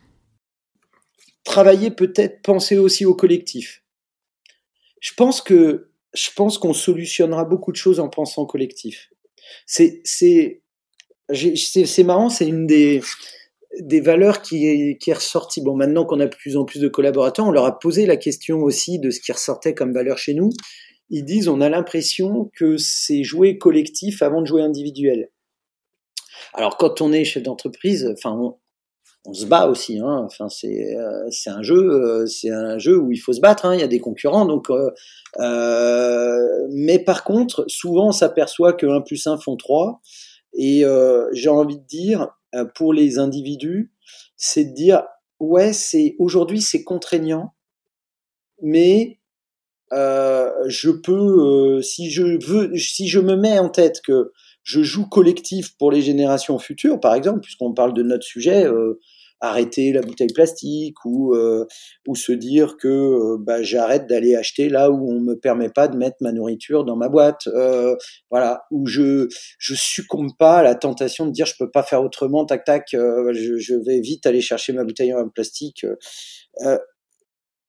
Travailler 1.44 1.90
peut-être, 1.90 2.42
penser 2.42 2.76
aussi 2.76 3.06
au 3.06 3.14
collectif. 3.14 3.82
Je 5.00 5.12
pense 5.14 5.40
que 5.40 5.90
je 6.12 6.30
pense 6.34 6.58
qu'on 6.58 6.74
solutionnera 6.74 7.44
beaucoup 7.44 7.72
de 7.72 7.76
choses 7.76 8.00
en 8.00 8.08
pensant 8.08 8.44
collectif. 8.44 9.10
C'est 9.66 10.02
c'est 10.04 10.62
c'est 11.32 12.04
marrant, 12.04 12.28
c'est 12.28 12.46
une 12.46 12.66
des 12.66 13.00
des 13.78 14.00
valeurs 14.00 14.42
qui 14.42 14.66
est, 14.66 14.98
qui 14.98 15.10
est 15.10 15.14
ressortie. 15.14 15.60
Bon, 15.62 15.76
maintenant 15.76 16.04
qu'on 16.04 16.20
a 16.20 16.26
de 16.26 16.34
plus 16.34 16.56
en 16.56 16.64
plus 16.64 16.80
de 16.80 16.88
collaborateurs, 16.88 17.46
on 17.46 17.52
leur 17.52 17.64
a 17.64 17.78
posé 17.78 18.06
la 18.06 18.16
question 18.16 18.58
aussi 18.58 18.98
de 18.98 19.10
ce 19.10 19.20
qui 19.20 19.32
ressortait 19.32 19.74
comme 19.74 19.92
valeur 19.92 20.18
chez 20.18 20.34
nous. 20.34 20.50
Ils 21.08 21.24
disent 21.24 21.48
on 21.48 21.60
a 21.60 21.68
l'impression 21.68 22.50
que 22.56 22.76
c'est 22.76 23.22
jouer 23.22 23.58
collectif 23.58 24.22
avant 24.22 24.40
de 24.40 24.46
jouer 24.46 24.62
individuel. 24.62 25.30
Alors 26.54 26.76
quand 26.76 27.00
on 27.00 27.12
est 27.12 27.24
chef 27.24 27.42
d'entreprise, 27.42 28.12
enfin 28.12 28.36
on 29.26 29.34
se 29.34 29.46
bat 29.46 29.66
aussi. 29.66 29.98
Hein. 29.98 30.22
Enfin, 30.24 30.48
c'est 30.48 30.96
euh, 30.96 31.28
c'est 31.30 31.50
un 31.50 31.62
jeu, 31.62 31.76
euh, 31.76 32.26
c'est 32.26 32.50
un 32.50 32.78
jeu 32.78 32.98
où 32.98 33.12
il 33.12 33.18
faut 33.18 33.32
se 33.32 33.40
battre. 33.40 33.66
Hein. 33.66 33.74
Il 33.74 33.80
y 33.80 33.84
a 33.84 33.88
des 33.88 34.00
concurrents, 34.00 34.46
donc. 34.46 34.68
mais 35.38 36.98
par 36.98 37.24
contre, 37.24 37.64
souvent, 37.68 38.08
on 38.08 38.12
s'aperçoit 38.12 38.72
que 38.72 38.86
1 38.86 39.02
plus 39.02 39.26
1 39.26 39.38
font 39.38 39.56
3. 39.56 40.00
Et 40.54 40.84
j'ai 41.32 41.48
envie 41.48 41.78
de 41.78 41.86
dire, 41.86 42.28
pour 42.74 42.92
les 42.92 43.18
individus, 43.18 43.92
c'est 44.36 44.64
de 44.64 44.74
dire, 44.74 45.04
ouais, 45.38 45.72
c'est 45.72 46.16
aujourd'hui 46.18 46.60
c'est 46.60 46.84
contraignant, 46.84 47.54
mais 48.62 49.18
je 49.92 50.90
peux, 50.90 51.82
si 51.82 52.10
je 52.10 52.44
veux, 52.46 52.76
si 52.76 53.08
je 53.08 53.20
me 53.20 53.36
mets 53.36 53.58
en 53.58 53.68
tête 53.68 54.00
que 54.02 54.32
je 54.62 54.82
joue 54.82 55.06
collectif 55.06 55.76
pour 55.78 55.90
les 55.90 56.02
générations 56.02 56.58
futures, 56.58 57.00
par 57.00 57.14
exemple, 57.14 57.40
puisqu'on 57.40 57.72
parle 57.72 57.94
de 57.94 58.02
notre 58.02 58.24
sujet, 58.24 58.64
euh, 58.66 59.00
arrêter 59.40 59.92
la 59.92 60.02
bouteille 60.02 60.32
plastique 60.32 61.04
ou 61.04 61.34
euh, 61.34 61.66
ou 62.06 62.14
se 62.14 62.32
dire 62.32 62.76
que 62.76 62.88
euh, 62.88 63.36
bah, 63.38 63.62
j'arrête 63.62 64.06
d'aller 64.06 64.36
acheter 64.36 64.68
là 64.68 64.90
où 64.90 65.10
on 65.10 65.20
me 65.20 65.34
permet 65.34 65.70
pas 65.70 65.88
de 65.88 65.96
mettre 65.96 66.16
ma 66.20 66.32
nourriture 66.32 66.84
dans 66.84 66.96
ma 66.96 67.08
boîte, 67.08 67.48
voilà, 68.30 68.64
où 68.70 68.86
je 68.86 69.28
je 69.58 69.74
succombe 69.74 70.30
pas 70.38 70.58
à 70.58 70.62
la 70.62 70.74
tentation 70.74 71.26
de 71.26 71.32
dire 71.32 71.46
je 71.46 71.54
peux 71.58 71.70
pas 71.70 71.82
faire 71.82 72.02
autrement, 72.02 72.44
tac 72.44 72.64
tac, 72.64 72.88
je, 72.92 73.56
je, 73.58 73.74
vais 73.74 74.00
vite 74.00 74.26
aller 74.26 74.40
chercher 74.40 74.72
ma 74.72 74.84
bouteille 74.84 75.14
en 75.14 75.28
plastique. 75.28 75.86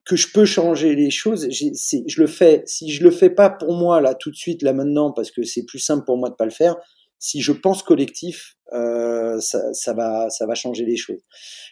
que 0.05 0.15
je 0.15 0.27
peux 0.33 0.45
changer 0.45 0.95
les 0.95 1.11
choses, 1.11 1.47
je 1.51 2.21
le 2.21 2.27
fais. 2.27 2.63
Si 2.65 2.91
je 2.91 3.03
le 3.03 3.11
fais 3.11 3.29
pas 3.29 3.49
pour 3.49 3.73
moi 3.73 4.01
là 4.01 4.15
tout 4.15 4.31
de 4.31 4.35
suite, 4.35 4.61
là 4.61 4.73
maintenant, 4.73 5.11
parce 5.11 5.31
que 5.31 5.43
c'est 5.43 5.65
plus 5.65 5.79
simple 5.79 6.05
pour 6.05 6.17
moi 6.17 6.29
de 6.29 6.35
pas 6.35 6.45
le 6.45 6.51
faire, 6.51 6.75
si 7.21 7.39
je 7.39 7.51
pense 7.51 7.83
collectif, 7.83 8.57
euh, 8.73 9.39
ça, 9.39 9.73
ça, 9.73 9.93
va, 9.93 10.29
ça 10.31 10.47
va 10.47 10.55
changer 10.55 10.85
les 10.85 10.97
choses. 10.97 11.21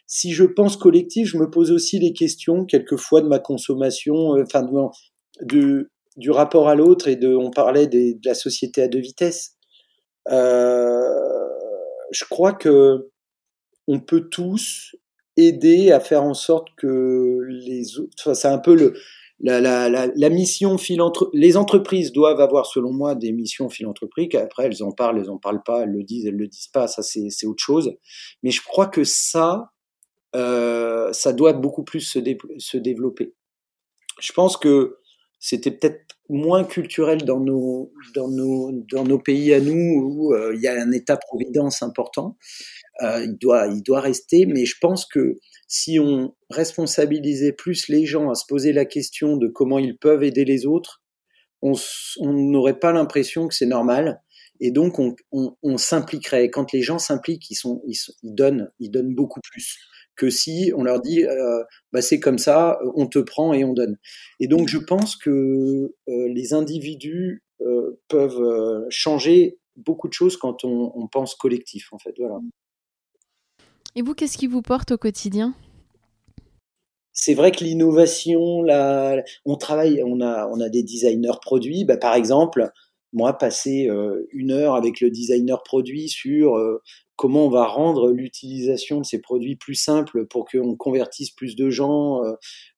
Si 0.05 0.31
je 0.31 0.43
pense 0.45 0.77
collectif, 0.77 1.27
je 1.27 1.37
me 1.37 1.49
pose 1.49 1.71
aussi 1.71 1.97
les 1.97 2.13
questions 2.13 2.65
quelquefois 2.65 3.21
de 3.21 3.27
ma 3.27 3.39
consommation, 3.39 4.35
euh, 4.35 4.43
enfin 4.43 4.65
de, 5.41 5.89
du 6.17 6.29
rapport 6.29 6.69
à 6.69 6.75
l'autre 6.75 7.07
et 7.07 7.15
de, 7.15 7.35
on 7.35 7.49
parlait 7.49 7.87
des, 7.87 8.13
de 8.13 8.27
la 8.27 8.35
société 8.35 8.83
à 8.83 8.87
deux 8.87 8.99
vitesses. 8.99 9.55
Euh, 10.29 11.03
je 12.11 12.25
crois 12.29 12.53
que 12.53 13.09
on 13.87 13.99
peut 13.99 14.29
tous 14.29 14.95
aider 15.35 15.91
à 15.91 15.99
faire 15.99 16.23
en 16.23 16.35
sorte 16.35 16.67
que 16.77 17.39
les 17.47 17.97
autres, 17.97 18.13
enfin, 18.19 18.35
c'est 18.35 18.47
un 18.47 18.59
peu 18.59 18.75
le, 18.75 18.93
la, 19.41 19.61
la, 19.61 19.89
la, 19.89 20.07
la 20.13 20.29
mission 20.29 20.77
philanthropique. 20.77 21.39
Les 21.39 21.57
entreprises 21.57 22.11
doivent 22.11 22.41
avoir, 22.41 22.65
selon 22.65 22.91
moi, 22.93 23.15
des 23.15 23.31
missions 23.31 23.69
philanthropiques. 23.69 24.35
Après, 24.35 24.65
elles 24.65 24.83
en 24.83 24.91
parlent, 24.91 25.19
elles 25.19 25.29
en 25.29 25.37
parlent 25.37 25.63
pas, 25.63 25.83
elles 25.83 25.91
le 25.91 26.03
disent, 26.03 26.25
elles 26.25 26.35
le 26.35 26.47
disent 26.47 26.67
pas. 26.67 26.87
Ça, 26.87 27.01
c'est 27.03 27.45
autre 27.47 27.63
chose. 27.63 27.93
Mais 28.43 28.51
je 28.51 28.61
crois 28.61 28.87
que 28.87 29.03
ça, 29.03 29.71
euh, 30.35 31.11
ça 31.13 31.33
doit 31.33 31.53
beaucoup 31.53 31.83
plus 31.83 32.01
se, 32.01 32.19
se 32.57 32.77
développer. 32.77 33.33
Je 34.19 34.33
pense 34.33 34.57
que 34.57 34.97
c'était 35.39 35.71
peut-être 35.71 36.01
moins 36.27 36.65
culturel 36.65 37.23
dans 37.23 37.39
nos, 37.39 37.93
dans 38.13 38.27
nos, 38.27 38.71
dans 38.91 39.05
nos 39.05 39.19
pays 39.19 39.53
à 39.53 39.61
nous 39.61 39.73
où 39.73 40.33
euh, 40.33 40.53
il 40.53 40.61
y 40.61 40.67
a 40.67 40.73
un 40.73 40.91
état-providence 40.91 41.81
important. 41.81 42.37
Euh, 43.01 43.23
il, 43.23 43.37
doit, 43.37 43.67
il 43.67 43.81
doit 43.81 44.01
rester, 44.01 44.45
mais 44.45 44.65
je 44.65 44.75
pense 44.81 45.05
que 45.05 45.37
si 45.67 45.99
on 45.99 46.35
responsabilisait 46.49 47.53
plus 47.53 47.87
les 47.87 48.05
gens 48.05 48.29
à 48.29 48.35
se 48.35 48.43
poser 48.47 48.73
la 48.73 48.85
question 48.85 49.37
de 49.37 49.47
comment 49.47 49.79
ils 49.79 49.97
peuvent 49.97 50.23
aider 50.23 50.43
les 50.43 50.65
autres, 50.65 51.01
on 51.61 51.73
n'aurait 52.21 52.79
pas 52.79 52.91
l'impression 52.91 53.47
que 53.47 53.55
c'est 53.55 53.65
normal. 53.65 54.21
Et 54.61 54.71
donc, 54.71 54.99
on, 54.99 55.77
s'impliquerait. 55.77 56.49
Quand 56.49 56.73
les 56.73 56.81
gens 56.81 56.99
s'impliquent, 56.99 57.49
ils, 57.49 57.57
donnent, 58.23 58.69
ils 58.79 58.89
donnent 58.89 59.13
beaucoup 59.13 59.39
plus 59.41 59.77
que 60.15 60.29
si 60.29 60.73
on 60.75 60.83
leur 60.83 60.99
dit 60.99 61.23
euh, 61.23 61.63
bah 61.93 62.01
c'est 62.01 62.19
comme 62.19 62.37
ça, 62.37 62.77
on 62.95 63.07
te 63.07 63.19
prend 63.19 63.53
et 63.53 63.63
on 63.63 63.71
donne. 63.71 63.97
Et 64.41 64.47
donc, 64.47 64.67
je 64.67 64.77
pense 64.77 65.15
que 65.15 65.29
euh, 66.09 66.27
les 66.27 66.53
individus 66.53 67.43
peuvent 68.07 68.85
changer 68.89 69.59
beaucoup 69.75 70.07
de 70.07 70.13
choses 70.13 70.37
quand 70.37 70.63
on, 70.63 70.91
on 70.95 71.07
pense 71.07 71.35
collectif, 71.35 71.91
en 71.91 71.99
fait. 71.99 72.13
Voilà. 72.17 72.39
Et 73.99 74.01
vous, 74.01 74.13
qu'est-ce 74.13 74.37
qui 74.37 74.47
vous 74.47 74.61
porte 74.61 74.93
au 74.93 74.97
quotidien? 74.97 75.53
C'est 77.11 77.33
vrai 77.33 77.51
que 77.51 77.65
l'innovation, 77.65 78.63
on 79.43 79.55
travaille, 79.57 80.01
on 80.05 80.21
a, 80.21 80.47
on 80.47 80.61
a 80.61 80.69
des 80.69 80.83
designers 80.83 81.37
produits. 81.41 81.83
Bah, 81.83 81.97
par 81.97 82.13
exemple, 82.13 82.71
moi, 83.11 83.37
passer 83.37 83.89
euh, 83.89 84.25
une 84.31 84.51
heure 84.51 84.75
avec 84.75 85.01
le 85.01 85.09
designer 85.09 85.63
produit 85.63 86.07
sur 86.07 86.55
euh, 86.55 86.81
comment 87.17 87.47
on 87.47 87.49
va 87.49 87.65
rendre 87.65 88.09
l'utilisation 88.09 89.01
de 89.01 89.05
ces 89.05 89.19
produits 89.19 89.57
plus 89.57 89.75
simple 89.75 90.25
pour 90.27 90.45
qu'on 90.45 90.77
convertisse 90.77 91.31
plus 91.31 91.57
de 91.57 91.69
gens, 91.69 92.21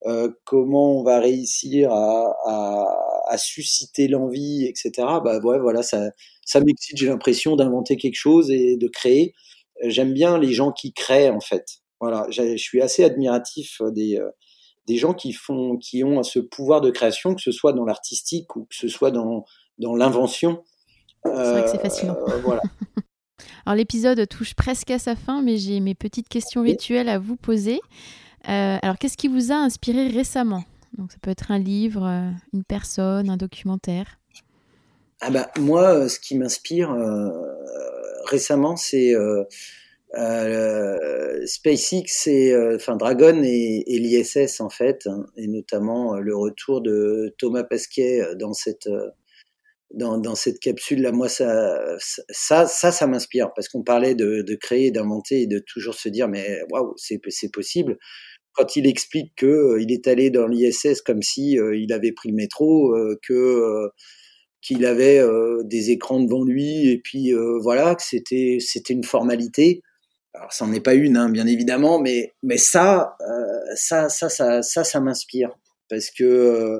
euh, 0.07 0.29
comment 0.43 0.99
on 0.99 1.03
va 1.03 1.19
réussir 1.19 1.91
à, 1.91 2.33
à, 2.47 2.87
à 3.27 3.37
susciter 3.37 4.07
l'envie, 4.07 4.65
etc. 4.65 4.91
Bah 5.23 5.37
ouais, 5.43 5.59
voilà, 5.59 5.83
ça, 5.83 6.09
ça 6.43 6.61
m'excite. 6.61 6.97
J'ai 6.97 7.05
l'impression 7.09 7.55
d'inventer 7.55 7.95
quelque 7.95 8.17
chose 8.17 8.49
et 8.49 8.75
de 8.75 8.87
créer 8.87 9.35
j'aime 9.83 10.13
bien 10.13 10.37
les 10.37 10.53
gens 10.53 10.71
qui 10.71 10.93
créent 10.93 11.29
en 11.29 11.39
fait. 11.39 11.81
Voilà, 12.01 12.25
je 12.31 12.57
suis 12.57 12.81
assez 12.81 13.03
admiratif 13.03 13.81
des 13.91 14.17
euh, 14.17 14.29
des 14.87 14.97
gens 14.97 15.13
qui 15.13 15.33
font, 15.33 15.77
qui 15.77 16.03
ont 16.03 16.23
ce 16.23 16.39
pouvoir 16.39 16.81
de 16.81 16.89
création, 16.89 17.35
que 17.35 17.41
ce 17.41 17.51
soit 17.51 17.73
dans 17.73 17.85
l'artistique 17.85 18.55
ou 18.55 18.65
que 18.65 18.75
ce 18.75 18.87
soit 18.87 19.11
dans 19.11 19.45
dans 19.77 19.95
l'invention. 19.95 20.63
C'est 21.23 21.31
vrai 21.31 21.63
que 21.63 21.69
c'est 21.69 21.81
fascinant. 21.81 22.17
Euh, 22.27 22.39
voilà. 22.43 22.63
Alors 23.65 23.77
l'épisode 23.77 24.27
touche 24.27 24.55
presque 24.55 24.89
à 24.89 24.97
sa 24.97 25.15
fin, 25.15 25.43
mais 25.43 25.57
j'ai 25.57 25.79
mes 25.79 25.93
petites 25.93 26.27
questions 26.27 26.63
rituelles 26.63 27.09
à 27.09 27.19
vous 27.19 27.35
poser. 27.35 27.79
Euh, 28.49 28.77
alors 28.81 28.97
qu'est-ce 28.97 29.17
qui 29.17 29.27
vous 29.27 29.51
a 29.51 29.55
inspiré 29.55 30.07
récemment? 30.07 30.63
Donc 30.97 31.11
ça 31.11 31.19
peut 31.21 31.29
être 31.29 31.51
un 31.51 31.59
livre, 31.59 32.03
une 32.53 32.63
personne, 32.63 33.29
un 33.29 33.37
documentaire. 33.37 34.19
Ah 35.21 35.29
bah 35.29 35.51
moi, 35.59 36.09
ce 36.09 36.19
qui 36.19 36.35
m'inspire 36.35 36.91
récemment, 38.25 38.75
c'est 38.75 39.15
euh, 39.15 39.43
euh, 40.17 41.45
SpaceX 41.45 42.27
et 42.27 42.53
euh, 42.53 42.75
enfin 42.75 42.97
Dragon 42.97 43.41
et, 43.43 43.83
l'ISS 43.87 44.59
en 44.59 44.69
fait, 44.69 45.07
hein, 45.07 45.25
et 45.37 45.47
notamment 45.47 46.15
le 46.15 46.35
retour 46.35 46.81
de 46.81 47.33
Thomas 47.37 47.63
Pesquet 47.63 48.21
dans 48.37 48.53
cette 48.53 48.89
dans, 49.93 50.35
cette 50.35 50.59
capsule 50.59 51.01
là. 51.01 51.11
Moi, 51.11 51.29
ça 51.29 51.95
ça 52.29 52.67
ça, 52.67 53.07
m'inspire 53.07 53.51
parce 53.55 53.69
qu'on 53.69 53.83
parlait 53.83 54.15
de, 54.15 54.41
de 54.41 54.55
créer, 54.55 54.91
d'inventer 54.91 55.43
et 55.43 55.47
de 55.47 55.59
toujours 55.59 55.95
se 55.95 56.09
dire 56.09 56.27
mais 56.27 56.61
waouh, 56.71 56.93
c'est 56.97 57.19
c'est 57.29 57.51
possible 57.51 57.97
quand 58.53 58.75
il 58.75 58.87
explique 58.87 59.33
que 59.37 59.79
il 59.79 59.93
est 59.93 60.07
allé 60.07 60.29
dans 60.29 60.45
l'ISS 60.45 61.01
comme 61.01 61.21
si 61.21 61.51
il 61.53 61.93
avait 61.93 62.11
pris 62.11 62.29
le 62.29 62.35
métro, 62.35 62.93
que 63.25 63.89
qu'il 64.61 64.85
avait 64.85 65.19
euh, 65.19 65.63
des 65.63 65.91
écrans 65.91 66.19
devant 66.19 66.43
lui 66.43 66.89
et 66.89 66.99
puis 66.99 67.33
euh, 67.33 67.57
voilà 67.61 67.95
que 67.95 68.03
c'était 68.03 68.57
c'était 68.59 68.93
une 68.93 69.03
formalité. 69.03 69.81
Alors 70.33 70.53
ça 70.53 70.65
n'en 70.65 70.73
est 70.73 70.81
pas 70.81 70.93
une, 70.93 71.17
hein, 71.17 71.29
bien 71.29 71.47
évidemment, 71.47 71.99
mais 71.99 72.33
mais 72.43 72.57
ça 72.57 73.15
euh, 73.21 73.59
ça 73.75 74.09
ça 74.09 74.29
ça 74.29 74.61
ça, 74.61 74.83
ça 74.83 74.99
m'inspire 74.99 75.51
parce 75.89 76.09
que 76.09 76.79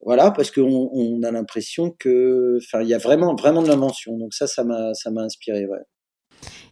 voilà 0.00 0.30
parce 0.30 0.50
qu'on 0.50 0.90
on 0.92 1.22
a 1.22 1.30
l'impression 1.30 1.90
que 1.90 2.58
enfin 2.62 2.82
il 2.82 2.88
y 2.88 2.94
a 2.94 2.98
vraiment 2.98 3.34
vraiment 3.34 3.62
de 3.62 3.68
l'invention 3.68 4.16
donc 4.16 4.32
ça 4.32 4.46
ça 4.46 4.64
m'a 4.64 4.94
ça 4.94 5.10
m'a 5.10 5.22
inspiré 5.22 5.66
ouais. 5.66 5.80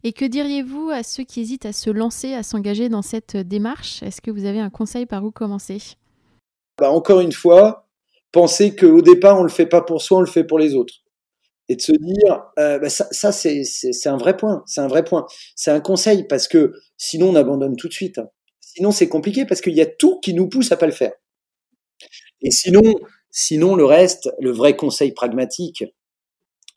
Et 0.07 0.13
que 0.13 0.27
diriez-vous 0.27 0.91
à 0.91 1.03
ceux 1.03 1.25
qui 1.25 1.41
hésitent 1.41 1.65
à 1.65 1.73
se 1.73 1.89
lancer, 1.89 2.35
à 2.35 2.43
s'engager 2.43 2.91
dans 2.91 3.01
cette 3.01 3.39
démarche? 3.39 4.03
Est-ce 4.03 4.21
que 4.21 4.31
vous 4.31 4.45
avez 4.45 4.61
un 4.61 4.69
conseil 4.69 5.07
par 5.07 5.25
où 5.25 5.31
commencer? 5.31 5.79
Bah 6.79 6.91
Encore 6.91 7.21
une 7.21 7.33
fois, 7.33 7.84
penser 8.35 8.75
qu'au 8.75 9.01
départ, 9.01 9.39
on 9.39 9.45
le 9.45 9.49
fait 9.49 9.65
pas 9.65 9.81
pour 9.81 10.03
soi, 10.03 10.19
on 10.19 10.21
le 10.21 10.27
fait 10.27 10.43
pour 10.43 10.59
les 10.59 10.75
autres. 10.75 10.95
Et 11.69 11.77
de 11.77 11.81
se 11.81 11.93
dire, 11.93 12.43
euh, 12.59 12.79
bah 12.81 12.91
ça, 12.91 13.07
ça 13.13 13.31
c'est, 13.31 13.63
c'est, 13.63 14.09
un 14.09 14.19
vrai 14.19 14.37
point, 14.37 14.65
c'est 14.67 14.81
un 14.81 14.89
vrai 14.89 15.05
point. 15.05 15.25
C'est 15.55 15.71
un 15.71 15.81
conseil 15.81 16.27
parce 16.27 16.49
que 16.49 16.75
sinon 16.99 17.31
on 17.31 17.37
abandonne 17.37 17.77
tout 17.77 17.89
de 17.89 17.93
suite. 17.93 18.21
Sinon 18.61 18.91
c'est 18.91 19.09
compliqué 19.09 19.47
parce 19.47 19.61
qu'il 19.61 19.75
y 19.75 19.81
a 19.81 19.87
tout 19.87 20.19
qui 20.21 20.35
nous 20.35 20.49
pousse 20.49 20.73
à 20.73 20.77
pas 20.77 20.87
le 20.87 20.93
faire. 20.93 21.13
Et 22.43 22.51
sinon, 22.51 22.83
sinon 23.31 23.77
le 23.77 23.85
reste, 23.85 24.29
le 24.41 24.51
vrai 24.51 24.77
conseil 24.77 25.13
pragmatique, 25.13 25.85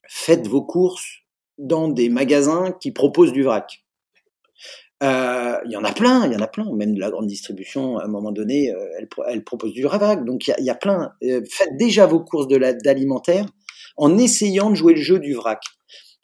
faites 0.07 0.47
vos 0.47 0.61
courses 0.61 1.23
dans 1.57 1.89
des 1.89 2.07
magasins 2.07 2.71
qui 2.79 2.91
proposent 2.91 3.33
du 3.33 3.43
vrac. 3.43 3.83
Euh, 5.03 5.59
il 5.65 5.71
y 5.71 5.77
en 5.77 5.83
a 5.83 5.91
plein, 5.91 6.25
il 6.25 6.33
y 6.33 6.35
en 6.35 6.41
a 6.41 6.47
plein. 6.47 6.65
Même 6.73 6.97
la 6.97 7.11
grande 7.11 7.27
distribution, 7.27 7.97
à 7.97 8.05
un 8.05 8.07
moment 8.07 8.31
donné, 8.31 8.71
euh, 8.71 9.07
elle, 9.27 9.43
propose 9.43 9.73
du 9.73 9.85
ravac. 9.85 10.25
Donc 10.25 10.47
il 10.47 10.55
y 10.59 10.63
y 10.63 10.69
a, 10.69 10.75
plein. 10.75 11.13
Euh, 11.23 11.41
faites 11.49 11.77
déjà 11.77 12.05
vos 12.07 12.19
courses 12.19 12.47
d'alimentaire 12.47 13.45
en 13.97 14.17
essayant 14.17 14.69
de 14.69 14.75
jouer 14.75 14.93
le 14.95 15.01
jeu 15.01 15.19
du 15.19 15.33
vrac. 15.33 15.61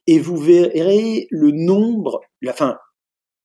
Et 0.07 0.19
vous 0.19 0.37
verrez 0.37 1.27
le 1.29 1.51
nombre, 1.51 2.21
la 2.41 2.53
fin, 2.53 2.77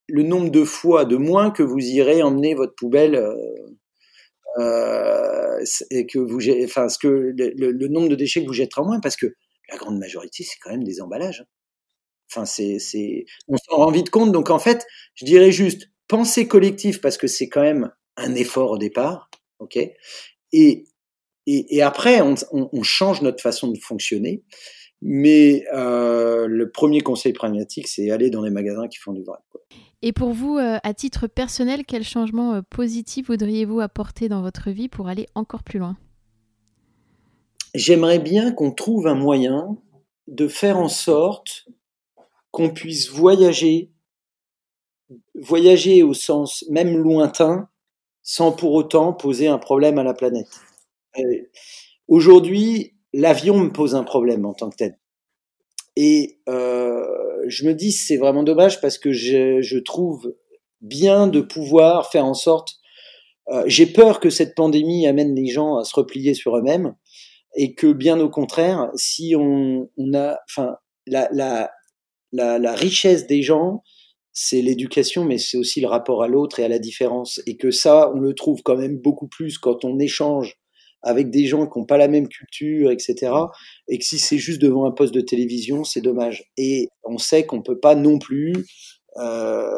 le 0.08 0.22
nombre 0.22 0.50
de 0.50 0.64
fois 0.64 1.04
de 1.04 1.16
moins 1.16 1.50
que 1.50 1.62
vous 1.62 1.78
irez 1.78 2.22
emmener 2.22 2.54
votre 2.54 2.74
poubelle 2.74 3.22
euh, 4.58 5.64
et 5.90 6.06
que 6.06 6.18
vous, 6.18 6.40
enfin, 6.64 6.88
ce 6.88 6.98
que 6.98 7.06
le, 7.06 7.52
le, 7.70 7.88
nombre 7.88 8.08
de 8.08 8.14
déchets 8.16 8.42
que 8.42 8.46
vous 8.46 8.54
jetterez 8.54 8.80
en 8.80 8.86
moins, 8.86 9.00
parce 9.00 9.16
que 9.16 9.26
la 9.70 9.76
grande 9.76 9.98
majorité, 9.98 10.42
c'est 10.42 10.58
quand 10.60 10.70
même 10.70 10.84
des 10.84 11.00
emballages. 11.00 11.44
Enfin, 12.30 12.44
c'est, 12.44 12.78
c'est, 12.78 13.24
on 13.48 13.56
s'en 13.56 13.76
rend 13.76 13.90
vite 13.90 14.10
compte. 14.10 14.32
Donc, 14.32 14.50
en 14.50 14.58
fait, 14.58 14.86
je 15.14 15.24
dirais 15.24 15.52
juste, 15.52 15.90
pensée 16.08 16.48
collective 16.48 17.00
parce 17.00 17.16
que 17.16 17.26
c'est 17.26 17.48
quand 17.48 17.62
même 17.62 17.90
un 18.16 18.34
effort 18.34 18.72
au 18.72 18.78
départ, 18.78 19.30
ok? 19.60 19.78
Et, 20.52 20.84
et, 21.46 21.82
après, 21.82 22.20
on, 22.20 22.34
on, 22.52 22.82
change 22.82 23.22
notre 23.22 23.42
façon 23.42 23.68
de 23.68 23.78
fonctionner. 23.78 24.42
Mais 25.00 25.64
euh, 25.72 26.46
le 26.46 26.70
premier 26.70 27.00
conseil 27.00 27.32
pragmatique, 27.32 27.88
c'est 27.88 28.10
aller 28.10 28.30
dans 28.30 28.42
les 28.42 28.50
magasins 28.50 28.88
qui 28.88 28.98
font 28.98 29.12
du 29.12 29.22
vrai. 29.22 29.38
Et 30.02 30.12
pour 30.12 30.32
vous, 30.32 30.58
euh, 30.58 30.78
à 30.82 30.94
titre 30.94 31.26
personnel, 31.26 31.84
quel 31.86 32.04
changement 32.04 32.54
euh, 32.54 32.62
positif 32.68 33.28
voudriez-vous 33.28 33.80
apporter 33.80 34.28
dans 34.28 34.42
votre 34.42 34.70
vie 34.70 34.88
pour 34.88 35.08
aller 35.08 35.26
encore 35.34 35.62
plus 35.62 35.78
loin? 35.78 35.96
J'aimerais 37.74 38.18
bien 38.18 38.52
qu'on 38.52 38.72
trouve 38.72 39.06
un 39.06 39.14
moyen 39.14 39.78
de 40.26 40.48
faire 40.48 40.78
en 40.78 40.88
sorte 40.88 41.68
qu'on 42.59 42.70
puisse 42.70 43.09
voyager, 43.09 43.92
voyager 45.36 46.02
au 46.02 46.12
sens 46.12 46.64
même 46.68 46.96
lointain, 46.98 47.68
sans 48.24 48.50
pour 48.50 48.72
autant 48.72 49.12
poser 49.12 49.46
un 49.46 49.59
problème 49.59 49.96
à 49.96 50.02
la 50.02 50.12
planète. 50.12 50.48
Aujourd'hui, 52.09 52.96
l'avion 53.12 53.61
me 53.61 53.70
pose 53.70 53.94
un 53.94 54.02
problème 54.02 54.44
en 54.44 54.54
tant 54.54 54.70
que 54.70 54.76
tel. 54.76 54.98
Et 55.94 56.40
euh, 56.48 57.06
je 57.46 57.64
me 57.64 57.74
dis, 57.74 57.92
c'est 57.92 58.16
vraiment 58.16 58.42
dommage 58.42 58.80
parce 58.80 58.98
que 58.98 59.12
je, 59.12 59.62
je, 59.62 59.78
trouve 59.78 60.34
bien 60.80 61.28
de 61.28 61.40
pouvoir 61.40 62.11
faire 62.11 62.24
en 62.24 62.34
sorte. 62.34 62.74
Euh, 63.52 63.62
J'ai 63.66 63.86
peur 63.86 64.18
que 64.18 64.30
cette 64.30 64.56
pandémie 64.56 65.06
amène 65.06 65.32
les 65.36 65.46
gens 65.46 65.76
à 65.76 65.84
se 65.84 65.94
replier 65.94 66.34
sur 66.34 66.56
eux-mêmes 66.56 66.96
et 67.54 67.74
que 67.74 67.92
bien 67.92 68.18
au 68.18 68.28
contraire, 68.28 68.90
si 68.96 69.36
on, 69.36 69.88
on 69.96 70.14
a, 70.14 70.38
enfin, 70.48 70.76
la, 71.06 71.28
la, 71.32 71.70
la, 72.32 72.74
richesse 72.74 73.26
des 73.26 73.42
gens, 73.42 73.82
c'est 74.32 74.62
l'éducation, 74.62 75.24
mais 75.24 75.38
c'est 75.38 75.56
aussi 75.56 75.80
le 75.80 75.88
rapport 75.88 76.22
à 76.22 76.28
l'autre 76.28 76.60
et 76.60 76.64
à 76.64 76.68
la 76.68 76.78
différence. 76.78 77.40
Et 77.46 77.56
que 77.56 77.70
ça, 77.70 78.12
on 78.14 78.20
le 78.20 78.34
trouve 78.34 78.62
quand 78.62 78.76
même 78.76 78.98
beaucoup 78.98 79.28
plus 79.28 79.58
quand 79.58 79.84
on 79.84 79.98
échange 79.98 80.56
avec 81.02 81.30
des 81.30 81.46
gens 81.46 81.66
qui 81.66 81.78
n'ont 81.78 81.86
pas 81.86 81.96
la 81.96 82.08
même 82.08 82.28
culture, 82.28 82.90
etc. 82.90 83.32
Et 83.88 83.98
que 83.98 84.04
si 84.04 84.18
c'est 84.18 84.38
juste 84.38 84.60
devant 84.60 84.84
un 84.84 84.90
poste 84.90 85.14
de 85.14 85.20
télévision, 85.20 85.84
c'est 85.84 86.00
dommage. 86.00 86.44
Et 86.56 86.88
on 87.04 87.18
sait 87.18 87.46
qu'on 87.46 87.62
peut 87.62 87.78
pas 87.78 87.94
non 87.94 88.18
plus 88.18 88.52
euh, 89.16 89.70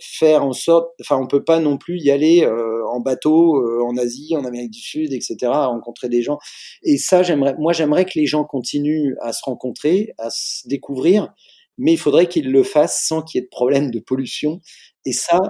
faire 0.00 0.44
en 0.44 0.52
sorte, 0.52 0.90
enfin, 1.00 1.18
on 1.20 1.26
peut 1.26 1.44
pas 1.44 1.60
non 1.60 1.78
plus 1.78 2.00
y 2.02 2.10
aller 2.10 2.42
euh, 2.44 2.85
en 2.96 3.00
bateau 3.00 3.56
euh, 3.56 3.82
en 3.82 3.96
Asie, 3.96 4.34
en 4.36 4.44
Amérique 4.44 4.70
du 4.70 4.80
Sud, 4.80 5.12
etc. 5.12 5.36
à 5.44 5.66
rencontrer 5.66 6.08
des 6.08 6.22
gens. 6.22 6.38
Et 6.82 6.98
ça, 6.98 7.22
moi, 7.58 7.72
j'aimerais 7.72 8.04
que 8.04 8.12
les 8.18 8.26
gens 8.26 8.44
continuent 8.44 9.14
à 9.20 9.32
se 9.32 9.40
rencontrer, 9.44 10.14
à 10.18 10.30
se 10.30 10.66
découvrir, 10.68 11.32
mais 11.78 11.92
il 11.92 11.98
faudrait 11.98 12.28
qu'ils 12.28 12.50
le 12.50 12.62
fassent 12.62 13.06
sans 13.06 13.22
qu'il 13.22 13.38
y 13.38 13.42
ait 13.42 13.44
de 13.44 13.50
problème 13.50 13.90
de 13.90 14.00
pollution. 14.00 14.60
Et 15.04 15.12
ça, 15.12 15.40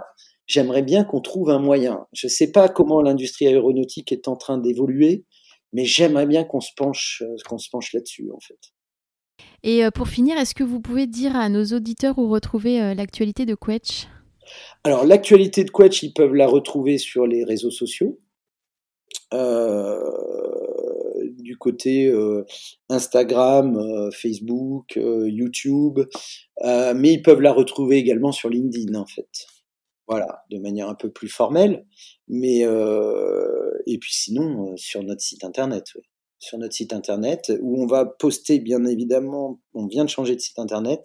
j'aimerais 0.47 0.82
bien 0.82 1.05
qu'on 1.05 1.20
trouve 1.20 1.51
un 1.51 1.59
moyen. 1.59 2.07
Je 2.12 2.26
ne 2.26 2.30
sais 2.30 2.51
pas 2.51 2.68
comment 2.68 3.01
l'industrie 3.01 3.47
aéronautique 3.47 4.12
est 4.12 4.28
en 4.28 4.36
train 4.36 4.59
d'évoluer, 4.59 5.24
mais 5.72 5.84
j'aimerais 5.84 6.26
bien 6.26 6.44
qu'on 6.44 6.61
se 6.61 6.72
penche, 6.76 7.22
euh, 7.24 7.36
qu'on 7.49 7.59
se 7.59 7.70
penche 7.70 7.92
là-dessus, 7.92 8.30
en 8.34 8.40
fait. 8.40 8.59
Et 9.62 9.84
euh, 9.84 9.90
pour 9.90 10.09
finir, 10.09 10.36
est-ce 10.38 10.55
que 10.55 10.64
vous 10.64 10.80
pouvez 10.80 11.07
dire 11.07 11.36
à 11.36 11.49
nos 11.49 11.64
auditeurs 11.64 12.18
où 12.18 12.28
retrouver 12.28 12.94
l'actualité 12.94 13.47
de 13.47 13.55
Quetch? 13.55 14.07
Alors, 14.84 15.05
l'actualité 15.05 15.64
de 15.64 15.70
Quetch, 15.70 16.03
ils 16.03 16.12
peuvent 16.12 16.34
la 16.34 16.47
retrouver 16.47 16.99
sur 16.99 17.26
les 17.26 17.44
réseaux 17.44 17.70
sociaux. 17.70 18.18
du 21.38 21.57
côté 21.59 22.12
Instagram, 22.88 24.11
Facebook, 24.12 24.97
YouTube, 24.97 26.01
mais 26.62 27.12
ils 27.12 27.22
peuvent 27.22 27.40
la 27.40 27.53
retrouver 27.53 27.97
également 27.97 28.32
sur 28.32 28.49
LinkedIn 28.49 28.94
en 28.99 29.07
fait. 29.07 29.47
Voilà, 30.09 30.44
de 30.51 30.59
manière 30.59 30.88
un 30.88 30.94
peu 30.94 31.11
plus 31.11 31.28
formelle. 31.28 31.84
Mais 32.28 32.64
euh, 32.64 33.70
et 33.86 33.99
puis 33.99 34.14
sinon 34.14 34.72
euh, 34.72 34.76
sur 34.76 35.03
notre 35.03 35.20
site 35.20 35.44
internet, 35.44 35.84
sur 36.39 36.59
notre 36.59 36.74
site 36.74 36.93
internet 36.93 37.53
où 37.61 37.82
on 37.82 37.87
va 37.87 38.05
poster 38.05 38.59
bien 38.59 38.84
évidemment. 38.84 39.61
On 39.74 39.87
vient 39.87 40.05
de 40.05 40.11
changer 40.11 40.34
de 40.34 40.41
site 40.41 40.59
internet 40.59 41.05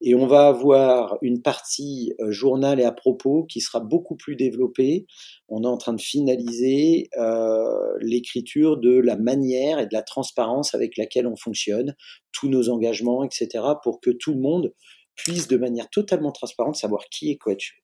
et 0.00 0.14
on 0.14 0.26
va 0.26 0.46
avoir 0.46 1.18
une 1.22 1.42
partie 1.42 2.12
euh, 2.20 2.30
journal 2.30 2.80
et 2.80 2.84
à 2.84 2.92
propos 2.92 3.44
qui 3.44 3.60
sera 3.60 3.80
beaucoup 3.80 4.16
plus 4.16 4.36
développée. 4.36 5.06
On 5.48 5.64
est 5.64 5.68
en 5.68 5.76
train 5.76 5.92
de 5.92 6.00
finaliser 6.00 7.08
euh, 7.18 7.64
l'écriture 8.00 8.78
de 8.78 8.98
la 8.98 9.16
manière 9.16 9.78
et 9.78 9.86
de 9.86 9.94
la 9.94 10.02
transparence 10.02 10.74
avec 10.74 10.96
laquelle 10.96 11.26
on 11.26 11.36
fonctionne, 11.36 11.94
tous 12.32 12.48
nos 12.48 12.68
engagements, 12.68 13.24
etc., 13.24 13.64
pour 13.82 14.00
que 14.00 14.10
tout 14.10 14.32
le 14.32 14.40
monde 14.40 14.72
puisse 15.16 15.48
de 15.48 15.56
manière 15.56 15.88
totalement 15.90 16.32
transparente 16.32 16.76
savoir 16.76 17.04
qui 17.10 17.30
est 17.30 17.36
coach. 17.36 17.80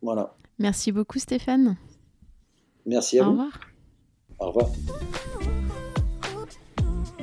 Voilà. 0.00 0.36
Merci 0.58 0.92
beaucoup 0.92 1.18
Stéphane. 1.18 1.76
Merci 2.86 3.18
à 3.18 3.22
Au 3.22 3.24
vous. 3.26 3.30
Revoir. 3.32 3.60
Au 4.38 4.46
revoir. 4.48 4.70